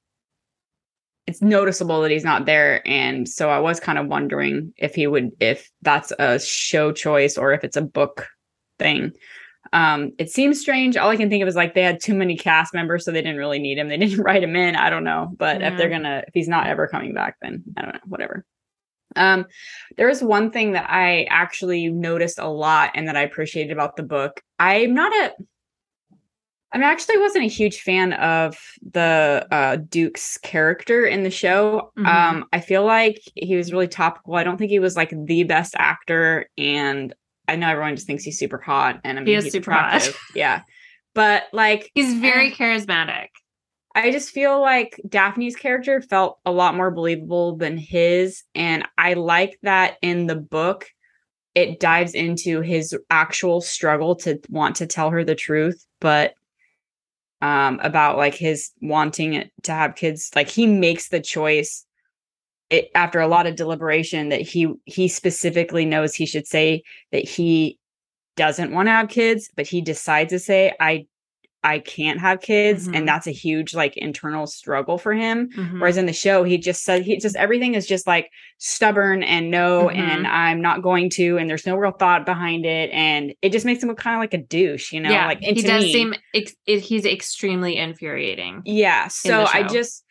it's 1.28 1.41
noticeable 1.41 2.01
that 2.01 2.11
he's 2.11 2.23
not 2.23 2.45
there, 2.45 2.82
and 2.88 3.28
so 3.28 3.49
I 3.49 3.59
was 3.59 3.80
kind 3.80 3.99
of 3.99 4.07
wondering 4.07 4.73
if 4.78 4.95
he 4.95 5.07
would, 5.07 5.32
if 5.39 5.69
that's 5.82 6.11
a 6.17 6.39
show 6.39 6.91
choice 6.91 7.38
or 7.38 7.51
if 7.51 7.63
it's 7.63 7.78
a 7.78 7.82
book 7.82 8.28
thing. 8.80 9.11
Um, 9.73 10.13
it 10.17 10.32
seems 10.32 10.61
strange. 10.61 10.95
All 10.95 11.09
I 11.09 11.17
can 11.17 11.30
think 11.30 11.41
of 11.41 11.49
is 11.49 11.55
like 11.55 11.73
they 11.73 11.84
had 11.84 11.99
too 11.99 12.13
many 12.13 12.38
cast 12.38 12.73
members, 12.73 13.03
so 13.03 13.11
they 13.11 13.21
didn't 13.21 13.38
really 13.38 13.59
need 13.59 13.78
him. 13.78 13.89
They 13.89 13.97
didn't 13.97 14.23
write 14.23 14.41
him 14.41 14.55
in. 14.55 14.75
I 14.78 14.89
don't 14.89 15.03
know, 15.03 15.30
but 15.38 15.61
if 15.61 15.78
they're 15.78 15.89
gonna, 15.89 16.23
if 16.28 16.34
he's 16.34 16.47
not 16.47 16.67
ever 16.67 16.88
coming 16.88 17.13
back, 17.13 17.36
then 17.41 17.63
I 17.75 17.82
don't 17.82 17.93
know. 17.93 17.99
Whatever. 18.05 18.45
Um, 19.15 19.45
there 19.97 20.07
was 20.07 20.21
one 20.21 20.51
thing 20.51 20.73
that 20.73 20.89
I 20.89 21.23
actually 21.30 21.88
noticed 21.88 22.39
a 22.39 22.47
lot 22.47 22.91
and 22.93 23.07
that 23.07 23.17
I 23.17 23.21
appreciated 23.21 23.71
about 23.71 23.95
the 23.95 24.03
book. 24.03 24.41
I'm 24.59 24.93
not 24.93 25.11
a 25.11 25.34
I 26.84 26.91
actually 26.91 27.17
wasn't 27.19 27.45
a 27.45 27.49
huge 27.49 27.82
fan 27.82 28.13
of 28.13 28.57
the 28.91 29.47
uh, 29.51 29.78
Duke's 29.78 30.38
character 30.39 31.05
in 31.05 31.23
the 31.23 31.30
show. 31.32 31.91
Mhm. 31.97 32.05
Um, 32.05 32.45
I 32.53 32.59
feel 32.59 32.84
like 32.86 33.19
he 33.36 33.55
was 33.55 33.71
really 33.71 33.88
topical. 33.88 34.36
I 34.36 34.43
don't 34.43 34.57
think 34.57 34.71
he 34.71 34.80
was 34.80 34.95
like 34.95 35.13
the 35.25 35.43
best 35.43 35.75
actor, 35.78 36.47
and 36.57 37.13
I 37.47 37.55
know 37.55 37.69
everyone 37.69 37.95
just 37.95 38.07
thinks 38.07 38.23
he's 38.23 38.39
super 38.39 38.57
hot, 38.59 38.99
and 39.03 39.17
I 39.17 39.21
mean, 39.21 39.28
He 39.28 39.34
is 39.36 39.45
he's 39.45 39.53
super 39.53 39.71
hot. 39.71 39.95
attractive. 39.97 40.19
Yeah, 40.36 40.61
but 41.15 41.43
like, 41.53 41.89
He's 41.95 42.13
very 42.15 42.51
Eh. 42.51 42.55
charismatic. 42.55 43.28
I 43.95 44.11
just 44.11 44.30
feel 44.30 44.61
like 44.61 44.99
Daphne's 45.09 45.55
character 45.55 46.01
felt 46.01 46.38
a 46.45 46.51
lot 46.51 46.75
more 46.75 46.91
believable 46.91 47.55
than 47.55 47.78
his. 47.78 48.43
And 48.53 48.88
I 48.97 49.13
like 49.15 49.57
that 49.63 49.95
in 50.03 50.28
the 50.28 50.36
book, 50.36 50.86
it 51.55 51.80
dives 51.80 52.13
into 52.13 52.61
his 52.61 52.95
actual 53.09 53.59
struggle 53.59 54.15
to 54.17 54.39
want 54.49 54.75
to 54.75 54.86
tell 54.86 55.09
her 55.09 55.23
the 55.23 55.34
truth, 55.34 55.84
but 55.99 56.36
um 57.42 57.80
about 57.84 58.18
like 58.18 58.34
his 58.34 58.72
wanting 58.82 59.50
to 59.64 59.72
have 59.72 59.96
kids 59.96 60.32
like 60.36 60.50
he 60.50 60.66
makes 60.66 61.10
the 61.10 61.20
choice 61.20 61.86
it, 62.70 62.90
after 62.96 63.20
a 63.20 63.28
lot 63.28 63.48
of 63.48 63.56
deliberation 63.56 64.30
that 64.30 64.42
he 64.42 64.74
he 64.86 65.08
specifically 65.08 65.86
knows 65.86 66.16
he 66.16 66.26
should 66.26 66.48
say 66.48 66.82
that 67.12 67.28
he 67.28 67.78
doesn't 68.36 68.72
want 68.72 68.88
to 68.88 68.92
have 68.92 69.10
kids 69.10 69.50
but 69.56 69.68
he 69.68 69.82
decides 69.82 70.32
to 70.32 70.40
say 70.40 70.74
i 70.80 71.06
i 71.64 71.80
can't 71.80 72.20
have 72.20 72.39
kids 72.41 72.88
Mhm. 72.88 72.95
and 72.95 73.08
that's 73.08 73.28
a 73.28 73.32
huge 73.32 73.74
like 73.74 73.97
internal 73.97 74.45
struggle 74.47 74.97
for 74.97 75.14
him 75.14 75.49
Mhm. 75.55 75.80
whereas 75.80 75.97
in 75.97 76.05
the 76.05 76.14
show 76.14 76.43
he 76.43 76.58
just 76.58 76.84
said 76.84 77.03
he 77.03 77.18
just 77.18 77.36
everything 77.36 77.74
is 77.76 77.88
just 77.88 78.05
like 78.08 78.30
stubborn 78.60 79.24
and 79.24 79.49
no 79.51 79.89
Mhm. 79.89 79.95
and 79.97 80.28
i'm 80.28 80.62
not 80.62 80.82
going 80.82 81.10
to 81.12 81.38
and 81.38 81.49
there's 81.49 81.66
no 81.66 81.76
real 81.76 81.91
thought 81.91 82.26
behind 82.26 82.66
it 82.66 82.89
and 82.91 83.34
it 83.41 83.51
just 83.51 83.66
makes 83.66 83.82
him 83.82 83.89
look 83.89 83.97
kind 83.97 84.16
of 84.16 84.20
like 84.20 84.34
a 84.34 84.38
douche 84.43 84.91
you 84.91 84.99
know 84.99 85.10
yeah, 85.12 85.26
like 85.28 85.39
he 85.41 85.62
does 85.62 85.84
me- 85.84 85.91
seem 85.93 86.14
ex- 86.34 86.55
it, 86.66 86.80
he's 86.82 87.05
extremely 87.05 87.76
infuriating. 87.78 88.62
yeah 88.66 89.08
so 89.08 89.30
the 89.39 89.49
i 89.55 89.64
just 89.64 90.03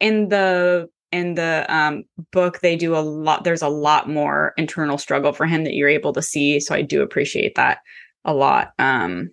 in 0.00 0.28
the 0.28 0.88
in 1.12 1.34
the 1.34 1.64
um 1.68 2.02
book 2.32 2.60
they 2.60 2.74
do 2.76 2.94
a 2.96 2.98
lot 3.00 3.44
there's 3.44 3.62
a 3.62 3.68
lot 3.68 4.08
more 4.08 4.52
internal 4.56 4.98
struggle 4.98 5.32
for 5.32 5.46
him 5.46 5.64
that 5.64 5.74
you're 5.74 5.88
able 5.88 6.12
to 6.12 6.20
see 6.22 6.58
so 6.58 6.74
i 6.74 6.82
do 6.82 7.00
appreciate 7.02 7.54
that 7.54 7.78
a 8.24 8.34
lot 8.34 8.72
um 8.78 9.30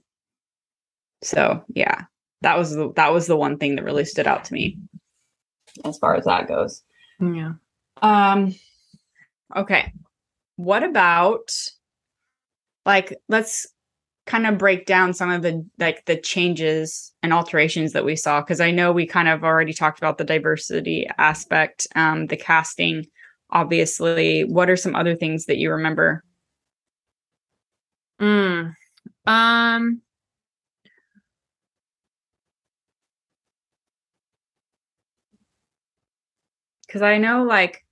so 1.23 1.63
yeah 1.69 2.03
that 2.41 2.57
was 2.57 2.71
the 2.75 2.91
that 2.93 3.13
was 3.13 3.27
the 3.27 3.35
one 3.37 3.57
thing 3.57 3.75
that 3.75 3.85
really 3.85 4.05
stood 4.05 4.27
out 4.27 4.45
to 4.45 4.53
me 4.53 4.77
as 5.85 5.97
far 5.97 6.15
as 6.15 6.25
that 6.25 6.47
goes 6.47 6.83
Yeah. 7.19 7.53
um 8.01 8.53
okay 9.55 9.93
what 10.57 10.83
about 10.83 11.51
like 12.85 13.17
let's 13.29 13.67
kind 14.25 14.47
of 14.47 14.57
break 14.57 14.85
down 14.85 15.13
some 15.13 15.29
of 15.29 15.41
the 15.41 15.65
like 15.79 16.05
the 16.05 16.15
changes 16.17 17.13
and 17.21 17.33
alterations 17.33 17.93
that 17.93 18.05
we 18.05 18.15
saw 18.15 18.39
because 18.41 18.61
I 18.61 18.71
know 18.71 18.91
we 18.91 19.05
kind 19.05 19.27
of 19.27 19.43
already 19.43 19.73
talked 19.73 19.99
about 19.99 20.17
the 20.17 20.23
diversity 20.23 21.07
aspect, 21.17 21.87
um, 21.95 22.27
the 22.27 22.37
casting, 22.37 23.05
obviously. 23.49 24.43
What 24.45 24.69
are 24.69 24.77
some 24.77 24.95
other 24.95 25.15
things 25.15 25.45
that 25.47 25.57
you 25.57 25.71
remember? 25.71 26.23
Mm. 28.21 28.73
Um. 29.25 30.01
Because 36.93 37.01
I 37.01 37.17
know 37.17 37.43
like 37.43 37.83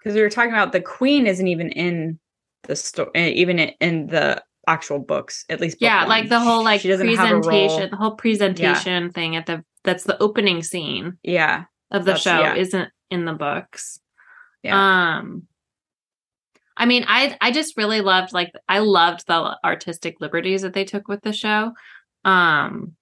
because 0.00 0.14
we 0.14 0.22
were 0.22 0.30
talking 0.30 0.52
about 0.54 0.72
the 0.72 0.80
queen 0.80 1.26
isn't 1.26 1.46
even 1.46 1.68
in 1.68 2.18
the 2.62 2.74
story, 2.76 3.10
even 3.14 3.58
in, 3.58 4.06
the 4.06 4.42
actual 4.66 4.98
books, 5.00 5.44
at 5.50 5.60
least. 5.60 5.76
Yeah, 5.80 5.98
one. 6.00 6.08
like 6.08 6.28
the 6.30 6.40
whole 6.40 6.64
like 6.64 6.80
She 6.80 6.88
doesn't 6.88 7.06
have 7.08 7.30
a 7.30 7.34
role. 7.34 7.42
presentation, 7.42 7.90
the 7.90 7.96
whole 7.98 8.16
presentation 8.16 9.12
thing 9.12 9.36
at 9.36 9.44
the 9.44 9.62
that's 9.84 10.04
the 10.04 10.16
opening 10.22 10.62
scene 10.62 11.18
Yeah, 11.22 11.64
of 11.90 12.06
the 12.06 12.12
That's- 12.12 12.22
show 12.22 12.40
yeah. 12.40 12.54
isn't 12.54 12.88
in 13.10 13.26
the 13.26 13.34
books. 13.34 14.00
Yeah. 14.62 15.18
Um 15.18 15.42
I 16.74 16.86
mean, 16.86 17.04
I 17.06 17.36
I 17.42 17.50
just 17.50 17.76
really 17.76 18.00
loved 18.00 18.32
like 18.32 18.50
I 18.66 18.78
loved 18.78 19.26
the 19.26 19.58
artistic 19.62 20.22
liberties 20.22 20.62
that 20.62 20.72
they 20.72 20.84
took 20.84 21.06
with 21.06 21.20
the 21.20 21.34
show. 21.34 21.72
Um 22.24 22.94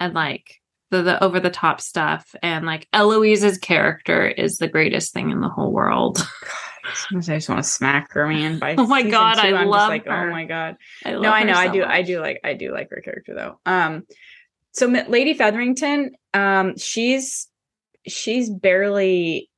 and 0.00 0.14
like 0.14 0.60
the, 0.90 1.02
the 1.02 1.24
over 1.24 1.40
the 1.40 1.50
top 1.50 1.80
stuff 1.80 2.34
and 2.42 2.64
like 2.64 2.88
Eloise's 2.92 3.58
character 3.58 4.26
is 4.26 4.56
the 4.56 4.68
greatest 4.68 5.12
thing 5.12 5.30
in 5.30 5.40
the 5.40 5.48
whole 5.48 5.72
world. 5.72 6.18
Sometimes 6.94 7.28
I 7.28 7.36
just 7.36 7.48
want 7.48 7.62
to 7.62 7.68
smack 7.68 8.12
her, 8.12 8.26
man. 8.26 8.58
By 8.58 8.74
Oh 8.78 8.86
my 8.86 9.02
God, 9.02 9.38
I 9.38 9.50
two, 9.50 9.56
I'm 9.56 9.68
love 9.68 9.90
like, 9.90 10.06
her. 10.06 10.28
oh 10.28 10.32
my 10.32 10.44
god. 10.44 10.76
I 11.04 11.12
no, 11.12 11.30
I 11.30 11.42
know, 11.42 11.52
I 11.52 11.66
so 11.66 11.72
do, 11.72 11.84
I 11.84 12.02
do 12.02 12.20
like, 12.20 12.40
I 12.44 12.54
do 12.54 12.72
like 12.72 12.88
her 12.90 13.02
character 13.02 13.34
though. 13.34 13.60
Um, 13.66 14.06
so 14.72 14.86
Lady 14.86 15.34
Featherington, 15.34 16.12
um, 16.32 16.76
she's 16.78 17.48
she's 18.06 18.48
barely 18.48 19.50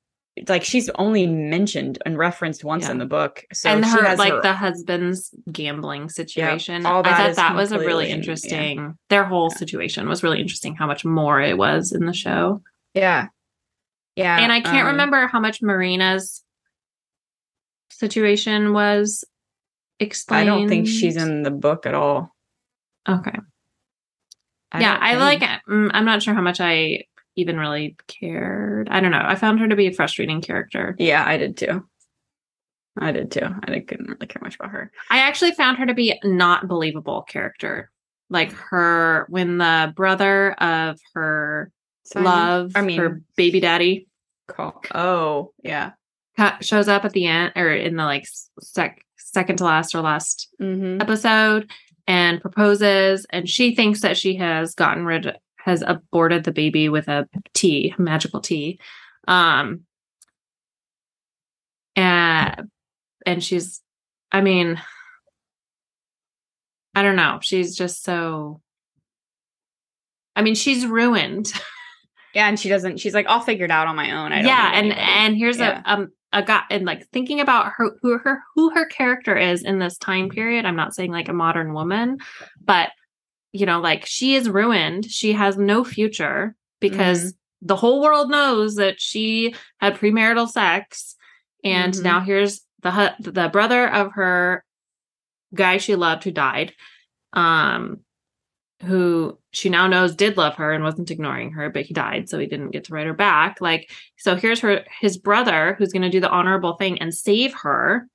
like 0.49 0.65
she's 0.65 0.89
only 0.91 1.27
mentioned 1.27 1.99
and 2.07 2.17
referenced 2.17 2.65
once 2.65 2.85
Yeah. 2.85 2.93
in 2.93 2.99
the 2.99 3.05
book. 3.07 3.45
So 3.53 3.69
and 3.69 3.85
she 3.85 3.91
her 3.91 4.05
has 4.05 4.19
like 4.19 4.33
her- 4.33 4.41
the 4.43 4.55
husband's 4.55 5.35
gambling 5.51 6.09
situation. 6.09 6.87
all 6.87 7.03
I 7.05 7.15
thought 7.15 7.37
that 7.37 7.55
was 7.55 7.73
a 7.73 7.79
really 7.79 8.07
completely- 8.07 8.09
yeah. 8.11 8.15
interesting. 8.17 8.99
Their 9.09 9.25
whole 9.25 9.51
situation 9.51 10.09
was 10.09 10.23
really 10.23 10.41
interesting. 10.41 10.77
How 10.77 10.87
much 10.87 11.05
more 11.05 11.41
it 11.41 11.59
was 11.59 11.93
in 11.93 12.07
the 12.07 12.15
show, 12.15 12.63
yeah, 12.95 13.27
yeah, 14.17 14.39
and 14.39 14.53
I 14.53 14.61
can't 14.61 14.87
um, 14.87 14.93
remember 14.93 15.27
how 15.27 15.41
much 15.41 15.61
Marina's 15.63 16.43
situation 17.91 18.73
was 18.73 19.25
explained. 19.99 20.49
I 20.49 20.57
don't 20.57 20.69
think 20.69 20.87
she's 20.87 21.17
in 21.17 21.43
the 21.43 21.51
book 21.51 21.87
at 21.87 21.95
all. 21.95 22.35
Okay, 23.09 23.37
I 24.73 24.81
yeah, 24.81 24.97
I 25.01 25.11
think. 25.11 25.43
like. 25.43 25.61
Mm, 25.69 25.91
I'm 25.93 26.05
not 26.05 26.23
sure 26.23 26.35
how 26.35 26.41
much 26.43 26.61
I 26.61 27.05
even 27.37 27.59
really 27.59 27.97
cared. 28.07 28.89
I 28.91 29.01
don't 29.01 29.11
know. 29.13 29.23
I 29.25 29.35
found 29.37 29.61
her 29.61 29.69
to 29.69 29.77
be 29.77 29.87
a 29.87 29.93
frustrating 29.93 30.41
character. 30.41 30.95
Yeah, 30.99 31.25
I 31.27 31.37
did 31.37 31.57
too. 31.57 31.87
I 32.99 33.13
did 33.13 33.31
too. 33.31 33.43
I 33.47 33.79
didn't 33.79 34.09
really 34.11 34.27
care 34.27 34.43
much 34.43 34.57
about 34.57 34.71
her. 34.73 34.91
I 35.11 35.19
actually 35.21 35.53
found 35.53 35.79
her 35.79 35.87
to 35.87 35.95
be 35.95 36.19
not 36.25 36.69
believable 36.69 37.23
character. 37.23 37.91
Like 38.29 38.53
her 38.53 39.27
when 39.29 39.59
the 39.59 39.93
brother 39.97 40.53
of 40.55 40.99
her 41.15 41.73
Simon? 42.05 42.25
love, 42.25 42.73
I 42.75 42.83
mean- 42.83 42.99
her 42.99 43.23
baby 43.37 43.61
daddy 43.61 44.07
Call. 44.49 44.83
Oh, 44.93 45.53
yeah. 45.63 45.93
shows 46.61 46.89
up 46.89 47.05
at 47.05 47.13
the 47.13 47.27
end 47.27 47.53
or 47.55 47.71
in 47.73 47.95
the 47.97 48.05
like 48.05 48.27
sec- 48.61 49.05
second 49.17 49.57
to 49.59 49.65
last 49.65 49.95
or 49.95 50.01
last 50.01 50.49
Mm-hmm. 50.61 51.01
episode 51.01 51.71
and 52.09 52.41
proposes, 52.41 53.25
and 53.31 53.49
she 53.49 53.75
thinks 53.77 54.01
that 54.01 54.17
she 54.19 54.35
has 54.37 54.75
gotten 54.75 55.05
rid, 55.05 55.37
has 55.65 55.83
aborted 55.87 56.45
the 56.45 56.53
baby 56.53 56.89
with 56.89 57.09
a 57.09 57.29
tea, 57.55 57.95
magical 57.99 58.41
tea, 58.41 58.79
um, 59.29 59.83
and 61.97 62.71
and 63.27 63.45
she's, 63.45 63.83
I 64.33 64.41
mean, 64.41 64.81
I 66.95 67.03
don't 67.03 67.17
know, 67.17 67.39
she's 67.43 67.77
just 67.77 68.03
so. 68.03 68.61
I 70.37 70.43
mean, 70.43 70.55
she's 70.55 70.87
ruined. 70.87 71.53
Yeah, 72.33 72.47
and 72.47 72.61
she 72.61 72.69
doesn't. 72.69 73.01
She's 73.01 73.13
like, 73.13 73.27
I'll 73.27 73.41
figure 73.41 73.65
it 73.65 73.73
out 73.73 73.89
on 73.89 73.97
my 73.97 74.13
own. 74.13 74.33
I 74.33 74.37
don't 74.37 74.47
yeah, 74.47 74.71
and 74.73 74.87
anybody." 74.93 75.01
and 75.01 75.37
here's 75.37 75.59
Yeah. 75.59 75.83
a 75.85 75.93
um 75.93 76.09
a 76.33 76.45
guy 76.45 76.63
and 76.71 76.85
like 76.85 77.05
thinking 77.09 77.41
about 77.41 77.73
her 77.77 77.91
who 78.01 78.19
her 78.19 78.41
who 78.55 78.71
her 78.71 78.87
character 78.87 79.37
is 79.37 79.65
in 79.65 79.81
this 79.81 79.99
time 79.99 80.29
period. 80.29 80.65
I'm 80.65 80.77
not 80.77 80.95
saying 80.95 81.11
like 81.11 81.29
a 81.29 81.33
modern 81.33 81.73
woman, 81.75 82.19
but 82.65 82.91
you 83.53 83.67
know, 83.67 83.81
like 83.81 84.07
she 84.07 84.35
is 84.35 84.49
ruined. 84.49 85.05
She 85.11 85.33
has 85.33 85.57
no 85.57 85.85
future 85.85 86.55
because 86.81 87.21
Mm-hmm. 87.21 87.67
the 87.67 87.77
whole 87.77 88.01
world 88.01 88.31
knows 88.31 88.77
that 88.77 89.01
she 89.01 89.55
had 89.81 89.97
premarital 89.97 90.49
sex, 90.49 91.17
and 91.65 91.93
Mhm. 91.95 92.03
now 92.03 92.21
here's 92.21 92.63
the 92.83 93.15
the 93.21 93.49
brother 93.49 93.87
of 93.89 94.13
her 94.13 94.65
guy 95.55 95.77
she 95.79 95.95
loved 95.97 96.25
who 96.25 96.31
died, 96.31 96.73
um, 97.33 98.01
who 98.85 99.37
she 99.51 99.69
now 99.69 99.87
knows 99.89 100.15
did 100.15 100.37
love 100.39 100.55
her 100.55 100.73
and 100.73 100.83
wasn't 100.83 101.11
ignoring 101.11 101.51
her, 101.53 101.69
but 101.69 101.83
he 101.85 101.93
died, 101.93 102.29
so 102.31 102.39
he 102.39 102.47
didn't 102.47 102.71
get 102.71 102.85
to 102.85 102.95
write 102.95 103.07
her 103.07 103.13
back. 103.13 103.61
Like, 103.61 103.91
so 104.17 104.37
here's 104.37 104.61
her 104.61 104.85
his 105.01 105.19
brother 105.19 105.75
who's 105.77 105.93
going 105.93 106.03
to 106.03 106.09
do 106.09 106.21
the 106.21 106.31
honorable 106.31 106.75
thing 106.77 106.99
and 107.03 107.13
save 107.13 107.53
her 107.63 108.07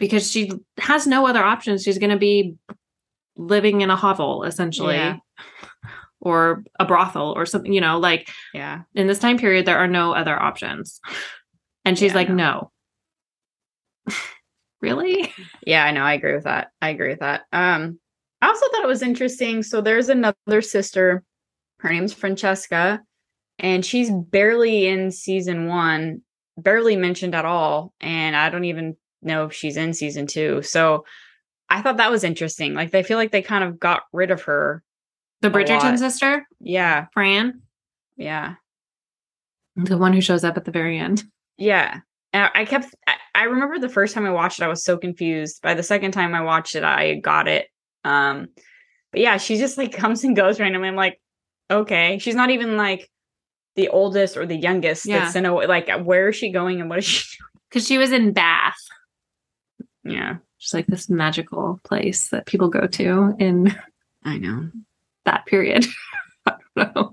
because 0.00 0.28
she 0.30 0.50
has 0.78 1.06
no 1.06 1.26
other 1.28 1.44
options. 1.44 1.82
She's 1.84 1.98
going 1.98 2.10
to 2.10 2.16
be 2.18 2.56
living 3.38 3.80
in 3.80 3.88
a 3.90 3.96
hovel 3.96 4.44
essentially. 4.44 4.96
Yeah. 4.96 5.16
Or 6.20 6.64
a 6.80 6.84
brothel 6.84 7.32
or 7.36 7.46
something, 7.46 7.72
you 7.72 7.80
know, 7.80 7.98
like 8.00 8.28
yeah, 8.52 8.82
in 8.96 9.06
this 9.06 9.20
time 9.20 9.38
period, 9.38 9.66
there 9.66 9.78
are 9.78 9.86
no 9.86 10.12
other 10.12 10.36
options. 10.36 11.00
And 11.84 11.96
she's 11.96 12.10
Yeah, 12.10 12.16
like, 12.16 12.28
no. 12.28 12.70
no. 14.08 14.14
really? 14.82 15.32
yeah. 15.66 15.84
I 15.84 15.92
know. 15.92 16.02
I 16.02 16.14
agree 16.14 16.34
with 16.34 16.44
that. 16.44 16.68
I 16.82 16.90
agree 16.90 17.10
with 17.10 17.20
that. 17.20 17.42
Um, 17.52 18.00
I 18.42 18.48
also 18.48 18.66
thought 18.70 18.82
it 18.84 18.88
was 18.88 19.02
interesting. 19.02 19.62
So 19.62 19.80
there's 19.80 20.08
another 20.08 20.60
sister. 20.60 21.22
Her 21.78 21.90
name's 21.90 22.12
Francesca, 22.14 23.00
and 23.60 23.86
she's 23.86 24.10
barely 24.10 24.86
in 24.88 25.12
season 25.12 25.66
one, 25.68 26.22
barely 26.56 26.96
mentioned 26.96 27.36
at 27.36 27.44
all. 27.44 27.94
And 28.00 28.34
I 28.34 28.50
don't 28.50 28.64
even 28.64 28.96
know 29.22 29.44
if 29.46 29.52
she's 29.52 29.76
in 29.76 29.94
season 29.94 30.26
two. 30.26 30.62
So 30.62 31.04
I 31.70 31.82
thought 31.82 31.98
that 31.98 32.10
was 32.10 32.24
interesting. 32.24 32.74
Like 32.74 32.90
they 32.90 33.02
feel 33.02 33.18
like 33.18 33.30
they 33.32 33.42
kind 33.42 33.64
of 33.64 33.78
got 33.78 34.02
rid 34.12 34.30
of 34.30 34.42
her. 34.42 34.82
The 35.40 35.50
Bridgerton 35.50 35.98
sister, 35.98 36.44
Yeah. 36.60 37.06
Fran, 37.12 37.60
Yeah. 38.16 38.54
the 39.76 39.96
one 39.98 40.12
who 40.12 40.20
shows 40.20 40.42
up 40.44 40.56
at 40.56 40.64
the 40.64 40.70
very 40.72 40.98
end. 40.98 41.22
Yeah. 41.60 42.00
And 42.32 42.50
I 42.54 42.64
kept, 42.66 42.94
I, 43.34 43.44
remember 43.44 43.80
the 43.80 43.88
first 43.88 44.14
time 44.14 44.24
I 44.26 44.30
watched 44.30 44.60
it, 44.60 44.64
I 44.64 44.68
was 44.68 44.84
so 44.84 44.96
confused. 44.96 45.60
By 45.60 45.74
the 45.74 45.82
second 45.82 46.12
time 46.12 46.34
I 46.36 46.42
watched 46.42 46.76
it, 46.76 46.84
I 46.84 47.16
got 47.16 47.48
it. 47.48 47.66
Um, 48.04 48.48
but 49.10 49.20
yeah, 49.22 49.38
she 49.38 49.56
just 49.58 49.76
like 49.78 49.90
comes 49.96 50.22
and 50.22 50.36
goes 50.36 50.60
randomly. 50.60 50.86
I'm 50.88 50.94
like, 50.94 51.20
okay. 51.70 52.18
She's 52.18 52.36
not 52.36 52.50
even 52.50 52.76
like 52.76 53.10
the 53.74 53.88
oldest 53.88 54.36
or 54.36 54.46
the 54.46 54.54
youngest 54.56 55.04
Yeah. 55.06 55.20
that's 55.20 55.34
in 55.34 55.46
a 55.46 55.54
like 55.54 55.88
where 56.04 56.28
is 56.28 56.36
she 56.36 56.52
going 56.52 56.80
and 56.80 56.88
what 56.88 56.98
is 57.00 57.04
she 57.04 57.36
Because 57.70 57.86
she 57.86 57.98
was 57.98 58.12
in 58.12 58.32
Bath. 58.32 58.78
Yeah. 60.04 60.36
Just 60.58 60.74
like 60.74 60.86
this 60.86 61.08
magical 61.08 61.80
place 61.84 62.28
that 62.30 62.46
people 62.46 62.68
go 62.68 62.86
to 62.86 63.34
in 63.38 63.74
I 64.24 64.38
know. 64.38 64.70
that 65.24 65.46
period. 65.46 65.86
I 66.46 66.54
don't 66.76 66.94
know. 66.94 67.12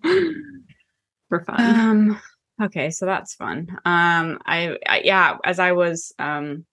For 1.29 1.43
fun. 1.43 1.55
Um 1.59 2.21
okay, 2.61 2.89
so 2.89 3.05
that's 3.05 3.35
fun. 3.35 3.67
Um 3.85 4.39
I, 4.45 4.77
I 4.87 5.01
yeah, 5.03 5.37
as 5.43 5.59
I 5.59 5.73
was 5.73 6.13
um 6.19 6.65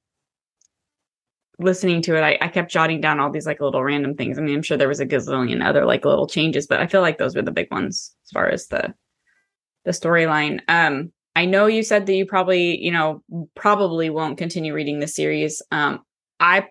listening 1.58 2.02
to 2.02 2.16
it, 2.16 2.22
I, 2.22 2.38
I 2.40 2.48
kept 2.48 2.70
jotting 2.72 3.00
down 3.00 3.20
all 3.20 3.30
these 3.30 3.46
like 3.46 3.60
little 3.60 3.84
random 3.84 4.16
things. 4.16 4.38
I 4.38 4.42
mean, 4.42 4.54
I'm 4.54 4.62
sure 4.62 4.76
there 4.76 4.88
was 4.88 5.00
a 5.00 5.06
gazillion 5.06 5.64
other 5.64 5.84
like 5.84 6.04
little 6.04 6.26
changes, 6.26 6.66
but 6.66 6.80
I 6.80 6.86
feel 6.86 7.02
like 7.02 7.18
those 7.18 7.36
were 7.36 7.42
the 7.42 7.50
big 7.52 7.70
ones 7.70 8.14
as 8.26 8.30
far 8.32 8.48
as 8.48 8.66
the 8.68 8.94
the 9.84 9.92
storyline. 9.92 10.60
Um 10.68 11.12
I 11.34 11.46
know 11.46 11.66
you 11.66 11.82
said 11.82 12.04
that 12.06 12.14
you 12.14 12.26
probably, 12.26 12.78
you 12.82 12.92
know, 12.92 13.22
probably 13.54 14.10
won't 14.10 14.38
continue 14.38 14.74
reading 14.74 15.00
the 15.00 15.08
series. 15.08 15.62
Um 15.70 16.00
I 16.42 16.66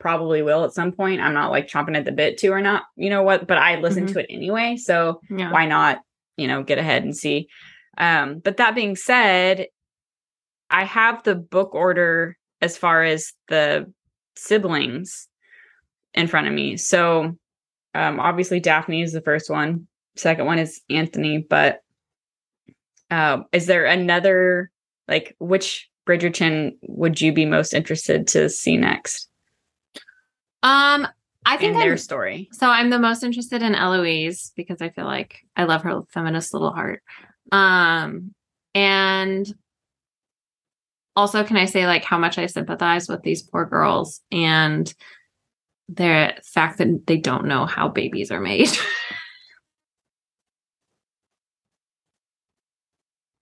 probably 0.00 0.42
will 0.42 0.64
at 0.64 0.72
some 0.72 0.92
point. 0.92 1.20
I'm 1.20 1.34
not 1.34 1.50
like 1.50 1.68
chomping 1.68 1.96
at 1.96 2.04
the 2.04 2.12
bit 2.12 2.38
to 2.38 2.48
or 2.48 2.60
not, 2.60 2.84
you 2.96 3.10
know 3.10 3.22
what, 3.22 3.46
but 3.46 3.58
I 3.58 3.76
listened 3.76 4.08
Mhm. 4.08 4.12
to 4.14 4.18
it 4.20 4.26
anyway. 4.30 4.76
So 4.76 5.20
yeah. 5.30 5.52
why 5.52 5.66
not 5.66 6.00
you 6.36 6.46
know 6.48 6.62
get 6.62 6.78
ahead 6.78 7.02
and 7.02 7.16
see 7.16 7.48
um 7.98 8.38
but 8.38 8.58
that 8.58 8.76
being 8.76 8.94
said 8.94 9.66
i 10.70 10.84
have 10.84 11.20
the 11.24 11.34
book 11.34 11.74
order 11.74 12.38
as 12.62 12.78
far 12.78 13.02
as 13.02 13.32
the 13.48 13.92
siblings 14.36 15.26
in 16.14 16.28
front 16.28 16.46
of 16.46 16.52
me 16.52 16.76
so 16.76 17.36
um 17.96 18.20
obviously 18.20 18.60
daphne 18.60 19.02
is 19.02 19.12
the 19.12 19.20
first 19.20 19.50
one 19.50 19.88
second 20.14 20.46
one 20.46 20.60
is 20.60 20.80
anthony 20.88 21.38
but 21.38 21.80
uh, 23.10 23.38
is 23.50 23.66
there 23.66 23.86
another 23.86 24.70
like 25.08 25.34
which 25.40 25.88
bridgerton 26.08 26.72
would 26.82 27.20
you 27.20 27.32
be 27.32 27.44
most 27.44 27.74
interested 27.74 28.26
to 28.26 28.48
see 28.48 28.76
next 28.76 29.28
Um, 30.62 31.06
I 31.46 31.56
think 31.56 31.74
in 31.74 31.80
their 31.80 31.92
I'm, 31.92 31.98
story 31.98 32.48
so. 32.52 32.68
I'm 32.68 32.90
the 32.90 32.98
most 32.98 33.22
interested 33.22 33.62
in 33.62 33.74
Eloise 33.74 34.52
because 34.56 34.82
I 34.82 34.90
feel 34.90 35.04
like 35.04 35.40
I 35.56 35.64
love 35.64 35.82
her 35.82 36.02
feminist 36.12 36.52
little 36.52 36.72
heart. 36.72 37.02
Um, 37.52 38.34
and 38.74 39.46
also, 41.16 41.44
can 41.44 41.56
I 41.56 41.64
say 41.64 41.86
like 41.86 42.04
how 42.04 42.18
much 42.18 42.38
I 42.38 42.46
sympathize 42.46 43.08
with 43.08 43.22
these 43.22 43.42
poor 43.42 43.64
girls 43.64 44.20
and 44.30 44.92
the 45.88 46.34
fact 46.44 46.78
that 46.78 47.06
they 47.06 47.16
don't 47.16 47.46
know 47.46 47.66
how 47.66 47.88
babies 47.88 48.30
are 48.30 48.40
made. 48.40 48.68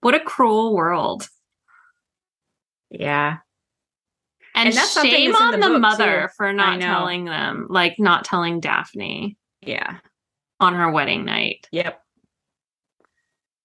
what 0.01 0.15
a 0.15 0.21
cruel 0.21 0.75
world. 0.75 1.29
Yeah 2.99 3.39
And, 4.55 4.69
And 4.69 4.77
that's 4.77 5.01
shame 5.01 5.33
that's 5.33 5.41
on 5.43 5.61
the 5.61 5.69
the, 5.69 5.79
mother 5.79 6.23
too. 6.29 6.35
for 6.37 6.53
not 6.53 6.81
telling 6.81 7.25
them, 7.27 7.67
like 7.71 7.99
not 7.99 8.25
telling 8.25 8.61
Daphne 8.61 9.37
yeah 9.63 9.99
on 10.61 10.75
her 10.75 10.91
wedding 10.91 11.25
night. 11.25 11.69
yep 11.73 12.01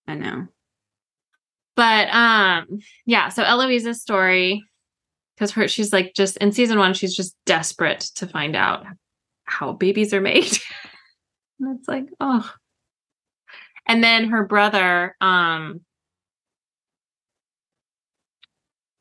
i 0.08 0.14
know 0.16 0.48
But 1.78 2.10
um, 2.14 2.80
yeah, 3.06 3.30
so 3.30 3.44
Eloise's 3.44 4.02
story, 4.02 4.64
because 5.36 5.52
her 5.52 5.68
she's 5.70 5.94
like 5.94 6.14
just 6.16 6.38
in 6.38 6.52
season 6.52 6.78
one, 6.78 6.94
she's 6.94 7.16
just 7.16 7.36
desperate 7.46 8.02
to 8.16 8.28
find 8.28 8.56
out 8.56 8.86
how 9.46 9.72
babies 9.74 10.14
are 10.14 10.22
made. 10.22 10.52
and 11.60 11.80
it's 11.80 11.88
like, 11.88 12.06
oh. 12.20 12.48
And 13.88 14.04
then 14.04 14.30
her 14.30 14.46
brother, 14.46 15.16
um, 15.22 15.82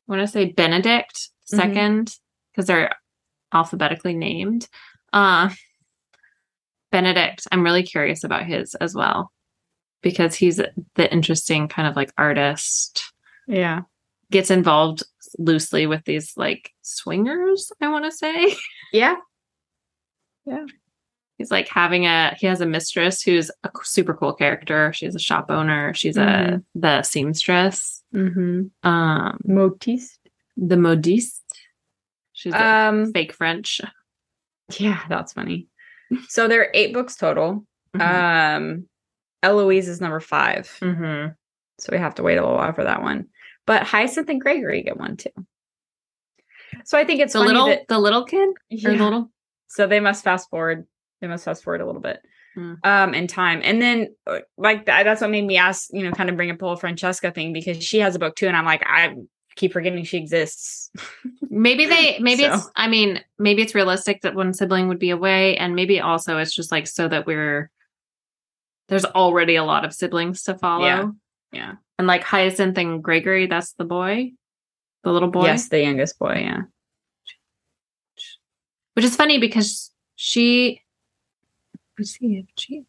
want 0.11 0.21
to 0.21 0.27
say 0.27 0.51
Benedict 0.51 1.29
Mhm. 1.51 1.57
2nd 1.73 2.17
because 2.51 2.67
they're 2.67 2.93
alphabetically 3.53 4.13
named. 4.15 4.67
Uh 5.11 5.49
Benedict, 6.91 7.47
I'm 7.51 7.63
really 7.63 7.83
curious 7.83 8.23
about 8.25 8.45
his 8.45 8.75
as 8.75 8.93
well 8.93 9.31
because 10.01 10.35
he's 10.35 10.57
the 10.95 11.11
interesting 11.13 11.67
kind 11.69 11.87
of 11.87 11.95
like 11.95 12.11
artist 12.17 13.03
yeah 13.47 13.81
gets 14.29 14.51
involved 14.51 15.03
loosely 15.39 15.87
with 15.87 16.03
these 16.05 16.33
like 16.37 16.71
swingers 16.83 17.71
i 17.81 17.87
want 17.89 18.05
to 18.05 18.11
say 18.11 18.55
yeah 18.93 19.15
Yeah. 20.45 20.65
he's 21.37 21.51
like 21.51 21.67
having 21.67 22.05
a 22.05 22.35
he 22.39 22.47
has 22.47 22.61
a 22.61 22.65
mistress 22.65 23.21
who's 23.21 23.49
a 23.63 23.69
super 23.83 24.13
cool 24.13 24.33
character 24.33 24.93
she's 24.93 25.15
a 25.15 25.19
shop 25.19 25.47
owner 25.49 25.93
she's 25.93 26.17
a 26.17 26.21
Mhm. 26.21 26.63
the 26.75 27.01
seamstress 27.03 28.00
mm-hmm 28.13 28.87
um 28.87 29.39
Modiste. 29.45 30.19
the 30.57 30.77
modiste 30.77 31.43
she's 32.33 32.51
like 32.53 32.61
Um, 32.61 33.11
fake 33.13 33.33
french 33.33 33.81
yeah, 34.79 35.01
that's 35.09 35.33
funny. 35.33 35.67
So 36.29 36.47
there 36.47 36.61
are 36.61 36.71
eight 36.73 36.93
books 36.93 37.15
total. 37.15 37.65
Mhm. 37.95 38.01
Um, 38.57 38.85
Eloise 39.43 39.87
is 39.89 39.99
number 40.01 40.19
five, 40.19 40.67
Mhm. 40.81 41.35
so 41.79 41.89
we 41.91 41.97
have 41.97 42.15
to 42.15 42.23
wait 42.23 42.37
a 42.37 42.41
little 42.41 42.55
while 42.57 42.73
for 42.73 42.83
that 42.83 43.01
one. 43.01 43.27
But 43.65 43.83
Hyacinth 43.83 44.29
and 44.29 44.39
Gregory 44.41 44.81
get 44.83 44.97
one 44.97 45.17
too. 45.17 45.29
So 46.85 46.97
I 46.97 47.03
think 47.05 47.19
it's 47.21 47.33
the 47.33 47.39
funny 47.39 47.51
little 47.51 47.67
that 47.67 47.87
the 47.87 47.99
little 47.99 48.23
kid 48.25 48.49
Yeah. 48.69 48.91
the 48.97 49.03
little 49.03 49.31
so 49.67 49.87
they 49.87 49.99
must 49.99 50.23
fast 50.23 50.49
forward. 50.49 50.85
They 51.21 51.27
must 51.27 51.45
fast 51.45 51.63
forward 51.63 51.81
a 51.81 51.85
little 51.85 52.01
bit 52.01 52.19
Hmm. 52.55 52.73
um 52.83 53.13
in 53.13 53.27
time, 53.27 53.61
and 53.63 53.81
then 53.81 54.13
uh, 54.27 54.39
like 54.57 54.85
that, 54.87 55.03
that's 55.03 55.21
what 55.21 55.29
made 55.29 55.45
me 55.45 55.55
ask, 55.57 55.87
you 55.93 56.03
know, 56.03 56.11
kind 56.11 56.29
of 56.29 56.35
bring 56.35 56.51
up 56.51 56.57
the 56.59 56.65
whole 56.65 56.75
Francesca 56.75 57.31
thing 57.31 57.53
because 57.53 57.81
she 57.81 57.99
has 57.99 58.13
a 58.15 58.19
book 58.19 58.35
too, 58.35 58.47
and 58.47 58.57
I'm 58.57 58.65
like, 58.65 58.83
I 58.85 59.15
keep 59.55 59.71
forgetting 59.71 60.03
she 60.03 60.17
exists. 60.17 60.89
maybe 61.49 61.85
they 61.85 62.19
maybe 62.19 62.43
So- 62.43 62.53
it's 62.55 62.69
i 62.75 62.87
mean 62.87 63.21
maybe 63.39 63.61
it's 63.61 63.75
realistic 63.75 64.21
that 64.21 64.35
one 64.35 64.53
sibling 64.53 64.87
would 64.89 64.99
be 64.99 65.09
away 65.11 65.55
and 65.57 65.75
maybe 65.75 65.99
also 66.01 66.37
it's 66.37 66.53
just 66.55 66.71
like 66.71 66.87
so 66.87 67.07
that 67.07 67.25
we're 67.25 67.69
there's 68.89 69.03
already 69.05 69.55
a 69.57 69.63
lot 69.63 69.83
of 69.85 69.93
siblings 69.93 70.43
to 70.43 70.55
follow 70.57 70.85
Yeah. 70.85 71.07
Yeah. 71.51 71.73
and 71.97 72.07
like 72.07 72.23
hyacinth 72.23 72.77
and 72.77 73.03
gregory 73.03 73.47
that's 73.47 73.73
the 73.73 73.83
boy 73.85 74.31
the 75.03 75.11
little 75.11 75.29
boy 75.29 75.45
Yes, 75.45 75.67
the 75.69 75.81
youngest 75.81 76.17
boy. 76.19 76.39
Yeah. 76.43 76.61
which 78.93 79.05
is 79.05 79.15
funny 79.15 79.37
because 79.39 79.91
she 80.15 80.80
what's 82.01 82.15
he 82.15 82.45
G- 82.55 82.83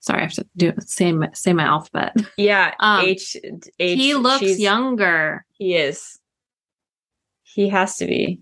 sorry 0.00 0.20
i 0.20 0.22
have 0.22 0.32
to 0.34 0.46
do 0.56 0.72
say 0.80 1.12
my, 1.12 1.28
say 1.32 1.52
my 1.52 1.64
alphabet 1.64 2.14
Yeah. 2.36 2.74
Um, 2.80 3.04
H, 3.04 3.36
H. 3.78 3.98
he 3.98 4.14
looks 4.14 4.58
younger 4.58 5.44
He 5.52 5.74
is. 5.76 6.18
He 7.42 7.68
has 7.68 7.96
to 7.96 8.06
be. 8.06 8.40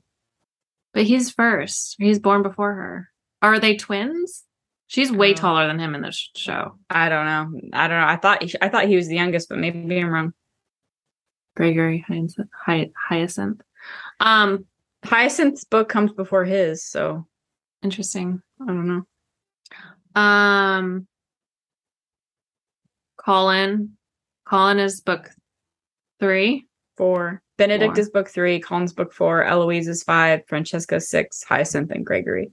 but 0.93 1.05
he's 1.05 1.31
first 1.31 1.97
he's 1.99 2.19
born 2.19 2.43
before 2.43 2.75
her 2.75 3.09
are 3.43 3.59
they 3.59 3.77
twins 3.77 4.45
she's 4.87 5.11
way 5.13 5.31
Oh. 5.31 5.35
taller 5.35 5.67
than 5.67 5.79
him 5.79 5.95
in 5.95 6.03
the 6.03 6.11
sh- 6.13 6.29
show 6.37 6.77
I 6.91 7.09
don't 7.09 7.27
know. 7.27 7.61
I 7.73 7.89
don't 7.89 8.01
know. 8.01 8.07
I 8.07 8.17
thought 8.17 8.43
he, 8.43 8.55
I 8.61 8.69
thought 8.69 8.87
he 8.89 8.97
was 8.97 9.07
the 9.09 9.15
youngest, 9.17 9.49
but 9.49 9.59
maybe 9.59 9.99
I'm 10.01 10.09
wrong. 10.09 10.33
Gregory 11.57 12.05
Hyacinth. 12.07 12.49
Hy- 12.55 12.91
Hyacinth. 12.97 13.61
Um, 14.21 14.65
Hyacinth's 15.05 15.65
book 15.65 15.89
comes 15.89 16.13
before 16.13 16.45
his, 16.45 16.85
so 16.85 17.27
interesting. 17.83 18.41
I 18.63 18.67
don't 18.67 18.87
know. 18.89 19.03
Um, 20.15 21.07
Colin. 23.17 23.97
Colin 24.47 24.79
is 24.79 25.01
book 25.01 25.31
three. 26.21 26.67
Four. 26.97 27.43
Benedict 27.59 27.95
Four. 27.95 28.01
is 28.01 28.11
book 28.11 28.29
three. 28.29 28.61
Colin's 28.61 28.93
book 28.93 29.13
four. 29.13 29.45
Eloise 29.45 29.89
is 29.89 30.03
five. 30.03 30.43
Francesca 30.49 31.01
six. 31.01 31.43
Hyacinth 31.45 31.91
and 31.91 32.05
Gregory. 32.07 32.51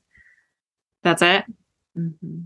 That's 1.04 1.22
it. 1.22 1.46
Mm-hmm. 1.98 2.40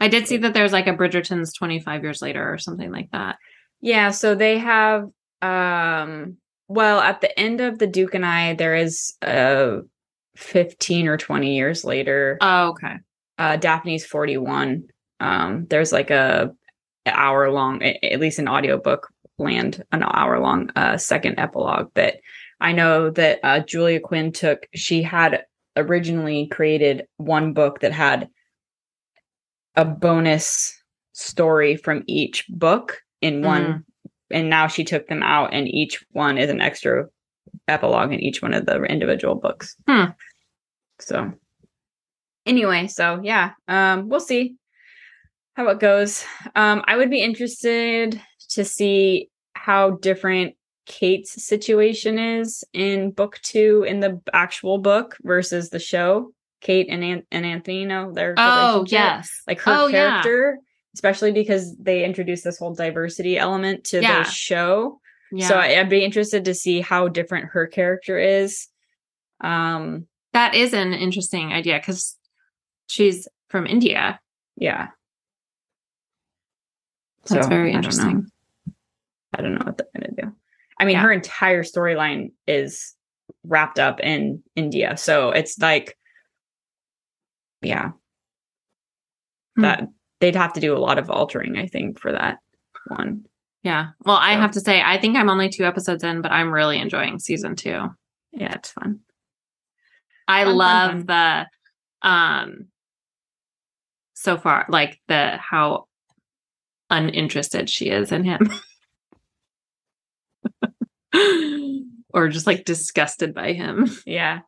I 0.00 0.08
did 0.08 0.26
see 0.26 0.38
that 0.38 0.54
there's 0.54 0.72
like 0.72 0.86
a 0.86 0.94
Bridgerton's 0.94 1.52
25 1.52 2.02
years 2.02 2.22
later 2.22 2.52
or 2.52 2.58
something 2.58 2.90
like 2.90 3.10
that. 3.12 3.36
Yeah, 3.80 4.10
so 4.10 4.34
they 4.34 4.58
have 4.58 5.08
um 5.42 6.38
well 6.68 7.00
at 7.00 7.20
the 7.20 7.38
end 7.38 7.60
of 7.60 7.78
the 7.78 7.86
Duke 7.86 8.14
and 8.14 8.24
I 8.24 8.54
there 8.54 8.74
is 8.74 9.14
uh 9.20 9.78
15 10.36 11.06
or 11.06 11.16
20 11.18 11.54
years 11.54 11.84
later 11.84 12.38
Oh, 12.40 12.70
okay. 12.70 12.94
Uh 13.38 13.56
Daphne's 13.56 14.04
41 14.04 14.84
um 15.20 15.66
there's 15.68 15.92
like 15.92 16.10
a 16.10 16.52
hour 17.06 17.50
long 17.50 17.82
at 17.82 18.20
least 18.20 18.38
an 18.38 18.48
audiobook 18.48 19.08
land 19.38 19.82
an 19.92 20.02
hour 20.02 20.38
long 20.40 20.70
uh, 20.76 20.96
second 20.96 21.38
epilogue. 21.38 21.90
But 21.94 22.16
I 22.60 22.72
know 22.72 23.10
that 23.10 23.40
uh, 23.42 23.60
Julia 23.60 24.00
Quinn 24.00 24.32
took, 24.32 24.66
she 24.74 25.02
had 25.02 25.44
originally 25.76 26.46
created 26.46 27.06
one 27.16 27.52
book 27.52 27.80
that 27.80 27.92
had 27.92 28.28
a 29.76 29.84
bonus 29.84 30.74
story 31.12 31.76
from 31.76 32.04
each 32.06 32.46
book 32.48 33.02
in 33.20 33.42
one. 33.42 33.64
Mhm. 33.64 33.84
And 34.30 34.50
now 34.50 34.66
she 34.66 34.84
took 34.84 35.06
them 35.06 35.22
out, 35.22 35.52
and 35.52 35.68
each 35.68 36.04
one 36.12 36.38
is 36.38 36.50
an 36.50 36.60
extra 36.60 37.06
epilogue 37.68 38.12
in 38.12 38.20
each 38.20 38.40
one 38.40 38.54
of 38.54 38.66
the 38.66 38.82
individual 38.84 39.34
books. 39.34 39.76
Hmm. 39.86 40.12
So, 40.98 41.32
anyway, 42.46 42.86
so 42.86 43.20
yeah, 43.22 43.52
um, 43.68 44.08
we'll 44.08 44.20
see 44.20 44.56
how 45.54 45.68
it 45.68 45.80
goes. 45.80 46.24
Um, 46.56 46.82
I 46.86 46.96
would 46.96 47.10
be 47.10 47.22
interested 47.22 48.20
to 48.50 48.64
see 48.64 49.30
how 49.54 49.90
different 49.92 50.54
Kate's 50.86 51.42
situation 51.44 52.18
is 52.18 52.62
in 52.72 53.10
book 53.10 53.38
two 53.42 53.84
in 53.88 54.00
the 54.00 54.20
actual 54.32 54.78
book 54.78 55.16
versus 55.22 55.70
the 55.70 55.78
show. 55.78 56.32
Kate 56.60 56.88
and 56.90 57.02
An- 57.04 57.26
and 57.30 57.44
Anthony, 57.46 57.80
you 57.80 57.86
know 57.86 58.12
their 58.12 58.34
Oh 58.38 58.66
relationship. 58.80 58.92
yes. 58.92 59.42
like 59.46 59.60
her 59.60 59.72
Oh, 59.72 59.86
yeah. 59.86 60.08
character, 60.22 60.58
especially 60.94 61.30
because 61.32 61.76
they 61.76 62.04
introduced 62.04 62.42
this 62.44 62.58
whole 62.58 62.74
diversity 62.74 63.36
element 63.38 63.84
to 63.84 64.00
Yeah. 64.02 64.22
the 64.24 64.30
show. 64.30 64.98
Yeah. 65.30 65.48
So 65.48 65.54
I- 65.56 65.78
I'd 65.78 65.88
be 65.90 66.04
interested 66.04 66.44
to 66.46 66.54
see 66.54 66.80
how 66.80 67.08
different 67.08 67.46
her 67.52 67.66
character 67.66 68.18
is. 68.18 68.66
Um, 69.40 70.06
that 70.32 70.54
is 70.54 70.72
an 70.72 70.92
interesting 70.94 71.52
idea 71.52 71.78
because 71.78 72.16
she's 72.88 73.28
from 73.48 73.66
India. 73.66 74.20
yeah. 74.56 74.88
That's 77.26 77.44
So, 77.44 77.48
very 77.48 77.70
I 77.70 77.72
don't 77.72 77.72
know. 77.72 77.76
interesting. 77.78 78.26
I 79.36 79.42
don't 79.42 79.54
know 79.54 79.64
what 79.64 79.78
they're 79.78 79.88
gonna 80.00 80.12
do. 80.30 80.36
I 80.78 80.84
mean, 80.84 80.94
Yeah. 80.96 81.02
her 81.02 81.12
entire 81.12 81.62
storyline 81.62 82.32
is 82.46 82.94
wrapped 83.44 83.78
up 83.78 84.00
in 84.00 84.42
India, 84.56 84.96
so 84.96 85.30
it's 85.30 85.58
like, 85.58 85.96
yeah, 87.62 87.92
Hmm. 89.56 89.62
that 89.62 89.88
they'd 90.20 90.36
have 90.36 90.52
to 90.54 90.60
do 90.60 90.76
a 90.76 90.78
lot 90.78 90.98
of 90.98 91.10
altering, 91.10 91.56
I 91.56 91.66
think, 91.66 91.98
for 91.98 92.12
that 92.12 92.38
one. 92.88 93.24
Yeah. 93.62 93.90
Well, 94.00 94.16
I 94.16 94.34
So- 94.34 94.40
have 94.40 94.50
to 94.52 94.60
say, 94.60 94.82
I 94.82 94.98
think 94.98 95.16
I'm 95.16 95.30
only 95.30 95.48
two 95.48 95.64
episodes 95.64 96.04
in, 96.04 96.20
but 96.20 96.30
I'm 96.32 96.52
really 96.52 96.78
enjoying 96.78 97.18
season 97.18 97.56
two. 97.56 97.88
Yeah, 98.32 98.52
it's 98.54 98.70
fun. 98.72 99.00
I 100.28 100.44
Fun, 100.44 100.50
fun, 100.50 100.56
love 100.58 101.06
the 101.06 101.48
um 102.06 102.68
so 104.14 104.36
far, 104.38 104.66
like 104.68 105.00
the 105.08 105.36
how 105.36 105.86
uninterested 106.90 107.68
she 107.68 107.88
is 107.90 108.12
in 108.12 108.24
him. 108.24 108.50
or 112.12 112.28
just 112.28 112.46
like 112.46 112.64
disgusted 112.64 113.34
by 113.34 113.52
him. 113.52 113.90
Yeah, 114.06 114.40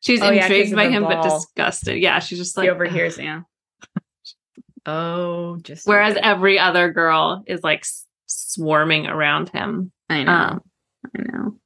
She's 0.00 0.20
Oh, 0.20 0.30
intrigued 0.30 0.72
of 0.72 0.76
by 0.76 0.88
him, 0.88 1.04
but 1.04 1.22
disgusted. 1.22 1.98
Yeah, 1.98 2.18
she's 2.18 2.38
just 2.38 2.56
like 2.56 2.64
he 2.64 2.70
overhears. 2.70 3.18
Yeah. 3.18 3.42
Oh, 4.84 5.58
just 5.62 5.86
Whereas 5.86 6.16
every 6.20 6.58
other 6.58 6.92
girl 6.92 7.44
is 7.46 7.62
like 7.62 7.84
swarming 8.26 9.06
around 9.06 9.48
him. 9.50 9.92
I 10.10 10.24
know. 10.24 10.32
Um, 10.32 10.60
I 11.16 11.22
know. 11.22 11.56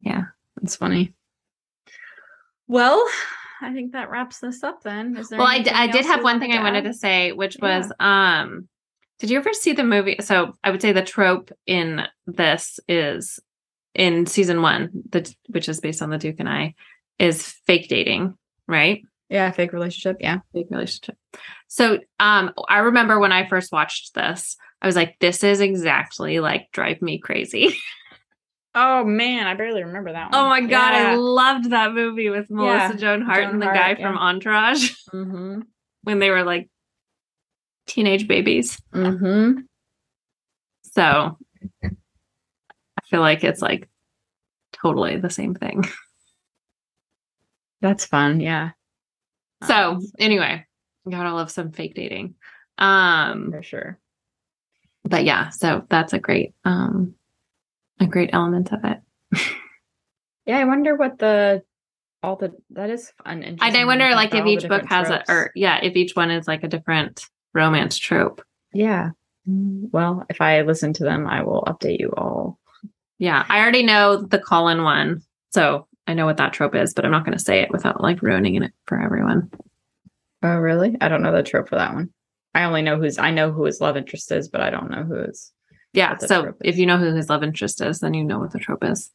yeah. 0.00 0.22
It's 0.62 0.74
funny. 0.74 1.14
Well, 2.66 3.06
I 3.62 3.72
think 3.72 3.92
that 3.92 4.10
wraps 4.10 4.38
this 4.38 4.62
up 4.62 4.82
then. 4.82 5.16
Is 5.16 5.28
there 5.30 5.38
well, 5.38 5.48
I, 5.48 5.60
d- 5.62 5.70
I 5.70 5.86
did 5.86 6.04
have 6.04 6.22
one 6.22 6.40
thing 6.40 6.52
I 6.52 6.62
wanted 6.62 6.84
to 6.84 6.92
say, 6.94 7.32
which 7.32 7.56
Yeah. 7.60 7.78
was, 7.78 7.92
um, 8.00 8.68
did 9.18 9.30
you 9.30 9.38
ever 9.38 9.52
see 9.54 9.72
the 9.72 9.84
movie? 9.84 10.16
So 10.20 10.52
I 10.62 10.70
would 10.70 10.82
say 10.82 10.92
the 10.92 11.02
trope 11.02 11.50
in 11.66 12.02
this 12.26 12.78
is 12.86 13.40
in 13.94 14.26
season 14.26 14.60
one, 14.60 14.90
the 15.10 15.34
which 15.48 15.68
is 15.70 15.80
based 15.80 16.02
on 16.02 16.10
the 16.10 16.18
Duke 16.18 16.36
and 16.38 16.48
I, 16.48 16.74
is 17.18 17.46
fake 17.66 17.88
dating, 17.88 18.34
right? 18.68 19.00
Yeah, 19.30 19.50
fake 19.52 19.72
relationship. 19.72 20.18
Yeah. 20.20 20.40
Fake 20.52 20.66
relationship. 20.70 21.16
So 21.66 21.98
um 22.20 22.52
I 22.68 22.78
remember 22.80 23.18
when 23.18 23.32
I 23.32 23.48
first 23.48 23.72
watched 23.72 24.14
this, 24.14 24.56
I 24.82 24.86
was 24.86 24.96
like, 24.96 25.16
this 25.18 25.42
is 25.42 25.60
exactly 25.60 26.38
like 26.40 26.68
drive 26.72 27.00
me 27.00 27.18
crazy. 27.18 27.74
Oh 28.78 29.04
man, 29.04 29.46
I 29.46 29.54
barely 29.54 29.82
remember 29.82 30.12
that 30.12 30.30
one. 30.30 30.34
oh 30.40 30.48
my 30.48 30.60
god, 30.60 30.92
I 30.92 31.14
loved 31.14 31.70
that 31.70 31.92
movie 31.94 32.28
with 32.28 32.50
Melissa 32.50 32.92
Yeah, 32.94 33.00
Joan 33.00 33.22
Hart 33.22 33.42
Joan 33.44 33.52
and 33.54 33.62
the 33.62 33.66
Hart, 33.66 33.76
guy 33.76 33.88
yeah. 33.98 34.06
from 34.06 34.18
Entourage 34.18 34.92
Mm-hmm. 35.14 35.60
when 36.02 36.18
they 36.18 36.28
were 36.30 36.42
like 36.44 36.68
teenage 37.86 38.28
babies. 38.28 38.78
Mm-hmm. 38.94 39.60
So 40.92 41.38
I 41.82 41.90
feel 43.08 43.20
like 43.20 43.44
it's 43.44 43.62
like 43.62 43.88
totally 44.72 45.16
the 45.16 45.30
same 45.30 45.54
thing. 45.54 45.84
That's 47.80 48.04
fun. 48.04 48.40
Yeah. 48.40 48.70
So 49.66 50.00
anyway, 50.18 50.66
gotta 51.08 51.32
love 51.34 51.50
some 51.50 51.72
fake 51.72 51.94
dating. 51.94 52.34
Um, 52.78 53.52
for 53.52 53.62
sure. 53.62 53.98
but 55.04 55.24
yeah, 55.24 55.48
so 55.48 55.86
that's 55.88 56.12
a 56.12 56.18
great 56.18 56.52
um 56.66 57.14
a 58.00 58.06
great 58.06 58.30
element 58.32 58.72
of 58.72 58.80
it. 58.84 58.98
Yeah, 60.46 60.58
I 60.58 60.64
wonder 60.64 60.94
what 60.94 61.18
the 61.18 61.64
all 62.22 62.36
the 62.36 62.52
that 62.70 62.88
is 62.88 63.10
fun. 63.24 63.42
And 63.42 63.58
I 63.60 63.84
wonder 63.84 64.08
like 64.10 64.32
if 64.32 64.46
each 64.46 64.68
book 64.68 64.84
has 64.88 65.08
tropes. 65.08 65.28
a 65.28 65.32
or 65.32 65.50
yeah, 65.56 65.80
if 65.82 65.96
each 65.96 66.14
one 66.14 66.30
is 66.30 66.46
like 66.46 66.62
a 66.62 66.68
different 66.68 67.24
romance 67.52 67.98
trope. 67.98 68.42
Yeah. 68.72 69.10
Mm, 69.48 69.88
Well, 69.92 70.24
if 70.30 70.40
I 70.40 70.60
listen 70.62 70.92
to 70.94 71.02
them, 71.04 71.26
I 71.26 71.42
will 71.42 71.64
update 71.66 71.98
you 71.98 72.12
all. 72.16 72.60
Yeah, 73.18 73.44
I 73.48 73.58
already 73.60 73.82
know 73.82 74.22
the 74.22 74.38
Colin 74.38 74.84
one. 74.84 75.22
So 75.52 75.88
I 76.06 76.14
know 76.14 76.26
what 76.26 76.36
that 76.36 76.52
trope 76.52 76.76
is, 76.76 76.94
but 76.94 77.04
I'm 77.04 77.10
not 77.10 77.24
going 77.24 77.36
to 77.36 77.42
say 77.42 77.60
it 77.62 77.72
without 77.72 78.00
like 78.00 78.22
ruining 78.22 78.62
it 78.62 78.72
for 78.86 79.00
everyone. 79.00 79.50
Oh, 80.44 80.58
really? 80.58 80.96
I 81.00 81.08
don't 81.08 81.22
know 81.22 81.32
the 81.32 81.42
trope 81.42 81.68
for 81.68 81.74
that 81.76 81.92
one. 81.94 82.10
I 82.54 82.62
only 82.64 82.82
know 82.82 82.98
who's 83.00 83.18
I 83.18 83.32
know 83.32 83.50
who 83.50 83.64
his 83.64 83.80
love 83.80 83.96
interest 83.96 84.30
is, 84.30 84.48
but 84.48 84.60
I 84.60 84.70
don't 84.70 84.90
know 84.92 85.02
who 85.02 85.16
is. 85.22 85.52
Yeah. 85.96 86.18
So 86.18 86.52
if 86.62 86.76
you 86.76 86.84
know 86.84 86.98
who 86.98 87.14
his 87.14 87.30
love 87.30 87.42
interest 87.42 87.80
is, 87.80 88.00
then 88.00 88.12
you 88.12 88.22
know 88.22 88.38
what 88.38 88.50
the 88.50 88.58
trope 88.58 88.84
is. 88.84 89.10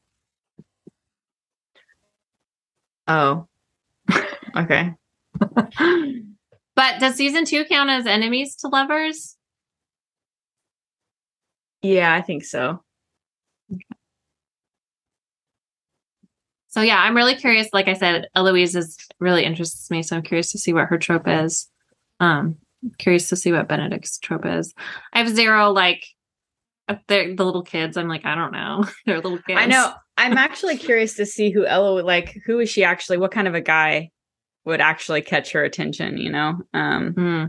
Oh. 3.08 3.46
okay. 4.58 4.96
but 5.38 7.00
does 7.00 7.14
season 7.14 7.46
two 7.46 7.66
count 7.66 7.92
as 7.92 8.08
enemies 8.08 8.56
to 8.58 8.68
lovers? 8.68 9.38
Yeah, 11.84 12.12
I 12.16 12.22
think 12.22 12.46
so. 12.46 12.82
So 16.70 16.82
yeah, 16.82 17.00
I'm 17.00 17.16
really 17.16 17.36
curious. 17.36 17.68
Like 17.74 17.88
I 17.88 17.94
said, 17.94 18.28
Eloise 18.36 18.76
is 18.76 18.98
really 19.20 19.46
interests 19.46 19.92
me, 19.92 20.02
so 20.02 20.16
I'm 20.16 20.24
curious 20.24 20.52
to 20.54 20.58
see 20.58 20.74
what 20.74 20.88
her 20.88 20.98
trope 20.98 21.28
is. 21.28 21.70
Um, 22.20 22.58
curious 22.98 23.30
to 23.30 23.36
see 23.36 23.52
what 23.52 23.68
Benedict's 23.68 24.18
trope 24.18 24.48
is. 24.48 24.74
I 25.14 25.20
have 25.20 25.30
zero 25.30 25.70
like 25.70 26.04
uh, 26.92 27.00
the 27.08 27.36
the 27.36 27.46
little 27.46 27.64
kids. 27.64 27.98
I'm 27.98 28.08
like, 28.08 28.26
I 28.26 28.36
don't 28.36 28.52
know. 28.52 28.86
They're 29.06 29.18
little 29.18 29.40
kids. 29.40 29.60
I 29.60 29.66
know. 29.66 29.94
I'm 30.18 30.38
actually 30.38 30.78
curious 30.78 31.16
to 31.16 31.26
see 31.26 31.52
who 31.52 31.66
Ella 31.66 31.96
would 31.96 32.06
like. 32.06 32.38
Who 32.46 32.60
is 32.60 32.70
she 32.70 32.84
actually? 32.84 33.18
What 33.18 33.32
kind 33.32 33.48
of 33.48 33.56
a 33.56 33.62
guy 33.62 34.12
would 34.66 34.82
actually 34.82 35.22
catch 35.22 35.54
her 35.54 35.64
attention? 35.64 36.18
You 36.18 36.32
know. 36.32 36.60
Um. 36.74 37.14
Hmm. 37.14 37.46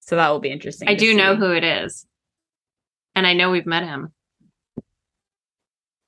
So 0.00 0.16
that 0.16 0.28
will 0.28 0.40
be 0.40 0.50
interesting. 0.50 0.88
I 0.88 0.94
do 0.94 1.14
know 1.14 1.34
who 1.34 1.52
it 1.52 1.64
is, 1.64 2.06
and 3.14 3.26
I 3.26 3.32
know 3.32 3.50
we've 3.50 3.66
met 3.66 3.84
him. 3.84 4.12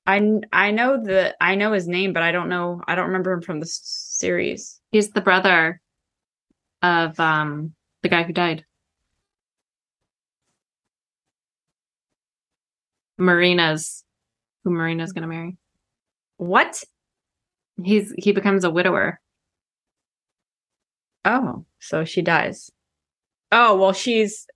I 0.07 0.41
I 0.53 0.71
know 0.71 1.03
the 1.03 1.35
I 1.41 1.55
know 1.55 1.73
his 1.73 1.89
name, 1.89 2.13
but 2.13 2.23
I 2.23 2.33
don't 2.33 2.49
know. 2.49 2.81
I 2.87 2.95
don't 2.95 3.07
remember 3.07 3.33
him 3.33 3.43
from 3.43 3.61
the 3.61 3.67
series. 3.67 4.81
He's 4.93 5.11
the 5.11 5.21
brother 5.21 5.81
of 6.83 7.19
um 7.19 7.75
the 8.03 8.09
guy 8.09 8.23
who 8.23 8.33
died. 8.33 8.65
Marina's 13.19 14.05
who 14.65 14.71
Marina's 14.71 15.13
gonna 15.13 15.27
marry. 15.27 15.57
What? 16.37 16.83
He's 17.83 18.13
he 18.19 18.33
becomes 18.33 18.65
a 18.65 18.71
widower. 18.71 19.21
Oh, 21.25 21.65
so 21.79 22.05
she 22.05 22.23
dies. 22.23 22.71
Oh 23.53 23.77
well, 23.77 23.93
she's 23.93 24.47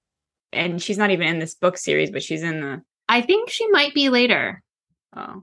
and 0.52 0.82
she's 0.82 0.98
not 0.98 1.10
even 1.10 1.28
in 1.28 1.38
this 1.38 1.54
book 1.54 1.76
series, 1.76 2.10
but 2.10 2.22
she's 2.22 2.42
in 2.42 2.60
the. 2.60 2.82
I 3.08 3.22
think 3.22 3.50
she 3.50 3.68
might 3.68 3.94
be 3.94 4.08
later. 4.08 4.62
Oh, 5.16 5.42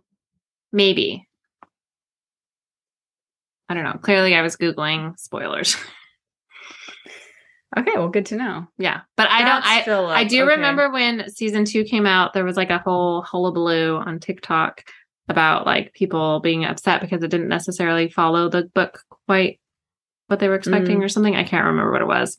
Maybe. 0.71 1.27
I 3.69 3.73
don't 3.73 3.83
know. 3.83 3.99
Clearly 4.01 4.35
I 4.35 4.41
was 4.41 4.55
Googling 4.55 5.17
spoilers. 5.19 5.75
okay. 7.77 7.91
Well, 7.95 8.09
good 8.09 8.25
to 8.27 8.35
know. 8.35 8.67
yeah. 8.77 9.01
But 9.15 9.29
I 9.29 9.43
don't 9.43 10.11
I 10.11 10.21
I 10.21 10.23
do 10.23 10.43
okay. 10.43 10.55
remember 10.55 10.91
when 10.91 11.29
season 11.29 11.65
two 11.65 11.83
came 11.83 12.05
out, 12.05 12.33
there 12.33 12.45
was 12.45 12.57
like 12.57 12.69
a 12.69 12.77
whole 12.79 13.21
hullabaloo 13.21 13.95
on 13.97 14.19
TikTok 14.19 14.83
about 15.29 15.65
like 15.65 15.93
people 15.93 16.39
being 16.39 16.63
upset 16.65 17.01
because 17.01 17.21
it 17.23 17.29
didn't 17.29 17.49
necessarily 17.49 18.09
follow 18.09 18.49
the 18.49 18.63
book 18.73 19.01
quite 19.27 19.59
what 20.27 20.39
they 20.39 20.47
were 20.47 20.55
expecting 20.55 20.99
Mm. 20.99 21.03
or 21.03 21.09
something. 21.09 21.35
I 21.35 21.43
can't 21.43 21.65
remember 21.65 21.91
what 21.91 22.01
it 22.01 22.07
was. 22.07 22.37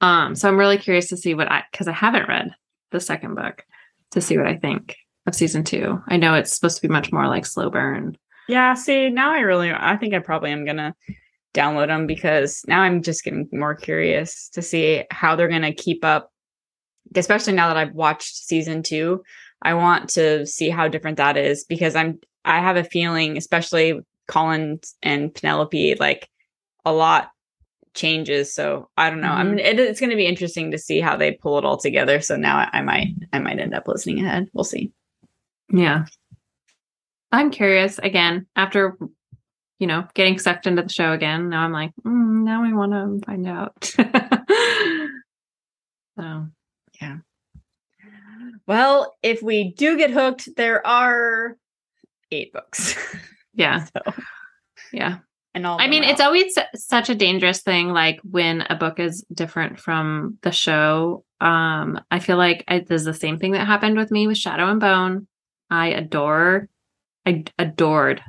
Um, 0.00 0.34
so 0.34 0.48
I'm 0.48 0.58
really 0.58 0.78
curious 0.78 1.08
to 1.08 1.16
see 1.16 1.34
what 1.34 1.50
I 1.50 1.64
because 1.70 1.88
I 1.88 1.92
haven't 1.92 2.28
read 2.28 2.54
the 2.90 3.00
second 3.00 3.34
book. 3.34 3.64
to 4.12 4.20
see 4.22 4.38
what 4.38 4.46
I 4.46 4.56
think 4.56 4.96
of 5.26 5.34
season 5.34 5.64
two. 5.64 6.00
I 6.08 6.16
know 6.16 6.32
it's 6.34 6.52
supposed 6.54 6.76
to 6.80 6.88
be 6.88 6.90
much 6.92 7.12
more 7.12 7.26
like 7.28 7.44
slow 7.44 7.68
burn. 7.68 8.16
Yeah, 8.48 8.72
see, 8.72 9.10
now 9.10 9.30
I 9.32 9.40
really 9.40 9.70
I 9.70 9.96
think 9.98 10.14
I 10.14 10.20
probably 10.20 10.50
am 10.52 10.64
gonna 10.64 10.94
download 11.54 11.88
them 11.88 12.06
because 12.06 12.62
now 12.68 12.80
I'm 12.82 13.02
just 13.02 13.24
getting 13.24 13.48
more 13.52 13.74
curious 13.74 14.48
to 14.50 14.62
see 14.62 15.04
how 15.10 15.34
they're 15.36 15.48
gonna 15.48 15.72
keep 15.72 16.04
up. 16.04 16.30
Especially 17.14 17.54
now 17.54 17.68
that 17.68 17.76
I've 17.78 17.94
watched 17.94 18.36
season 18.36 18.82
two, 18.82 19.22
I 19.62 19.74
want 19.74 20.10
to 20.10 20.46
see 20.46 20.68
how 20.68 20.88
different 20.88 21.16
that 21.16 21.36
is 21.36 21.64
because 21.64 21.96
I'm 21.96 22.18
I 22.44 22.60
have 22.60 22.76
a 22.76 22.84
feeling, 22.84 23.36
especially 23.36 23.98
Colin 24.28 24.78
and 25.02 25.34
Penelope, 25.34 25.94
like 25.98 26.28
a 26.84 26.92
lot 26.92 27.30
changes. 27.94 28.54
So 28.54 28.88
I 28.96 29.10
don't 29.10 29.20
know. 29.22 29.32
I 29.32 29.42
Mhm. 29.42 29.48
mean, 29.50 29.58
it, 29.58 29.80
it's 29.80 30.00
going 30.00 30.10
to 30.10 30.16
be 30.16 30.26
interesting 30.26 30.70
to 30.70 30.78
see 30.78 31.00
how 31.00 31.16
they 31.16 31.32
pull 31.32 31.58
it 31.58 31.64
all 31.64 31.78
together. 31.78 32.20
So 32.20 32.36
now 32.36 32.58
I, 32.58 32.68
I 32.74 32.82
might 32.82 33.08
I 33.32 33.38
might 33.38 33.58
end 33.58 33.74
up 33.74 33.88
listening 33.88 34.24
ahead. 34.24 34.48
We'll 34.52 34.64
see. 34.64 34.92
Yeah. 35.72 36.04
I'm 37.32 37.50
curious 37.50 37.98
again 37.98 38.46
after, 38.56 38.96
you 39.78 39.86
know, 39.86 40.06
getting 40.14 40.38
sucked 40.38 40.66
into 40.66 40.82
the 40.82 40.88
show 40.88 41.12
again. 41.12 41.48
Now 41.48 41.62
I'm 41.62 41.72
like, 41.72 41.92
mm, 42.04 42.44
now 42.44 42.64
I 42.64 42.72
want 42.72 42.92
to 42.92 43.20
find 43.26 43.46
out. 43.46 43.84
so, 46.18 46.46
yeah. 47.00 47.16
Well, 48.66 49.16
if 49.22 49.42
we 49.42 49.72
do 49.76 49.96
get 49.96 50.10
hooked, 50.10 50.48
there 50.56 50.84
are 50.86 51.56
eight 52.30 52.52
books. 52.52 52.96
yeah. 53.54 53.84
so, 53.84 54.12
Yeah. 54.92 55.18
and 55.54 55.66
all. 55.66 55.80
I 55.80 55.86
mean, 55.86 56.04
are 56.04 56.10
it's 56.10 56.20
always 56.20 56.58
such 56.74 57.08
a 57.08 57.14
dangerous 57.14 57.62
thing, 57.62 57.90
like 57.90 58.18
when 58.22 58.62
a 58.68 58.74
book 58.74 58.98
is 58.98 59.24
different 59.32 59.78
from 59.78 60.38
the 60.42 60.52
show. 60.52 61.24
Um, 61.40 62.00
I 62.10 62.18
feel 62.18 62.36
like 62.36 62.64
I, 62.66 62.80
this 62.80 63.04
the 63.04 63.14
same 63.14 63.38
thing 63.38 63.52
that 63.52 63.66
happened 63.66 63.96
with 63.96 64.10
me 64.10 64.26
with 64.26 64.38
Shadow 64.38 64.68
and 64.68 64.80
Bone. 64.80 65.28
I 65.70 65.88
adore, 65.88 66.68
I 67.24 67.44
adored 67.58 68.22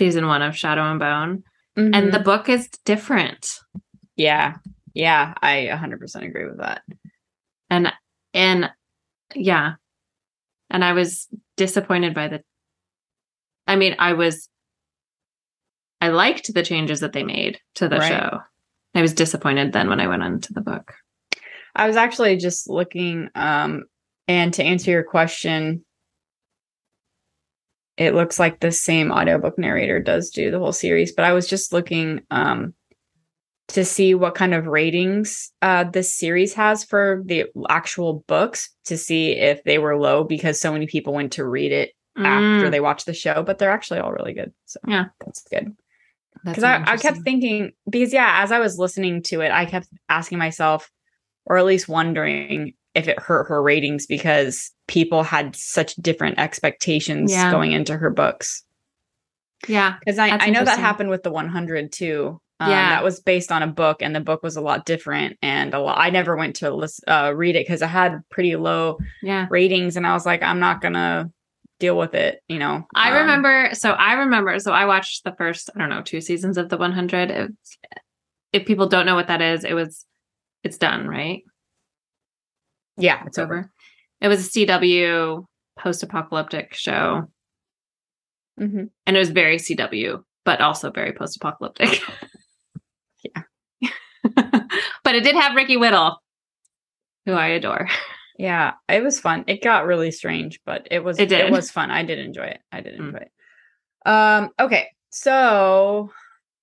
season 0.00 0.26
one 0.26 0.40
of 0.40 0.56
Shadow 0.56 0.80
and 0.90 0.98
Bone, 0.98 1.44
and 1.76 1.94
Mhm. 1.94 2.12
the 2.12 2.20
book 2.20 2.48
is 2.48 2.68
different. 2.86 3.46
yeah, 4.16 4.56
yeah, 4.94 5.34
I 5.42 5.68
100% 5.70 6.24
agree 6.24 6.46
with 6.46 6.58
that. 6.58 6.82
and 7.68 7.92
and 8.34 8.70
yeah 9.34 9.74
and 10.70 10.84
i 10.84 10.92
was 10.92 11.28
disappointed 11.56 12.14
by 12.14 12.26
the 12.28 12.42
i 13.68 13.76
mean 13.76 13.94
i 13.98 14.12
was 14.12 14.48
i 16.00 16.08
liked 16.08 16.52
the 16.54 16.62
changes 16.64 17.00
that 17.00 17.12
they 17.12 17.22
made 17.24 17.60
to 17.76 17.88
the 17.88 17.98
Right. 17.98 18.08
show 18.08 18.40
i 18.94 19.02
was 19.02 19.14
disappointed 19.14 19.72
then 19.72 19.88
when 19.88 20.00
i 20.00 20.06
went 20.08 20.22
on 20.22 20.40
to 20.40 20.52
the 20.52 20.60
book 20.62 20.94
I 21.76 21.86
was 21.86 21.94
actually 21.96 22.36
just 22.36 22.68
looking, 22.68 23.28
um, 23.36 23.84
and 24.26 24.52
to 24.54 24.64
answer 24.64 24.90
your 24.90 25.04
question, 25.04 25.84
it 28.00 28.14
looks 28.14 28.38
like 28.40 28.58
the 28.60 28.72
same 28.72 29.12
audiobook 29.12 29.58
narrator 29.58 30.00
does 30.00 30.30
do 30.30 30.50
the 30.50 30.58
whole 30.58 30.72
series, 30.72 31.12
but 31.12 31.26
I 31.26 31.34
was 31.34 31.46
just 31.46 31.72
looking 31.72 32.22
um 32.30 32.74
to 33.68 33.84
see 33.84 34.14
what 34.14 34.34
kind 34.34 34.52
of 34.54 34.66
ratings 34.66 35.52
uh 35.62 35.84
this 35.84 36.12
series 36.12 36.54
has 36.54 36.82
for 36.82 37.22
the 37.26 37.44
actual 37.68 38.24
books 38.26 38.70
to 38.86 38.96
see 38.96 39.32
if 39.32 39.62
they 39.64 39.78
were 39.78 39.96
low 39.96 40.24
because 40.24 40.60
so 40.60 40.72
many 40.72 40.86
people 40.88 41.12
went 41.12 41.32
to 41.34 41.44
read 41.46 41.70
it 41.72 41.92
after 42.16 42.68
Mm, 42.68 42.70
they 42.70 42.80
watched 42.80 43.06
the 43.06 43.14
show, 43.14 43.42
but 43.42 43.58
they're 43.58 43.70
actually 43.70 44.00
all 44.00 44.12
really 44.12 44.32
good. 44.32 44.52
So 44.66 44.80
Yeah. 44.88 45.06
that's 45.24 45.42
good. 45.44 45.76
because 46.44 46.64
I, 46.64 46.82
I 46.84 46.96
kept 46.96 47.18
thinking 47.18 47.72
because 47.88 48.12
yeah 48.12 48.40
as 48.42 48.50
i 48.50 48.58
was 48.58 48.78
listening 48.78 49.22
to 49.24 49.40
it 49.42 49.52
i 49.52 49.64
kept 49.66 49.88
asking 50.08 50.38
myself 50.38 50.90
or 51.46 51.58
at 51.58 51.66
least 51.66 51.88
wondering 51.88 52.74
if 52.94 53.08
it 53.08 53.18
hurt 53.18 53.44
her 53.48 53.62
ratings 53.62 54.06
because 54.06 54.70
people 54.90 55.22
had 55.22 55.54
such 55.54 55.94
different 55.96 56.36
expectations 56.40 57.30
Yeah. 57.30 57.52
going 57.52 57.70
into 57.70 57.96
her 57.96 58.10
books. 58.10 58.64
Yeah 59.68 59.96
because 60.00 60.18
I, 60.18 60.30
I 60.30 60.50
know 60.50 60.64
that 60.64 60.80
happened 60.80 61.10
with 61.10 61.22
the 61.22 61.30
100 61.30 61.92
too. 61.92 62.40
Um, 62.58 62.70
Yeah. 62.70 62.88
that 62.90 63.04
was 63.04 63.20
based 63.20 63.52
on 63.52 63.62
a 63.62 63.68
book 63.68 64.02
and 64.02 64.14
the 64.16 64.20
book 64.20 64.42
was 64.42 64.56
a 64.56 64.60
lot 64.60 64.84
different 64.84 65.38
and 65.42 65.72
a 65.74 65.78
lot 65.78 65.96
i 65.98 66.10
never 66.10 66.36
went 66.36 66.56
to 66.56 66.70
list, 66.74 67.04
uh, 67.06 67.32
read 67.34 67.54
it 67.56 67.64
because 67.66 67.82
I 67.82 67.86
had 67.86 68.20
pretty 68.30 68.56
low 68.56 68.98
yeah. 69.22 69.46
ratings 69.50 69.96
and 69.96 70.06
i 70.06 70.12
was 70.12 70.26
like 70.26 70.42
i'm 70.42 70.58
not 70.60 70.80
gonna 70.82 71.30
deal 71.78 71.96
with 71.96 72.14
it 72.14 72.42
you 72.48 72.58
know? 72.58 72.84
I 72.94 73.10
Um, 73.12 73.16
remember 73.18 73.70
so 73.74 73.92
i 73.92 74.14
remember 74.14 74.58
so 74.58 74.72
i 74.72 74.84
watched 74.86 75.22
the 75.24 75.32
first 75.38 75.70
i 75.74 75.78
don't 75.78 75.88
know 75.88 76.02
two 76.02 76.20
seasons 76.20 76.58
of 76.58 76.68
the 76.68 76.76
100 76.76 77.30
It's- 77.30 77.78
if 78.52 78.66
people 78.66 78.88
don't 78.88 79.06
know 79.06 79.14
what 79.14 79.28
that 79.28 79.40
is 79.40 79.62
it 79.64 79.74
was 79.74 80.04
it's 80.64 80.78
done 80.78 81.06
right? 81.06 81.42
Yeah 82.98 83.22
it's 83.26 83.38
over 83.38 83.70
it 84.20 84.28
was 84.28 84.46
a 84.46 84.50
cw 84.50 85.44
post-apocalyptic 85.78 86.74
show 86.74 87.24
hmm 88.58 88.84
and 89.06 89.16
it 89.16 89.18
was 89.18 89.30
very 89.30 89.56
CW, 89.56 90.22
but 90.44 90.60
also 90.60 90.90
very 90.90 91.12
post-apocalyptic. 91.12 92.00
Yeah. 93.22 93.42
but 95.04 95.14
it 95.14 95.24
did 95.24 95.34
have 95.36 95.54
Ricky 95.54 95.76
Whittle, 95.76 96.22
who 97.26 97.32
I 97.32 97.48
adore. 97.48 97.88
Yeah, 98.38 98.72
it 98.88 99.02
was 99.02 99.20
fun. 99.20 99.44
It 99.48 99.62
got 99.62 99.84
really 99.84 100.10
strange, 100.10 100.60
but 100.64 100.88
it 100.90 101.04
was 101.04 101.18
It 101.18 101.30
it, 101.30 101.50
was 101.50 101.70
fun. 101.70 101.90
I 101.90 102.02
did 102.04 102.18
enjoy 102.18 102.44
it. 102.44 102.60
I 102.72 102.80
did 102.80 102.98
Mm. 102.98 103.06
enjoy 103.08 103.18
it. 103.18 103.32
Um 104.06 104.50
okay. 104.58 104.88
So 105.10 106.10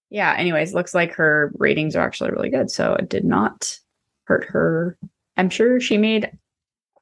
yeah, 0.09 0.33
anyways, 0.35 0.73
looks 0.73 0.95
like 0.95 1.13
her 1.13 1.51
ratings 1.59 1.95
are 1.95 2.03
actually 2.03 2.31
really 2.31 2.49
good. 2.49 2.71
So 2.71 2.95
it 2.95 3.09
did 3.09 3.25
not 3.25 3.77
hurt 4.23 4.45
her. 4.45 4.97
I'm 5.35 5.51
sure 5.51 5.79
she 5.79 5.99
made 5.99 6.31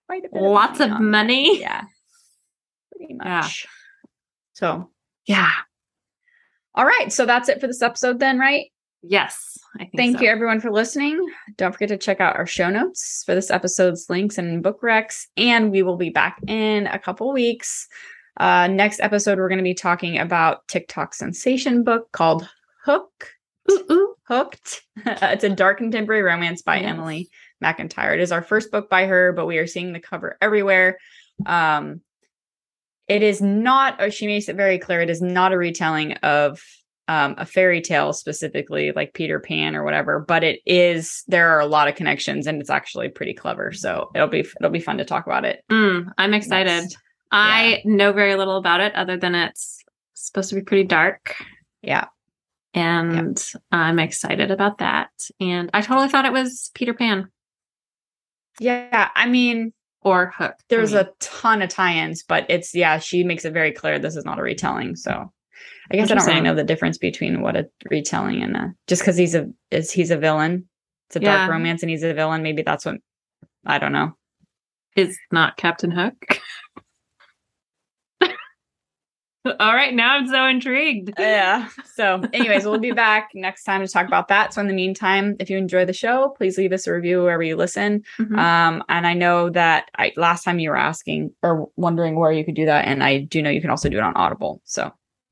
quite 0.07 0.25
a 0.25 0.29
bit 0.31 0.41
Lots 0.41 0.79
of 0.79 0.91
on 0.91 1.03
that. 1.03 1.09
money. 1.09 1.59
Yeah. 1.59 1.83
Pretty 2.95 3.13
much. 3.15 3.25
Yeah. 3.25 4.09
So, 4.53 4.89
yeah. 5.25 5.51
All 6.75 6.85
right, 6.85 7.11
so 7.11 7.25
that's 7.25 7.49
it 7.49 7.61
for 7.61 7.67
this 7.67 7.81
episode 7.81 8.19
then, 8.19 8.37
right? 8.39 8.65
Yes, 9.01 9.57
I 9.75 9.79
think 9.85 9.91
Thank 9.97 10.17
so. 10.17 10.23
you 10.23 10.29
everyone 10.29 10.59
for 10.59 10.71
listening. 10.71 11.23
Don't 11.57 11.71
forget 11.71 11.89
to 11.89 11.97
check 11.97 12.19
out 12.19 12.35
our 12.37 12.47
show 12.47 12.69
notes 12.69 13.23
for 13.25 13.35
this 13.35 13.51
episode's 13.51 14.09
links 14.09 14.37
and 14.37 14.63
book 14.63 14.81
recs. 14.81 15.25
And 15.37 15.71
we 15.71 15.83
will 15.83 15.95
be 15.97 16.09
back 16.09 16.39
in 16.47 16.87
a 16.87 16.97
couple 16.97 17.31
weeks. 17.31 17.87
Uh, 18.37 18.67
next 18.67 18.99
episode, 19.01 19.37
we're 19.37 19.47
going 19.47 19.59
to 19.59 19.63
be 19.63 19.75
talking 19.75 20.17
about 20.17 20.67
TikTok 20.67 21.13
sensation 21.13 21.83
book 21.83 22.11
called 22.13 22.49
Hook. 22.83 23.29
Ooh, 23.71 23.85
ooh. 23.91 24.15
Hooked. 24.27 24.81
it's 25.05 25.43
a 25.43 25.49
dark 25.49 25.77
contemporary 25.77 26.23
romance 26.23 26.63
by 26.63 26.77
Yes. 26.77 26.89
Emily 26.89 27.29
McIntyre. 27.63 28.13
It 28.13 28.19
is 28.19 28.31
our 28.31 28.41
first 28.41 28.71
book 28.71 28.89
by 28.89 29.05
her, 29.05 29.31
but 29.31 29.45
we 29.45 29.57
are 29.57 29.67
seeing 29.67 29.93
the 29.93 29.99
cover 29.99 30.37
everywhere. 30.41 30.97
Um, 31.45 32.01
it 33.07 33.21
is 33.21 33.41
not, 33.41 34.01
or 34.01 34.09
she 34.11 34.27
makes 34.27 34.49
it 34.49 34.55
very 34.55 34.79
clear, 34.79 35.01
it 35.01 35.09
is 35.09 35.21
not 35.21 35.53
a 35.53 35.57
retelling 35.57 36.13
of 36.13 36.61
um, 37.07 37.35
a 37.37 37.45
fairy 37.45 37.81
tale 37.81 38.13
specifically, 38.13 38.91
like 38.91 39.13
Peter 39.13 39.39
Pan 39.39 39.75
or 39.75 39.83
whatever. 39.83 40.19
But 40.19 40.43
it 40.43 40.59
is. 40.65 41.23
There 41.27 41.49
are 41.49 41.59
a 41.59 41.67
lot 41.67 41.87
of 41.87 41.95
connections, 41.95 42.47
and 42.47 42.59
it's 42.59 42.71
actually 42.71 43.09
pretty 43.09 43.33
clever. 43.33 43.71
So 43.73 44.09
it'll 44.15 44.27
be 44.27 44.39
it'll 44.39 44.71
be 44.71 44.79
fun 44.79 44.97
to 44.97 45.05
talk 45.05 45.27
about 45.27 45.45
it. 45.45 45.63
Mm, 45.71 46.11
I'm 46.17 46.33
excited. 46.33 46.95
I 47.31 47.81
know 47.85 48.11
very 48.11 48.35
little 48.35 48.57
about 48.57 48.81
it 48.81 48.95
other 48.95 49.17
than 49.17 49.35
it's 49.35 49.83
supposed 50.13 50.49
to 50.49 50.55
be 50.55 50.61
pretty 50.61 50.85
dark. 50.85 51.35
Yeah. 51.81 52.05
And 52.73 53.41
I'm 53.71 53.99
excited 53.99 54.51
about 54.51 54.79
that. 54.79 55.09
And 55.39 55.69
I 55.73 55.81
totally 55.81 56.09
thought 56.09 56.25
it 56.25 56.33
was 56.33 56.71
Peter 56.73 56.93
Pan 56.93 57.29
Yeah, 58.59 59.09
I 59.15 59.27
mean, 59.27 59.73
or 60.01 60.31
Hook. 60.35 60.55
there's 60.69 60.93
me. 60.93 60.99
a 60.99 61.09
ton 61.19 61.61
of 61.61 61.69
tie-ins, 61.69 62.23
but 62.23 62.45
it's 62.49 62.73
yeah, 62.75 62.99
she 62.99 63.23
makes 63.23 63.43
it 63.45 63.53
very 63.53 63.71
clear 63.71 63.99
this 63.99 64.15
is 64.15 64.25
not 64.25 64.39
a 64.39 64.43
retelling. 64.43 64.95
So 64.95 65.31
I 65.91 65.95
guess 65.95 66.11
I 66.11 66.15
don't 66.15 66.25
really 66.25 66.41
know 66.41 66.55
the 66.55 66.63
difference 66.63 66.97
between 66.97 67.41
what 67.41 67.55
a 67.55 67.67
retelling 67.89 68.41
and 68.43 68.55
a 68.55 68.73
just 68.87 69.01
because 69.01 69.17
he's 69.17 69.35
a 69.35 69.47
is 69.71 69.91
he's 69.91 70.11
a 70.11 70.17
villain. 70.17 70.67
It's 71.07 71.17
a 71.17 71.19
dark 71.19 71.51
romance 71.51 71.83
and 71.83 71.89
he's 71.89 72.03
a 72.03 72.13
villain. 72.13 72.41
Maybe 72.41 72.63
that's 72.63 72.85
what 72.85 72.95
I 73.65 73.77
don't 73.77 73.91
know. 73.91 74.15
is 74.95 75.17
not 75.31 75.57
Captain 75.57 75.91
Hook. 75.91 76.15
All 79.59 79.73
right, 79.75 79.93
now 79.93 80.15
I'm 80.15 80.27
so 80.27 80.45
intrigued. 80.45 81.13
Yeah. 81.19 81.69
So, 81.93 82.21
anyways, 82.33 82.65
we'll 82.65 82.79
be 82.79 82.91
back 82.91 83.29
next 83.35 83.63
time 83.63 83.81
to 83.81 83.87
talk 83.87 84.07
about 84.07 84.27
that. 84.29 84.53
So, 84.53 84.61
in 84.61 84.67
the 84.67 84.73
meantime, 84.73 85.35
if 85.39 85.49
you 85.49 85.57
enjoy 85.57 85.85
the 85.85 85.93
show, 85.93 86.33
please 86.37 86.57
leave 86.57 86.71
us 86.73 86.87
a 86.87 86.93
review 86.93 87.21
wherever 87.21 87.43
you 87.43 87.55
listen. 87.55 88.03
Mhm. 88.19 88.37
Um, 88.37 88.83
and 88.89 89.05
I 89.05 89.13
know 89.13 89.49
that 89.51 89.89
I 89.97 90.13
last 90.17 90.43
time 90.43 90.59
you 90.59 90.69
were 90.69 90.77
asking 90.77 91.31
or 91.43 91.67
wondering 91.75 92.15
where 92.15 92.31
you 92.31 92.43
could 92.43 92.55
do 92.55 92.65
that, 92.65 92.85
and 92.85 93.03
I 93.03 93.19
do 93.19 93.41
know 93.41 93.49
you 93.49 93.61
can 93.61 93.69
also 93.69 93.89
do 93.89 93.97
it 93.97 94.03
on 94.03 94.15
Audible. 94.15 94.61
So, 94.65 94.91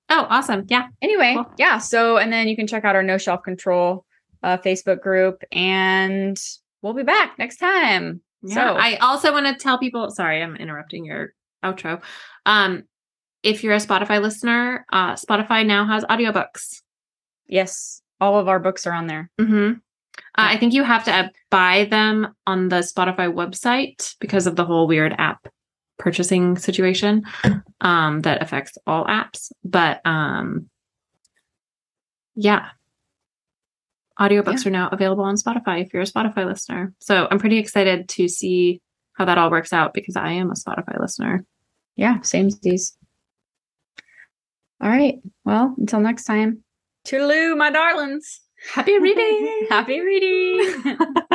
oh, 0.09 0.28
awesome. 0.30 0.66
Yeah. 0.70 0.88
anyway, 1.01 1.34
Cool. 1.36 1.51
yeah. 1.57 1.78
So, 1.80 2.18
and 2.18 2.32
then 2.32 2.47
you 2.47 2.55
can 2.55 2.68
check 2.68 2.86
out 2.86 2.95
our 2.95 3.03
No 3.03 3.18
Shelf 3.18 3.41
Control 3.43 4.05
uh, 4.43 4.57
Facebook 4.57 5.01
group, 5.01 5.41
and 5.51 6.39
we'll 6.82 6.93
be 6.93 7.03
back 7.03 7.39
next 7.39 7.57
time. 7.57 8.22
Yeah. 8.43 8.53
So, 8.55 8.61
I 8.78 8.97
also 8.97 9.32
want 9.32 9.45
to 9.47 9.55
tell 9.55 9.78
people, 9.80 10.09
sorry, 10.11 10.43
I'm 10.43 10.55
interrupting 10.57 11.05
your 11.05 11.34
outro. 11.64 12.01
Um, 12.45 12.84
if 13.43 13.63
you're 13.63 13.73
a 13.73 13.77
Spotify 13.77 14.21
listener, 14.21 14.85
uh, 14.91 15.13
Spotify 15.13 15.65
now 15.65 15.85
has 15.85 16.03
audiobooks. 16.05 16.81
yes, 17.47 18.01
all 18.21 18.39
of 18.39 18.47
our 18.47 18.59
books 18.59 18.87
are 18.87 18.93
on 18.93 19.07
there. 19.07 19.29
Mm-hmm. 19.39 19.73
Uh, 19.73 20.19
I 20.35 20.57
think 20.57 20.73
you 20.73 20.83
have 20.83 21.03
to 21.05 21.11
uh, 21.13 21.27
buy 21.51 21.85
them 21.89 22.33
on 22.47 22.69
the 22.69 22.77
Spotify 22.77 23.31
website 23.33 24.15
because 24.19 24.47
of 24.47 24.55
the 24.55 24.63
whole 24.65 24.87
weird 24.87 25.13
app 25.17 25.47
purchasing 25.99 26.57
situation 26.57 27.23
um, 27.81 28.21
that 28.21 28.41
affects 28.41 28.77
all 28.87 29.05
apps. 29.05 29.51
But 29.65 30.01
um, 30.05 30.69
yeah, 32.35 32.69
audiobooks 34.19 34.63
Yeah. 34.63 34.69
are 34.69 34.71
now 34.71 34.89
available 34.91 35.23
on 35.23 35.35
Spotify 35.35 35.81
if 35.81 35.93
you're 35.93 36.03
a 36.03 36.05
Spotify 36.05 36.45
listener. 36.45 36.93
So 36.99 37.27
I'm 37.29 37.39
pretty 37.39 37.57
excited 37.57 38.07
to 38.09 38.27
see 38.27 38.81
how 39.13 39.25
that 39.25 39.37
all 39.37 39.51
works 39.51 39.73
out 39.73 39.93
because 39.93 40.15
I 40.15 40.31
am 40.31 40.49
a 40.51 40.55
Spotify 40.55 40.99
listener. 40.99 41.45
Yeah, 41.95 42.21
same 42.21 42.47
as 42.47 42.59
these. 42.59 42.97
All 44.84 44.89
right. 44.89 45.15
Well, 45.45 45.73
until 45.77 46.01
next 46.01 46.25
time. 46.25 46.63
Toodaloo, 47.07 47.55
my 47.55 47.71
darlings. 47.71 48.41
Happy 48.73 48.99
reading. 48.99 49.67
Happy 49.69 50.01
reading. 50.01 50.97